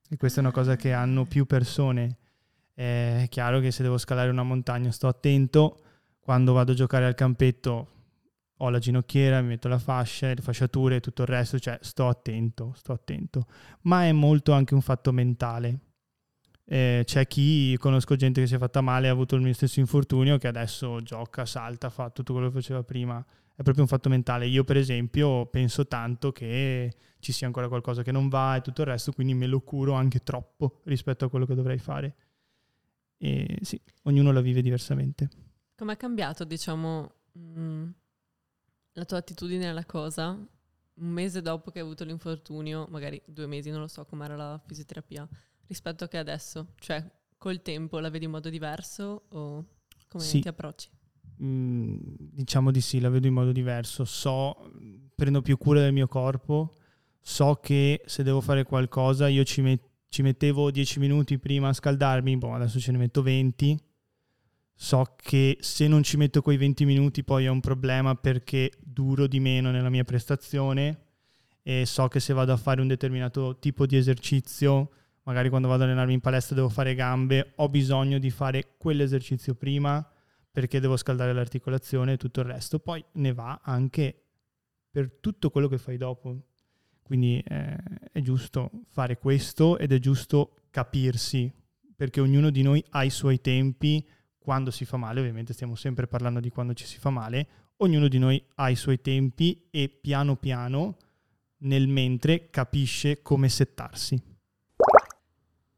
E 0.09 0.17
questa 0.17 0.39
è 0.39 0.43
una 0.43 0.51
cosa 0.51 0.75
che 0.75 0.93
hanno 0.93 1.25
più 1.25 1.45
persone. 1.45 2.17
È 2.73 3.25
chiaro 3.29 3.59
che 3.59 3.71
se 3.71 3.83
devo 3.83 3.97
scalare 3.97 4.29
una 4.29 4.43
montagna 4.43 4.91
sto 4.91 5.07
attento. 5.07 5.82
Quando 6.23 6.53
vado 6.53 6.71
a 6.71 6.75
giocare 6.75 7.05
al 7.05 7.15
campetto 7.15 7.87
ho 8.55 8.69
la 8.69 8.79
ginocchiera, 8.79 9.41
mi 9.41 9.49
metto 9.49 9.67
la 9.67 9.77
fascia, 9.77 10.33
le 10.33 10.41
fasciature 10.41 10.95
e 10.95 10.99
tutto 11.01 11.23
il 11.23 11.27
resto, 11.27 11.59
cioè 11.59 11.77
sto 11.81 12.07
attento, 12.07 12.71
sto 12.77 12.93
attento. 12.93 13.45
Ma 13.81 14.05
è 14.05 14.13
molto 14.13 14.53
anche 14.53 14.73
un 14.73 14.79
fatto 14.79 15.11
mentale. 15.11 15.79
Eh, 16.63 17.01
c'è 17.03 17.27
chi, 17.27 17.75
conosco 17.77 18.15
gente 18.15 18.39
che 18.39 18.47
si 18.47 18.55
è 18.55 18.57
fatta 18.57 18.79
male, 18.79 19.09
ha 19.09 19.11
avuto 19.11 19.35
il 19.35 19.41
mio 19.41 19.53
stesso 19.53 19.81
infortunio, 19.81 20.37
che 20.37 20.47
adesso 20.47 21.01
gioca, 21.01 21.45
salta, 21.45 21.89
fa 21.89 22.09
tutto 22.09 22.31
quello 22.31 22.47
che 22.47 22.53
faceva 22.53 22.83
prima. 22.83 23.19
È 23.53 23.61
proprio 23.61 23.83
un 23.83 23.89
fatto 23.89 24.07
mentale. 24.07 24.47
Io, 24.47 24.63
per 24.63 24.77
esempio, 24.77 25.45
penso 25.47 25.85
tanto 25.87 26.31
che 26.31 26.93
ci 27.19 27.33
sia 27.33 27.47
ancora 27.47 27.67
qualcosa 27.67 28.01
che 28.01 28.13
non 28.13 28.29
va 28.29 28.55
e 28.55 28.61
tutto 28.61 28.79
il 28.79 28.87
resto, 28.87 29.11
quindi 29.11 29.33
me 29.33 29.45
lo 29.45 29.59
curo 29.59 29.91
anche 29.91 30.19
troppo 30.19 30.79
rispetto 30.85 31.25
a 31.25 31.29
quello 31.29 31.45
che 31.45 31.53
dovrei 31.53 31.79
fare. 31.79 32.15
E 33.17 33.57
sì, 33.61 33.77
ognuno 34.03 34.31
la 34.31 34.39
vive 34.39 34.61
diversamente. 34.61 35.42
Com'è 35.83 35.97
cambiato, 35.97 36.45
diciamo, 36.45 37.11
mh, 37.33 37.59
mm, 37.59 37.89
la 38.93 39.03
tua 39.03 39.17
attitudine 39.17 39.67
alla 39.67 39.83
cosa 39.83 40.29
un 40.29 41.09
mese 41.09 41.41
dopo 41.41 41.71
che 41.71 41.79
hai 41.79 41.83
avuto 41.83 42.05
l'infortunio, 42.05 42.87
magari 42.89 43.21
due 43.25 43.47
mesi, 43.47 43.69
non 43.69 43.81
lo 43.81 43.89
so 43.89 44.05
com'era 44.05 44.37
la 44.37 44.57
fisioterapia, 44.65 45.27
rispetto 45.67 46.05
a 46.05 46.07
che 46.07 46.17
adesso? 46.17 46.67
Cioè, 46.79 47.05
col 47.37 47.61
tempo 47.61 47.99
la 47.99 48.09
vedi 48.09 48.23
in 48.23 48.31
modo 48.31 48.49
diverso 48.49 49.23
o 49.27 49.65
come 50.07 50.23
sì. 50.23 50.39
ti 50.39 50.47
approcci? 50.47 50.87
Mm, 51.43 51.97
diciamo 52.31 52.71
di 52.71 52.79
sì, 52.79 53.01
la 53.01 53.09
vedo 53.09 53.27
in 53.27 53.33
modo 53.33 53.51
diverso. 53.51 54.05
So, 54.05 54.71
prendo 55.13 55.41
più 55.41 55.57
cura 55.57 55.81
del 55.81 55.91
mio 55.91 56.07
corpo, 56.07 56.77
so 57.19 57.55
che 57.55 58.01
se 58.05 58.23
devo 58.23 58.39
fare 58.39 58.63
qualcosa 58.63 59.27
io 59.27 59.43
ci, 59.43 59.59
met- 59.59 59.89
ci 60.07 60.21
mettevo 60.21 60.71
10 60.71 60.99
minuti 60.99 61.37
prima 61.39 61.67
a 61.67 61.73
scaldarmi, 61.73 62.37
boh, 62.37 62.53
adesso 62.53 62.79
ce 62.79 62.93
ne 62.93 62.99
metto 62.99 63.21
20 63.21 63.91
so 64.75 65.15
che 65.15 65.57
se 65.61 65.87
non 65.87 66.03
ci 66.03 66.17
metto 66.17 66.41
quei 66.41 66.57
20 66.57 66.85
minuti 66.85 67.23
poi 67.23 67.45
è 67.45 67.49
un 67.49 67.59
problema 67.59 68.15
perché 68.15 68.71
duro 68.79 69.27
di 69.27 69.39
meno 69.39 69.71
nella 69.71 69.89
mia 69.89 70.03
prestazione 70.03 71.03
e 71.63 71.85
so 71.85 72.07
che 72.09 72.19
se 72.19 72.33
vado 72.33 72.51
a 72.51 72.57
fare 72.57 72.81
un 72.81 72.87
determinato 72.87 73.57
tipo 73.57 73.85
di 73.85 73.95
esercizio, 73.95 74.91
magari 75.23 75.47
quando 75.47 75.69
vado 75.69 75.83
ad 75.83 75.89
allenarmi 75.89 76.13
in 76.13 76.19
palestra 76.19 76.55
devo 76.55 76.67
fare 76.67 76.93
gambe, 76.93 77.53
ho 77.55 77.69
bisogno 77.69 78.19
di 78.19 78.29
fare 78.29 78.75
quell'esercizio 78.77 79.55
prima 79.55 80.05
perché 80.51 80.81
devo 80.81 80.97
scaldare 80.97 81.33
l'articolazione 81.33 82.13
e 82.13 82.17
tutto 82.17 82.41
il 82.41 82.47
resto. 82.47 82.79
Poi 82.79 83.03
ne 83.13 83.33
va 83.33 83.61
anche 83.63 84.23
per 84.91 85.17
tutto 85.19 85.49
quello 85.49 85.67
che 85.69 85.77
fai 85.77 85.97
dopo. 85.97 86.37
Quindi 87.01 87.39
eh, 87.39 87.77
è 88.11 88.21
giusto 88.21 88.69
fare 88.89 89.17
questo 89.17 89.77
ed 89.77 89.91
è 89.93 89.99
giusto 89.99 90.55
capirsi 90.69 91.51
perché 91.95 92.19
ognuno 92.19 92.49
di 92.49 92.61
noi 92.61 92.83
ha 92.89 93.03
i 93.03 93.09
suoi 93.09 93.39
tempi, 93.39 94.05
quando 94.43 94.69
si 94.69 94.85
fa 94.85 94.97
male, 94.97 95.21
ovviamente 95.21 95.53
stiamo 95.53 95.75
sempre 95.75 96.05
parlando 96.05 96.39
di 96.39 96.49
quando 96.49 96.73
ci 96.73 96.85
si 96.85 96.99
fa 96.99 97.09
male, 97.09 97.47
ognuno 97.77 98.07
di 98.07 98.19
noi 98.19 98.43
ha 98.55 98.69
i 98.69 98.75
suoi 98.75 99.01
tempi 99.01 99.67
e 99.71 99.87
piano 99.89 100.35
piano 100.35 100.97
nel 101.59 101.87
mentre 101.87 102.49
capisce 102.49 103.21
come 103.21 103.47
settarsi. 103.47 104.21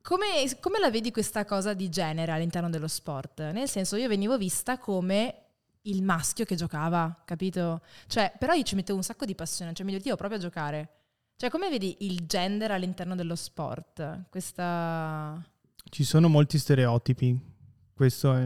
Come, 0.02 0.26
come, 0.60 0.80
la 0.80 0.92
vedi 0.92 1.12
questa 1.12 1.46
cosa 1.46 1.74
di 1.74 1.90
genere 1.90 2.32
all'interno 2.32 2.70
dello 2.70 2.88
sport? 2.88 3.52
Nel 3.52 3.70
senso, 3.70 3.96
io 3.96 4.08
venivo 4.08 4.38
vista 4.38 4.78
come 4.78 5.46
il 5.84 6.04
maschio 6.04 6.46
che 6.46 6.56
giocava, 6.56 7.22
capito? 7.26 7.82
Cioè, 8.08 8.34
però 8.38 8.54
io 8.54 8.64
ci 8.64 8.76
mettevo 8.76 8.98
un 8.98 9.04
sacco 9.04 9.26
di 9.26 9.34
passione, 9.34 9.74
cioè 9.74 9.84
mi 9.84 9.92
divertivo 9.92 10.16
proprio 10.16 10.40
a 10.40 10.42
giocare. 10.42 10.90
Cioè, 11.36 11.50
come 11.50 11.70
vedi 11.70 11.98
il 12.02 12.26
gender 12.26 12.72
all'interno 12.72 13.16
dello 13.16 13.36
sport? 13.36 14.30
Questa... 14.30 15.44
Ci 15.90 16.04
sono 16.04 16.28
molti 16.28 16.58
stereotipi 16.58 17.54
questo 17.96 18.34
è, 18.34 18.46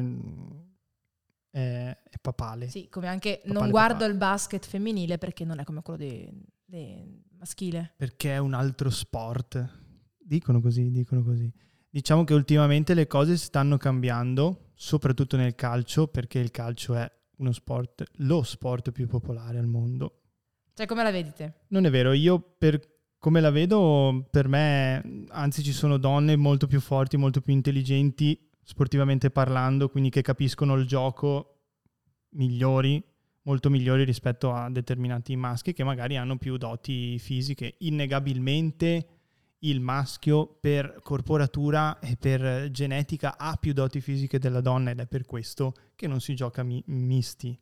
è, 1.50 1.98
è 2.04 2.18
papale. 2.22 2.70
Sì, 2.70 2.88
come 2.88 3.08
anche 3.08 3.42
papale 3.42 3.60
non 3.60 3.70
guardo 3.70 3.94
papale. 3.94 4.12
il 4.12 4.18
basket 4.18 4.66
femminile 4.66 5.18
perché 5.18 5.44
non 5.44 5.60
è 5.60 5.64
come 5.64 5.82
quello 5.82 6.00
di, 6.00 6.32
di 6.64 7.24
maschile. 7.38 7.94
Perché 7.98 8.34
è 8.34 8.38
un 8.38 8.54
altro 8.54 8.92
sport. 8.92 9.78
Dicono 10.18 10.62
così, 10.62 10.92
dicono 10.92 11.24
così. 11.24 11.52
Diciamo 11.90 12.24
che 12.24 12.36
ultimamente 12.36 12.94
le 12.94 13.08
cose 13.08 13.36
stanno 13.36 13.78
cambiando, 13.78 14.70
soprattutto 14.76 15.36
nel 15.36 15.56
calcio, 15.56 16.08
perché 16.08 16.38
il 16.38 16.52
calcio 16.52 16.94
è 16.94 17.12
uno 17.38 17.52
sport, 17.52 18.04
lo 18.18 18.44
sport 18.44 18.92
più 18.92 19.08
popolare 19.08 19.58
al 19.58 19.66
mondo. 19.66 20.22
Cioè, 20.76 20.86
come 20.86 21.02
la 21.02 21.10
vedete? 21.10 21.66
Non 21.70 21.86
è 21.86 21.90
vero, 21.90 22.14
io 22.14 22.40
per 22.40 22.80
come 23.18 23.42
la 23.42 23.50
vedo, 23.50 24.28
per 24.30 24.48
me, 24.48 25.26
anzi 25.30 25.62
ci 25.62 25.74
sono 25.74 25.98
donne 25.98 26.38
molto 26.38 26.68
più 26.68 26.80
forti, 26.80 27.18
molto 27.18 27.42
più 27.42 27.54
intelligenti 27.54 28.49
sportivamente 28.70 29.32
parlando, 29.32 29.90
quindi 29.90 30.12
che 30.12 30.22
capiscono 30.22 30.76
il 30.76 30.86
gioco 30.86 31.56
migliori, 32.34 33.04
molto 33.42 33.68
migliori 33.72 34.04
rispetto 34.04 34.54
a 34.54 34.70
determinati 34.70 35.36
maschi 35.36 35.74
che 35.74 35.84
magari 35.84 36.18
hanno 36.18 36.38
più 36.38 36.56
doti 36.56 37.18
fisiche. 37.18 37.78
Innegabilmente 37.80 39.08
il 39.62 39.80
maschio 39.80 40.46
per 40.46 41.00
corporatura 41.02 41.98
e 41.98 42.16
per 42.16 42.70
genetica 42.70 43.40
ha 43.40 43.56
più 43.56 43.74
doti 43.74 44.02
fisiche 44.02 44.38
della 44.38 44.62
donna 44.62 44.92
ed 44.92 45.00
è 45.00 45.08
per 45.08 45.26
questo 45.26 45.74
che 45.96 46.06
non 46.06 46.22
si 46.22 46.36
gioca 46.36 46.62
mi- 46.62 46.84
misti. 46.86 47.60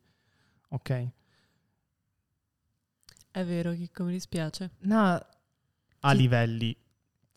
Ok? 0.68 1.08
È 3.30 3.44
vero, 3.46 3.72
Chicco, 3.72 4.04
mi 4.04 4.12
dispiace. 4.12 4.72
No. 4.80 5.26
A 6.00 6.12
livelli 6.12 6.76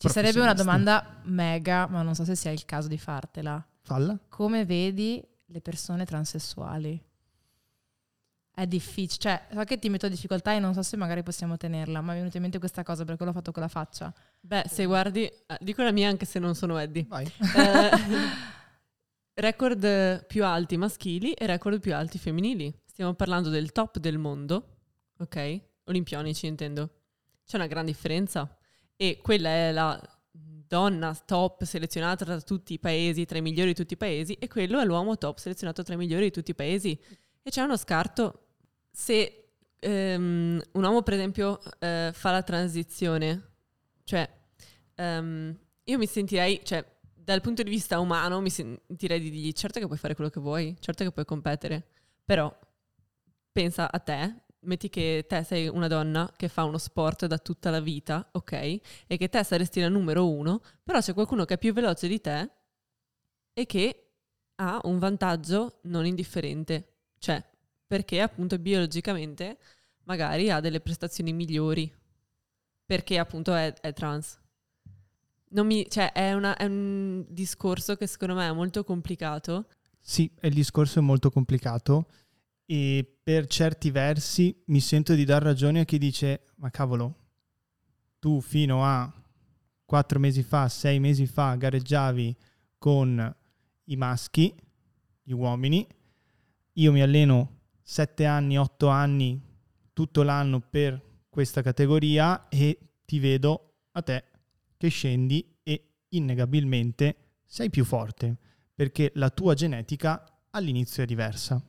ci 0.02 0.08
sarebbe 0.08 0.40
una 0.40 0.52
domanda 0.52 1.20
mega, 1.24 1.86
ma 1.86 2.02
non 2.02 2.14
so 2.16 2.24
se 2.24 2.34
sia 2.34 2.50
il 2.50 2.64
caso 2.64 2.88
di 2.88 2.98
fartela. 2.98 3.64
Falla. 3.82 4.18
Come 4.28 4.64
vedi 4.64 5.24
le 5.46 5.60
persone 5.60 6.04
transessuali? 6.04 7.00
È 8.54 8.66
difficile, 8.66 9.18
cioè, 9.18 9.46
so 9.54 9.64
che 9.64 9.78
ti 9.78 9.88
metto 9.88 10.08
difficoltà 10.08 10.52
e 10.52 10.58
non 10.58 10.74
so 10.74 10.82
se 10.82 10.96
magari 10.96 11.22
possiamo 11.22 11.56
tenerla, 11.56 12.00
ma 12.00 12.08
mi 12.08 12.16
è 12.16 12.18
venuta 12.18 12.36
in 12.36 12.42
mente 12.42 12.58
questa 12.58 12.82
cosa 12.82 13.04
perché 13.04 13.24
l'ho 13.24 13.32
fatto 13.32 13.52
con 13.52 13.62
la 13.62 13.68
faccia. 13.68 14.12
Beh, 14.40 14.64
se 14.68 14.84
guardi, 14.86 15.24
eh, 15.24 15.58
dico 15.60 15.82
la 15.82 15.92
mia 15.92 16.08
anche 16.08 16.26
se 16.26 16.40
non 16.40 16.54
sono 16.56 16.76
Eddie. 16.78 17.06
Vai. 17.08 17.24
Eh, 17.24 17.90
record 19.40 20.26
più 20.26 20.44
alti 20.44 20.76
maschili 20.76 21.32
e 21.32 21.46
record 21.46 21.80
più 21.80 21.94
alti 21.94 22.18
femminili. 22.18 22.74
Stiamo 22.84 23.14
parlando 23.14 23.50
del 23.50 23.70
top 23.70 23.98
del 23.98 24.18
mondo, 24.18 24.78
ok? 25.18 25.60
Olimpionici 25.84 26.46
intendo. 26.46 26.90
C'è 27.46 27.56
una 27.56 27.66
gran 27.66 27.84
differenza 27.84 28.56
e 29.02 29.18
quella 29.20 29.48
è 29.48 29.72
la 29.72 30.00
donna 30.30 31.12
top 31.12 31.64
selezionata 31.64 32.24
tra 32.24 32.40
tutti 32.40 32.74
i 32.74 32.78
paesi, 32.78 33.24
tra 33.24 33.38
i 33.38 33.42
migliori 33.42 33.70
di 33.70 33.74
tutti 33.74 33.94
i 33.94 33.96
paesi, 33.96 34.34
e 34.34 34.46
quello 34.46 34.78
è 34.78 34.84
l'uomo 34.84 35.18
top 35.18 35.38
selezionato 35.38 35.82
tra 35.82 35.94
i 35.94 35.96
migliori 35.96 36.26
di 36.26 36.30
tutti 36.30 36.52
i 36.52 36.54
paesi. 36.54 36.96
E 37.42 37.50
c'è 37.50 37.62
uno 37.62 37.76
scarto. 37.76 38.46
Se 38.92 39.54
um, 39.80 40.62
un 40.70 40.84
uomo, 40.84 41.02
per 41.02 41.14
esempio, 41.14 41.58
uh, 41.64 42.12
fa 42.12 42.30
la 42.30 42.44
transizione, 42.44 43.54
cioè 44.04 44.30
um, 44.98 45.52
io 45.82 45.98
mi 45.98 46.06
sentirei, 46.06 46.60
cioè 46.62 46.86
dal 47.12 47.40
punto 47.40 47.64
di 47.64 47.70
vista 47.70 47.98
umano, 47.98 48.40
mi 48.40 48.50
sentirei 48.50 49.18
di 49.18 49.30
dirgli 49.30 49.50
certo 49.50 49.80
che 49.80 49.86
puoi 49.86 49.98
fare 49.98 50.14
quello 50.14 50.30
che 50.30 50.38
vuoi, 50.38 50.76
certo 50.78 51.02
che 51.02 51.10
puoi 51.10 51.24
competere, 51.24 51.88
però 52.24 52.56
pensa 53.50 53.90
a 53.90 53.98
te, 53.98 54.41
metti 54.62 54.88
che 54.88 55.24
te 55.28 55.42
sei 55.42 55.68
una 55.68 55.88
donna 55.88 56.30
che 56.36 56.48
fa 56.48 56.64
uno 56.64 56.78
sport 56.78 57.26
da 57.26 57.38
tutta 57.38 57.70
la 57.70 57.80
vita, 57.80 58.28
ok? 58.32 58.52
E 58.52 59.16
che 59.16 59.28
te 59.28 59.42
saresti 59.42 59.80
la 59.80 59.88
numero 59.88 60.28
uno, 60.30 60.62
però 60.82 61.00
c'è 61.00 61.14
qualcuno 61.14 61.44
che 61.44 61.54
è 61.54 61.58
più 61.58 61.72
veloce 61.72 62.08
di 62.08 62.20
te 62.20 62.50
e 63.52 63.66
che 63.66 64.10
ha 64.56 64.80
un 64.84 64.98
vantaggio 64.98 65.80
non 65.82 66.06
indifferente. 66.06 66.96
Cioè, 67.18 67.42
perché 67.86 68.20
appunto 68.20 68.58
biologicamente 68.58 69.58
magari 70.04 70.50
ha 70.50 70.60
delle 70.60 70.80
prestazioni 70.80 71.32
migliori. 71.32 71.92
Perché 72.84 73.18
appunto 73.18 73.54
è, 73.54 73.72
è 73.74 73.92
trans. 73.92 74.40
Mi, 75.50 75.88
cioè, 75.88 76.12
è, 76.12 76.32
una, 76.32 76.56
è 76.56 76.64
un 76.64 77.24
discorso 77.28 77.96
che 77.96 78.06
secondo 78.06 78.34
me 78.34 78.48
è 78.48 78.52
molto 78.52 78.84
complicato. 78.84 79.66
Sì, 80.00 80.30
il 80.40 80.54
discorso 80.54 80.98
è 80.98 81.02
molto 81.02 81.30
complicato 81.30 82.06
e 82.72 83.18
per 83.22 83.48
certi 83.48 83.90
versi 83.90 84.62
mi 84.68 84.80
sento 84.80 85.12
di 85.12 85.26
dar 85.26 85.42
ragione 85.42 85.80
a 85.80 85.84
chi 85.84 85.98
dice 85.98 86.44
ma 86.54 86.70
cavolo, 86.70 87.16
tu 88.18 88.40
fino 88.40 88.82
a 88.82 89.12
quattro 89.84 90.18
mesi 90.18 90.42
fa, 90.42 90.70
sei 90.70 90.98
mesi 90.98 91.26
fa 91.26 91.54
gareggiavi 91.54 92.34
con 92.78 93.36
i 93.84 93.96
maschi, 93.96 94.54
gli 95.22 95.32
uomini, 95.32 95.86
io 96.72 96.92
mi 96.92 97.02
alleno 97.02 97.58
sette 97.82 98.24
anni, 98.24 98.56
otto 98.56 98.88
anni, 98.88 99.38
tutto 99.92 100.22
l'anno 100.22 100.60
per 100.60 100.98
questa 101.28 101.60
categoria 101.60 102.48
e 102.48 102.78
ti 103.04 103.18
vedo 103.18 103.74
a 103.90 104.00
te 104.00 104.24
che 104.78 104.88
scendi 104.88 105.58
e 105.62 106.04
innegabilmente 106.08 107.16
sei 107.44 107.68
più 107.68 107.84
forte 107.84 108.34
perché 108.74 109.12
la 109.16 109.28
tua 109.28 109.52
genetica 109.52 110.24
all'inizio 110.48 111.02
è 111.02 111.06
diversa. 111.06 111.62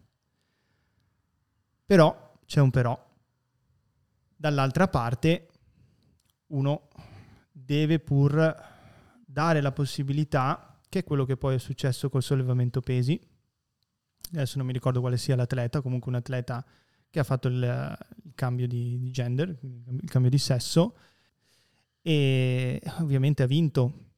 Però 1.85 2.37
c'è 2.45 2.59
un 2.59 2.71
però. 2.71 3.11
Dall'altra 4.35 4.87
parte 4.87 5.49
uno 6.47 6.89
deve 7.51 7.99
pur 7.99 8.71
dare 9.25 9.61
la 9.61 9.71
possibilità, 9.71 10.79
che 10.89 10.99
è 10.99 11.03
quello 11.03 11.25
che 11.25 11.37
poi 11.37 11.55
è 11.55 11.59
successo 11.59 12.09
col 12.09 12.23
sollevamento 12.23 12.81
pesi, 12.81 13.19
adesso 14.31 14.57
non 14.57 14.67
mi 14.67 14.73
ricordo 14.73 14.99
quale 14.99 15.17
sia 15.17 15.35
l'atleta, 15.35 15.81
comunque 15.81 16.11
un 16.11 16.17
atleta 16.17 16.65
che 17.09 17.19
ha 17.19 17.23
fatto 17.23 17.47
il, 17.47 17.97
il 18.23 18.31
cambio 18.33 18.67
di, 18.67 19.09
gender, 19.11 19.49
il 19.49 20.09
cambio 20.09 20.31
di 20.31 20.39
sesso. 20.39 20.97
E 22.01 22.81
ovviamente 22.99 23.43
ha 23.43 23.47
vinto, 23.47 24.13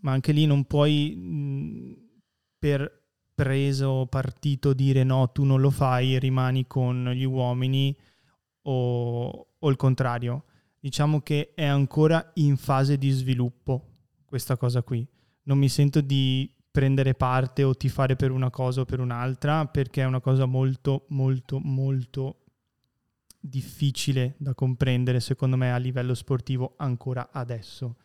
ma 0.00 0.12
anche 0.12 0.32
lì 0.32 0.46
non 0.46 0.64
puoi 0.64 1.16
mh, 1.16 2.20
per 2.58 3.01
preso 3.34 4.06
partito 4.08 4.72
dire 4.72 5.04
no, 5.04 5.30
tu 5.30 5.44
non 5.44 5.60
lo 5.60 5.70
fai, 5.70 6.18
rimani 6.18 6.66
con 6.66 7.10
gli 7.14 7.24
uomini 7.24 7.96
o, 8.62 9.48
o 9.58 9.70
il 9.70 9.76
contrario. 9.76 10.44
Diciamo 10.78 11.20
che 11.20 11.52
è 11.54 11.64
ancora 11.64 12.32
in 12.34 12.56
fase 12.56 12.98
di 12.98 13.10
sviluppo 13.10 13.88
questa 14.24 14.56
cosa 14.56 14.82
qui. 14.82 15.06
Non 15.44 15.58
mi 15.58 15.68
sento 15.68 16.00
di 16.00 16.52
prendere 16.70 17.14
parte 17.14 17.62
o 17.62 17.76
tifare 17.76 18.16
per 18.16 18.30
una 18.30 18.50
cosa 18.50 18.80
o 18.80 18.84
per 18.84 18.98
un'altra 18.98 19.66
perché 19.66 20.00
è 20.00 20.06
una 20.06 20.20
cosa 20.20 20.46
molto 20.46 21.04
molto 21.08 21.60
molto 21.62 22.38
difficile 23.38 24.36
da 24.38 24.54
comprendere 24.54 25.20
secondo 25.20 25.56
me 25.56 25.72
a 25.72 25.76
livello 25.76 26.14
sportivo 26.14 26.74
ancora 26.78 27.28
adesso. 27.30 27.96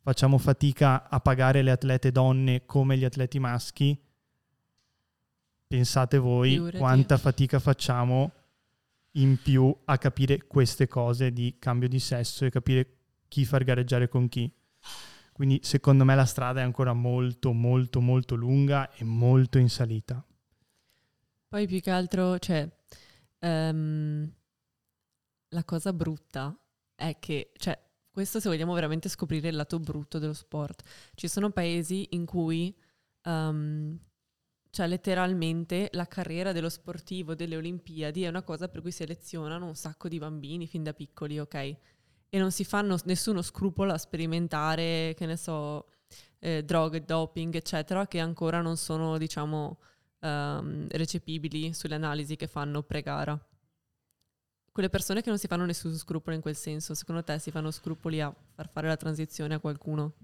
Facciamo 0.00 0.38
fatica 0.38 1.08
a 1.08 1.20
pagare 1.20 1.62
le 1.62 1.70
atlete 1.70 2.12
donne 2.12 2.64
come 2.64 2.96
gli 2.96 3.04
atleti 3.04 3.38
maschi. 3.38 3.98
Pensate 5.74 6.18
voi 6.18 6.50
Figurati. 6.50 6.78
quanta 6.78 7.16
fatica 7.18 7.58
facciamo 7.58 8.30
in 9.16 9.42
più 9.42 9.76
a 9.86 9.98
capire 9.98 10.46
queste 10.46 10.86
cose 10.86 11.32
di 11.32 11.56
cambio 11.58 11.88
di 11.88 11.98
sesso 11.98 12.44
e 12.44 12.50
capire 12.50 12.98
chi 13.26 13.44
far 13.44 13.64
gareggiare 13.64 14.08
con 14.08 14.28
chi. 14.28 14.48
Quindi 15.32 15.58
secondo 15.64 16.04
me 16.04 16.14
la 16.14 16.26
strada 16.26 16.60
è 16.60 16.62
ancora 16.62 16.92
molto 16.92 17.52
molto 17.52 18.00
molto 18.00 18.36
lunga 18.36 18.88
e 18.92 19.02
molto 19.02 19.58
in 19.58 19.68
salita. 19.68 20.24
Poi 21.48 21.66
più 21.66 21.80
che 21.80 21.90
altro, 21.90 22.38
cioè, 22.38 22.70
ehm, 23.40 24.32
la 25.48 25.64
cosa 25.64 25.92
brutta 25.92 26.56
è 26.94 27.16
che, 27.18 27.50
cioè, 27.56 27.76
questo 28.12 28.38
se 28.38 28.48
vogliamo 28.48 28.74
veramente 28.74 29.08
scoprire 29.08 29.48
il 29.48 29.56
lato 29.56 29.80
brutto 29.80 30.20
dello 30.20 30.34
sport, 30.34 30.84
ci 31.16 31.26
sono 31.26 31.50
paesi 31.50 32.06
in 32.10 32.26
cui, 32.26 32.72
ehm, 33.22 33.98
cioè 34.74 34.88
letteralmente 34.88 35.88
la 35.92 36.08
carriera 36.08 36.50
dello 36.50 36.68
sportivo 36.68 37.36
delle 37.36 37.56
Olimpiadi 37.56 38.24
è 38.24 38.28
una 38.28 38.42
cosa 38.42 38.66
per 38.66 38.80
cui 38.80 38.90
selezionano 38.90 39.66
un 39.66 39.76
sacco 39.76 40.08
di 40.08 40.18
bambini 40.18 40.66
fin 40.66 40.82
da 40.82 40.92
piccoli, 40.92 41.38
ok? 41.38 41.54
E 41.54 42.38
non 42.38 42.50
si 42.50 42.64
fanno 42.64 42.98
nessuno 43.04 43.40
scrupolo 43.40 43.92
a 43.92 43.98
sperimentare, 43.98 45.14
che 45.16 45.26
ne 45.26 45.36
so, 45.36 45.90
eh, 46.40 46.64
droghe, 46.64 47.04
doping, 47.04 47.54
eccetera, 47.54 48.08
che 48.08 48.18
ancora 48.18 48.62
non 48.62 48.76
sono, 48.76 49.16
diciamo, 49.16 49.78
ehm, 50.18 50.88
recepibili 50.90 51.72
sulle 51.72 51.94
analisi 51.94 52.34
che 52.34 52.48
fanno 52.48 52.82
pre-gara. 52.82 53.38
Quelle 54.72 54.90
persone 54.90 55.22
che 55.22 55.28
non 55.28 55.38
si 55.38 55.46
fanno 55.46 55.64
nessun 55.66 55.94
scrupolo 55.94 56.34
in 56.34 56.42
quel 56.42 56.56
senso, 56.56 56.94
secondo 56.94 57.22
te 57.22 57.38
si 57.38 57.52
fanno 57.52 57.70
scrupoli 57.70 58.20
a 58.20 58.34
far 58.54 58.68
fare 58.68 58.88
la 58.88 58.96
transizione 58.96 59.54
a 59.54 59.60
qualcuno 59.60 60.14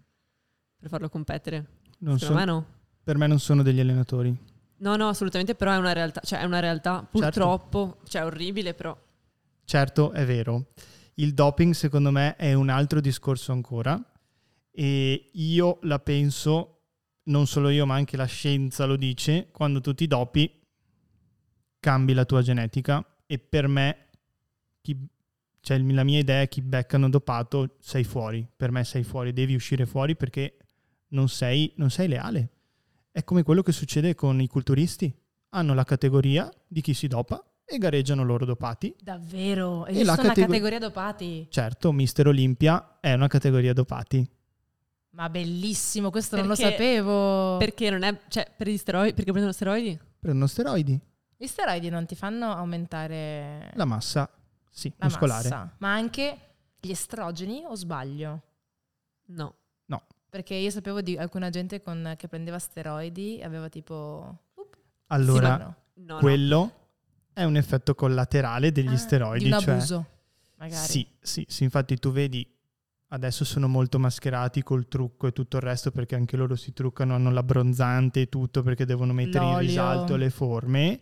per 0.77 0.89
farlo 0.89 1.09
competere? 1.09 1.83
Non 1.99 2.19
secondo 2.19 2.41
so- 2.41 2.47
me 2.47 2.53
no. 2.53 2.79
Per 3.11 3.19
me 3.19 3.27
non 3.27 3.41
sono 3.41 3.65
degli 3.65 3.81
allenatori. 3.81 4.33
No, 4.77 4.95
no, 4.95 5.09
assolutamente, 5.09 5.57
però 5.57 5.73
è 5.73 5.77
una 5.79 5.93
realtà, 5.93 6.21
cioè 6.25 6.39
è 6.39 6.45
una 6.45 6.61
realtà 6.61 7.05
purtroppo, 7.11 7.97
cioè 8.07 8.23
è 8.23 8.25
orribile, 8.25 8.73
però 8.73 8.97
Certo, 9.65 10.13
è 10.13 10.25
vero. 10.25 10.67
Il 11.15 11.35
doping 11.35 11.75
secondo 11.75 12.13
me 12.13 12.37
è 12.37 12.53
un 12.53 12.69
altro 12.69 13.01
discorso 13.01 13.51
ancora 13.51 14.01
e 14.71 15.31
io 15.33 15.79
la 15.83 15.99
penso, 15.99 16.83
non 17.25 17.49
solo 17.49 17.69
io 17.71 17.85
ma 17.85 17.97
anche 17.97 18.17
la 18.17 18.27
scienza 18.27 18.85
lo 18.85 18.95
dice, 18.95 19.49
quando 19.51 19.81
tu 19.81 19.93
ti 19.93 20.07
dopi 20.07 20.49
cambi 21.81 22.13
la 22.13 22.25
tua 22.25 22.43
genetica 22.43 23.05
e 23.27 23.41
per 23.41 23.67
me 23.67 24.07
chi, 24.81 24.97
cioè 25.59 25.79
la 25.79 26.05
mia 26.05 26.21
idea 26.21 26.43
è 26.43 26.49
chi 26.49 26.63
beccano 26.63 27.11
dopato 27.11 27.75
sei 27.81 28.05
fuori, 28.05 28.47
per 28.57 28.71
me 28.71 28.85
sei 28.85 29.03
fuori, 29.03 29.33
devi 29.33 29.57
uscire 29.57 29.85
fuori 29.85 30.15
perché 30.15 30.59
non 31.09 31.29
sei, 31.29 31.73
non 31.77 31.91
sei 31.91 32.07
leale. 32.07 32.51
È 33.13 33.25
come 33.25 33.43
quello 33.43 33.63
che 33.63 33.73
succede 33.73 34.15
con 34.15 34.41
i 34.41 34.47
culturisti, 34.47 35.13
hanno 35.51 35.75
la 35.75 35.83
categoria 35.85 36.49
di 36.67 36.81
chi 36.81 36.95
si 36.95 37.09
dopa 37.09 37.45
e 37.65 37.77
gareggiano 37.79 38.23
loro 38.25 38.45
dopati 38.45 38.95
Davvero? 39.03 39.85
E 39.87 39.91
Esiste 39.91 40.07
la 40.07 40.13
una 40.13 40.23
catego- 40.23 40.47
categoria 40.47 40.79
dopati? 40.79 41.47
Certo, 41.51 41.91
Mister 41.93 42.29
Olimpia 42.29 42.99
è 43.01 43.13
una 43.13 43.27
categoria 43.27 43.73
dopati. 43.73 44.29
Ma 45.11 45.29
bellissimo, 45.29 46.11
questo 46.11 46.37
non 46.37 46.47
lo 46.47 46.55
Perché- 46.55 46.71
sapevo. 46.71 47.57
perché 47.57 47.91
non 47.91 48.03
è, 48.05 48.17
cioè 48.29 48.49
per 48.57 48.69
gli 48.69 48.77
steroidi, 48.77 49.13
perché 49.13 49.31
prendono 49.33 49.53
steroidi? 49.53 49.99
Prendono 50.21 50.47
steroidi, 50.47 51.01
Gli 51.37 51.47
steroidi 51.47 51.89
non 51.89 52.07
ti 52.07 52.15
fanno 52.15 52.53
aumentare 52.53 53.73
la 53.75 53.85
massa, 53.87 54.31
sì, 54.71 54.93
la 54.99 55.07
muscolare. 55.07 55.49
massa, 55.49 55.75
ma 55.79 55.93
anche 55.95 56.39
gli 56.79 56.91
estrogeni 56.91 57.65
o 57.67 57.75
sbaglio? 57.75 58.43
No. 59.31 59.55
Perché 60.31 60.55
io 60.55 60.71
sapevo 60.71 61.01
di 61.01 61.17
alcuna 61.17 61.51
gente 61.51 61.83
con- 61.83 62.15
che 62.17 62.29
prendeva 62.29 62.59
steroidi 62.59 63.39
e 63.39 63.45
aveva 63.45 63.69
tipo... 63.69 64.39
Allora, 65.09 65.57
Sì, 65.57 65.63
no. 65.63 65.75
No, 66.07 66.15
no. 66.15 66.21
quello 66.21 66.73
è 67.33 67.43
un 67.45 67.57
effetto 67.57 67.95
collaterale 67.95 68.71
degli 68.73 68.93
Ah, 68.95 68.97
steroidi. 68.97 69.45
Di 69.47 69.51
un 69.51 69.59
cioè- 69.61 69.75
abuso, 69.75 70.07
magari. 70.57 70.87
Sì, 70.89 71.07
sì, 71.21 71.45
sì, 71.49 71.65
infatti 71.65 71.97
tu 71.99 72.13
vedi, 72.13 72.47
adesso 73.09 73.45
sono 73.45 73.67
molto 73.67 73.99
mascherati 73.99 74.63
col 74.63 74.87
trucco 74.87 75.27
e 75.27 75.33
tutto 75.33 75.57
il 75.57 75.63
resto 75.65 75.91
perché 75.91 76.15
anche 76.15 76.37
loro 76.37 76.55
si 76.55 76.73
truccano, 76.73 77.15
hanno 77.17 77.31
l'abbronzante 77.33 78.21
e 78.23 78.29
tutto 78.29 78.63
perché 78.63 78.85
devono 78.87 79.13
mettere 79.13 79.45
in 79.45 79.51
L'olio. 79.51 79.67
risalto 79.67 80.15
le 80.17 80.31
forme. 80.31 81.01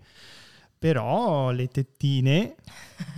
Però 0.79 1.51
le 1.51 1.67
tettine, 1.69 2.55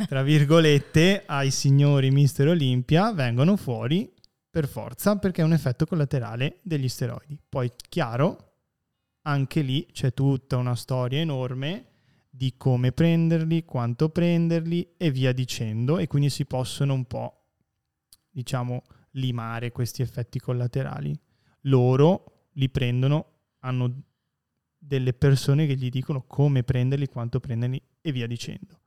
tra 0.08 0.22
virgolette, 0.22 1.24
ai 1.26 1.50
signori 1.50 2.10
Mister 2.10 2.48
Olimpia 2.48 3.12
vengono 3.12 3.56
fuori 3.56 4.10
per 4.50 4.66
forza 4.66 5.16
perché 5.16 5.42
è 5.42 5.44
un 5.44 5.52
effetto 5.52 5.86
collaterale 5.86 6.58
degli 6.62 6.88
steroidi. 6.88 7.38
Poi, 7.48 7.70
chiaro, 7.88 8.54
anche 9.22 9.62
lì 9.62 9.86
c'è 9.92 10.12
tutta 10.12 10.56
una 10.56 10.74
storia 10.74 11.20
enorme 11.20 11.86
di 12.28 12.54
come 12.56 12.92
prenderli, 12.92 13.64
quanto 13.64 14.08
prenderli 14.08 14.94
e 14.96 15.10
via 15.10 15.32
dicendo 15.32 15.98
e 15.98 16.06
quindi 16.06 16.30
si 16.30 16.46
possono 16.46 16.94
un 16.94 17.04
po', 17.04 17.44
diciamo, 18.30 18.82
limare 19.12 19.72
questi 19.72 20.02
effetti 20.02 20.38
collaterali. 20.38 21.18
Loro 21.62 22.48
li 22.52 22.68
prendono, 22.70 23.26
hanno 23.60 24.02
delle 24.76 25.12
persone 25.12 25.66
che 25.66 25.76
gli 25.76 25.90
dicono 25.90 26.24
come 26.26 26.62
prenderli, 26.62 27.06
quanto 27.06 27.38
prenderli 27.40 27.80
e 28.00 28.12
via 28.12 28.26
dicendo. 28.26 28.80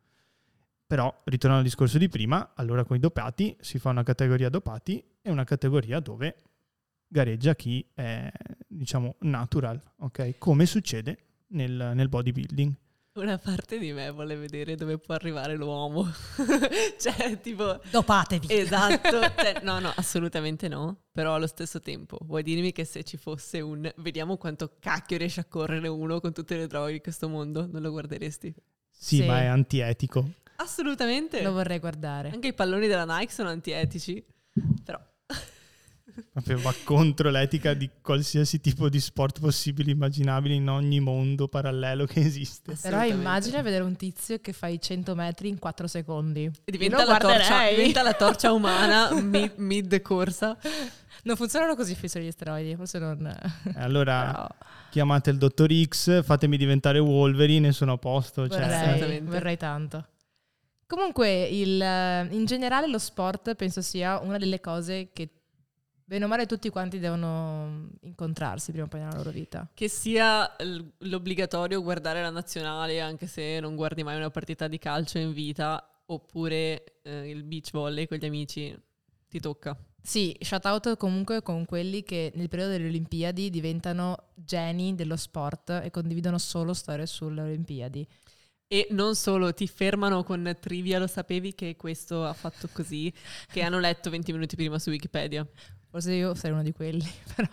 Però, 0.93 1.11
ritornando 1.23 1.63
al 1.65 1.69
discorso 1.71 1.97
di 1.97 2.07
prima, 2.07 2.51
allora 2.53 2.83
con 2.83 2.95
i 2.95 2.99
dopati 2.99 3.57
si 3.61 3.79
fa 3.79 3.89
una 3.89 4.03
categoria 4.03 4.49
dopati 4.49 5.03
e 5.23 5.31
una 5.31 5.43
categoria 5.43 5.99
dove 5.99 6.35
gareggia 7.07 7.55
chi 7.55 7.83
è, 7.95 8.31
diciamo, 8.67 9.15
natural, 9.21 9.81
ok? 10.01 10.37
Come 10.37 10.67
succede 10.67 11.17
nel, 11.47 11.93
nel 11.95 12.09
bodybuilding. 12.09 12.73
Una 13.13 13.39
parte 13.39 13.79
di 13.79 13.91
me 13.91 14.11
vuole 14.11 14.35
vedere 14.35 14.75
dove 14.75 14.99
può 14.99 15.15
arrivare 15.15 15.55
l'uomo. 15.55 16.07
cioè, 16.99 17.39
tipo, 17.41 17.81
Dopatevi. 17.89 18.45
esatto. 18.49 19.19
Cioè, 19.35 19.61
no, 19.63 19.79
no, 19.79 19.91
assolutamente 19.95 20.67
no. 20.67 21.05
Però 21.11 21.33
allo 21.33 21.47
stesso 21.47 21.79
tempo, 21.79 22.19
vuoi 22.21 22.43
dirmi 22.43 22.71
che 22.71 22.85
se 22.85 23.03
ci 23.03 23.17
fosse 23.17 23.61
un... 23.61 23.91
Vediamo 23.97 24.37
quanto 24.37 24.75
cacchio 24.79 25.17
riesce 25.17 25.39
a 25.39 25.45
correre 25.45 25.87
uno 25.87 26.19
con 26.19 26.33
tutte 26.33 26.55
le 26.55 26.67
droghe 26.67 26.91
di 26.91 27.01
questo 27.01 27.27
mondo, 27.27 27.65
non 27.65 27.81
lo 27.81 27.89
guarderesti? 27.89 28.53
Sì, 28.91 29.15
Sì. 29.17 29.25
ma 29.25 29.41
è 29.41 29.45
antietico. 29.45 30.29
Assolutamente. 30.57 31.41
Lo 31.41 31.51
vorrei 31.51 31.79
guardare. 31.79 32.29
Anche 32.29 32.47
i 32.47 32.53
palloni 32.53 32.87
della 32.87 33.05
Nike 33.05 33.33
sono 33.33 33.49
antietici. 33.49 34.23
Però... 34.83 34.99
Va 36.33 36.73
contro 36.83 37.31
l'etica 37.31 37.73
di 37.73 37.89
qualsiasi 38.01 38.59
tipo 38.59 38.87
di 38.87 38.99
sport 38.99 39.39
possibile 39.39 39.89
e 39.89 39.93
immaginabile 39.93 40.53
in 40.53 40.69
ogni 40.69 40.99
mondo 40.99 41.47
parallelo 41.47 42.05
che 42.05 42.19
esiste. 42.19 42.77
Però 42.79 43.03
immagina 43.03 43.63
vedere 43.63 43.83
un 43.83 43.95
tizio 43.95 44.39
che 44.39 44.53
fa 44.53 44.67
i 44.67 44.79
100 44.79 45.15
metri 45.15 45.47
in 45.47 45.57
4 45.57 45.87
secondi. 45.87 46.51
E 46.65 46.71
diventa, 46.71 47.03
la 47.03 47.17
torcia, 47.17 47.69
diventa 47.69 48.03
la 48.03 48.13
torcia 48.13 48.51
umana 48.51 49.11
mid, 49.19 49.53
mid 49.55 50.01
corsa. 50.01 50.55
Non 51.23 51.35
funzionano 51.35 51.75
così 51.75 51.95
fissi 51.95 52.19
gli 52.19 52.29
steroidi, 52.29 52.75
forse 52.75 52.99
non... 52.99 53.25
E 53.25 53.79
allora 53.81 54.25
Però 54.31 54.47
chiamate 54.91 55.31
il 55.31 55.37
dottor 55.37 55.71
X, 55.87 56.23
fatemi 56.23 56.57
diventare 56.57 56.99
Wolverine 56.99 57.69
e 57.69 57.71
sono 57.71 57.93
a 57.93 57.97
posto. 57.97 58.47
Cioè, 58.47 58.59
vorrei, 58.59 58.77
Assolutamente. 58.77 59.31
vorrei 59.31 59.57
tanto. 59.57 60.07
Comunque, 60.93 61.45
il, 61.45 61.81
eh, 61.81 62.27
in 62.29 62.45
generale 62.45 62.87
lo 62.87 62.99
sport 62.99 63.55
penso 63.55 63.81
sia 63.81 64.19
una 64.19 64.37
delle 64.37 64.59
cose 64.59 65.09
che 65.11 65.27
bene 66.05 66.25
o 66.25 66.27
male 66.27 66.45
tutti 66.45 66.69
quanti 66.69 66.99
devono 66.99 67.89
incontrarsi 68.01 68.69
prima 68.69 68.85
o 68.85 68.89
poi 68.89 68.99
nella 68.99 69.15
loro 69.15 69.31
vita. 69.31 69.67
Che 69.73 69.87
sia 69.87 70.55
l'obbligatorio 70.99 71.81
guardare 71.81 72.21
la 72.21 72.29
nazionale 72.29 73.01
anche 73.01 73.25
se 73.25 73.59
non 73.59 73.75
guardi 73.75 74.03
mai 74.03 74.17
una 74.17 74.29
partita 74.29 74.67
di 74.67 74.77
calcio 74.77 75.17
in 75.17 75.33
vita, 75.33 75.83
oppure 76.05 76.99
eh, 77.01 77.27
il 77.27 77.41
beach 77.41 77.71
volley 77.71 78.05
con 78.05 78.19
gli 78.19 78.25
amici, 78.25 78.79
ti 79.27 79.39
tocca. 79.39 79.75
Sì, 79.99 80.37
shout 80.41 80.65
out 80.65 80.97
comunque 80.97 81.41
con 81.41 81.65
quelli 81.65 82.03
che 82.03 82.31
nel 82.35 82.49
periodo 82.49 82.73
delle 82.73 82.89
Olimpiadi 82.89 83.49
diventano 83.49 84.27
geni 84.35 84.93
dello 84.93 85.15
sport 85.15 85.81
e 85.83 85.89
condividono 85.89 86.37
solo 86.37 86.75
storie 86.75 87.07
sulle 87.07 87.41
Olimpiadi. 87.41 88.07
E 88.67 88.87
non 88.91 89.15
solo, 89.15 89.53
ti 89.53 89.67
fermano 89.67 90.23
con 90.23 90.57
trivia, 90.59 90.97
lo 90.99 91.07
sapevi 91.07 91.53
che 91.53 91.75
questo 91.75 92.25
ha 92.25 92.33
fatto 92.33 92.67
così, 92.71 93.13
che 93.51 93.61
hanno 93.61 93.79
letto 93.79 94.09
20 94.09 94.31
minuti 94.31 94.55
prima 94.55 94.79
su 94.79 94.89
Wikipedia. 94.89 95.45
Forse 95.89 96.13
io 96.13 96.33
sarei 96.33 96.53
uno 96.53 96.63
di 96.63 96.71
quelli, 96.71 97.07
però 97.35 97.49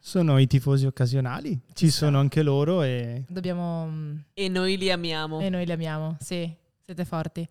Sono 0.00 0.38
i 0.38 0.48
tifosi 0.48 0.84
occasionali, 0.86 1.60
ci 1.74 1.88
sta. 1.90 2.06
sono 2.06 2.18
anche 2.18 2.42
loro 2.42 2.82
e 2.82 3.22
dobbiamo... 3.28 3.86
mm, 3.86 4.16
E 4.34 4.48
noi 4.48 4.76
li 4.76 4.90
amiamo. 4.90 5.40
E 5.40 5.48
noi 5.48 5.64
li 5.64 5.70
amiamo, 5.72 6.16
sì, 6.18 6.52
siete 6.84 7.04
forti. 7.04 7.48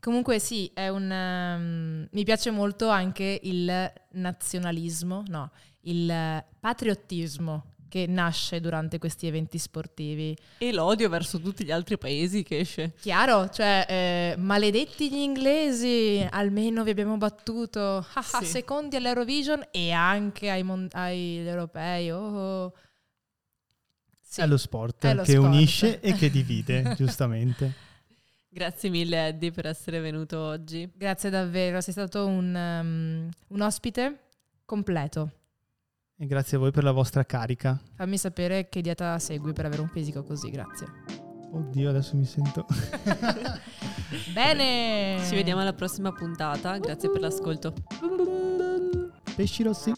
Comunque 0.00 0.40
sì, 0.40 0.68
è 0.74 0.88
un... 0.88 1.08
ehm, 1.12 2.08
mi 2.10 2.24
piace 2.24 2.50
molto 2.50 2.88
anche 2.88 3.38
il 3.44 3.92
nazionalismo, 4.14 5.22
no, 5.28 5.52
il 5.82 6.44
patriottismo 6.58 7.71
che 7.92 8.06
nasce 8.08 8.58
durante 8.58 8.96
questi 8.96 9.26
eventi 9.26 9.58
sportivi. 9.58 10.34
E 10.56 10.72
l'odio 10.72 11.10
verso 11.10 11.38
tutti 11.38 11.62
gli 11.62 11.70
altri 11.70 11.98
paesi 11.98 12.42
che 12.42 12.60
esce. 12.60 12.94
Chiaro, 12.98 13.50
cioè, 13.50 13.84
eh, 13.86 14.34
maledetti 14.38 15.10
gli 15.10 15.18
inglesi, 15.18 16.26
almeno 16.30 16.84
vi 16.84 16.90
abbiamo 16.90 17.18
battuto, 17.18 18.02
Sì. 18.18 18.46
secondi 18.46 18.96
all'Eurovision 18.96 19.62
e 19.70 19.90
anche 19.90 20.48
ai, 20.48 20.62
mon- 20.62 20.88
agli 20.92 21.46
europei. 21.46 22.10
Oh. 22.10 22.72
Sì. 24.22 24.40
è 24.40 24.46
lo 24.46 24.56
sport 24.56 25.04
È 25.04 25.12
lo 25.12 25.22
che 25.24 25.32
sport. 25.32 25.46
unisce 25.52 26.00
e 26.00 26.14
che 26.14 26.30
divide, 26.32 26.94
giustamente. 26.96 27.74
Grazie 28.48 28.88
mille 28.88 29.26
Eddie 29.26 29.50
per 29.50 29.66
essere 29.66 30.00
venuto 30.00 30.38
oggi. 30.38 30.90
Grazie 30.94 31.28
davvero, 31.28 31.82
sei 31.82 31.92
stato 31.92 32.24
un, 32.26 32.54
um, 32.54 33.28
un 33.48 33.60
ospite 33.60 34.28
completo. 34.64 35.30
E 36.22 36.26
grazie 36.26 36.56
a 36.56 36.60
voi 36.60 36.70
per 36.70 36.84
la 36.84 36.92
vostra 36.92 37.24
carica. 37.24 37.76
Fammi 37.96 38.16
sapere 38.16 38.68
che 38.68 38.80
dieta 38.80 39.18
segui 39.18 39.52
per 39.52 39.66
avere 39.66 39.82
un 39.82 39.88
fisico 39.88 40.22
così, 40.22 40.50
grazie. 40.50 40.86
Oddio, 41.50 41.88
adesso 41.88 42.16
mi 42.16 42.24
sento... 42.24 42.64
Bene! 44.32 45.20
Ci 45.26 45.34
vediamo 45.34 45.62
alla 45.62 45.72
prossima 45.72 46.12
puntata. 46.12 46.78
Grazie 46.78 47.10
per 47.10 47.22
l'ascolto. 47.22 47.74
Pesci 49.34 49.64
rossi. 49.64 49.92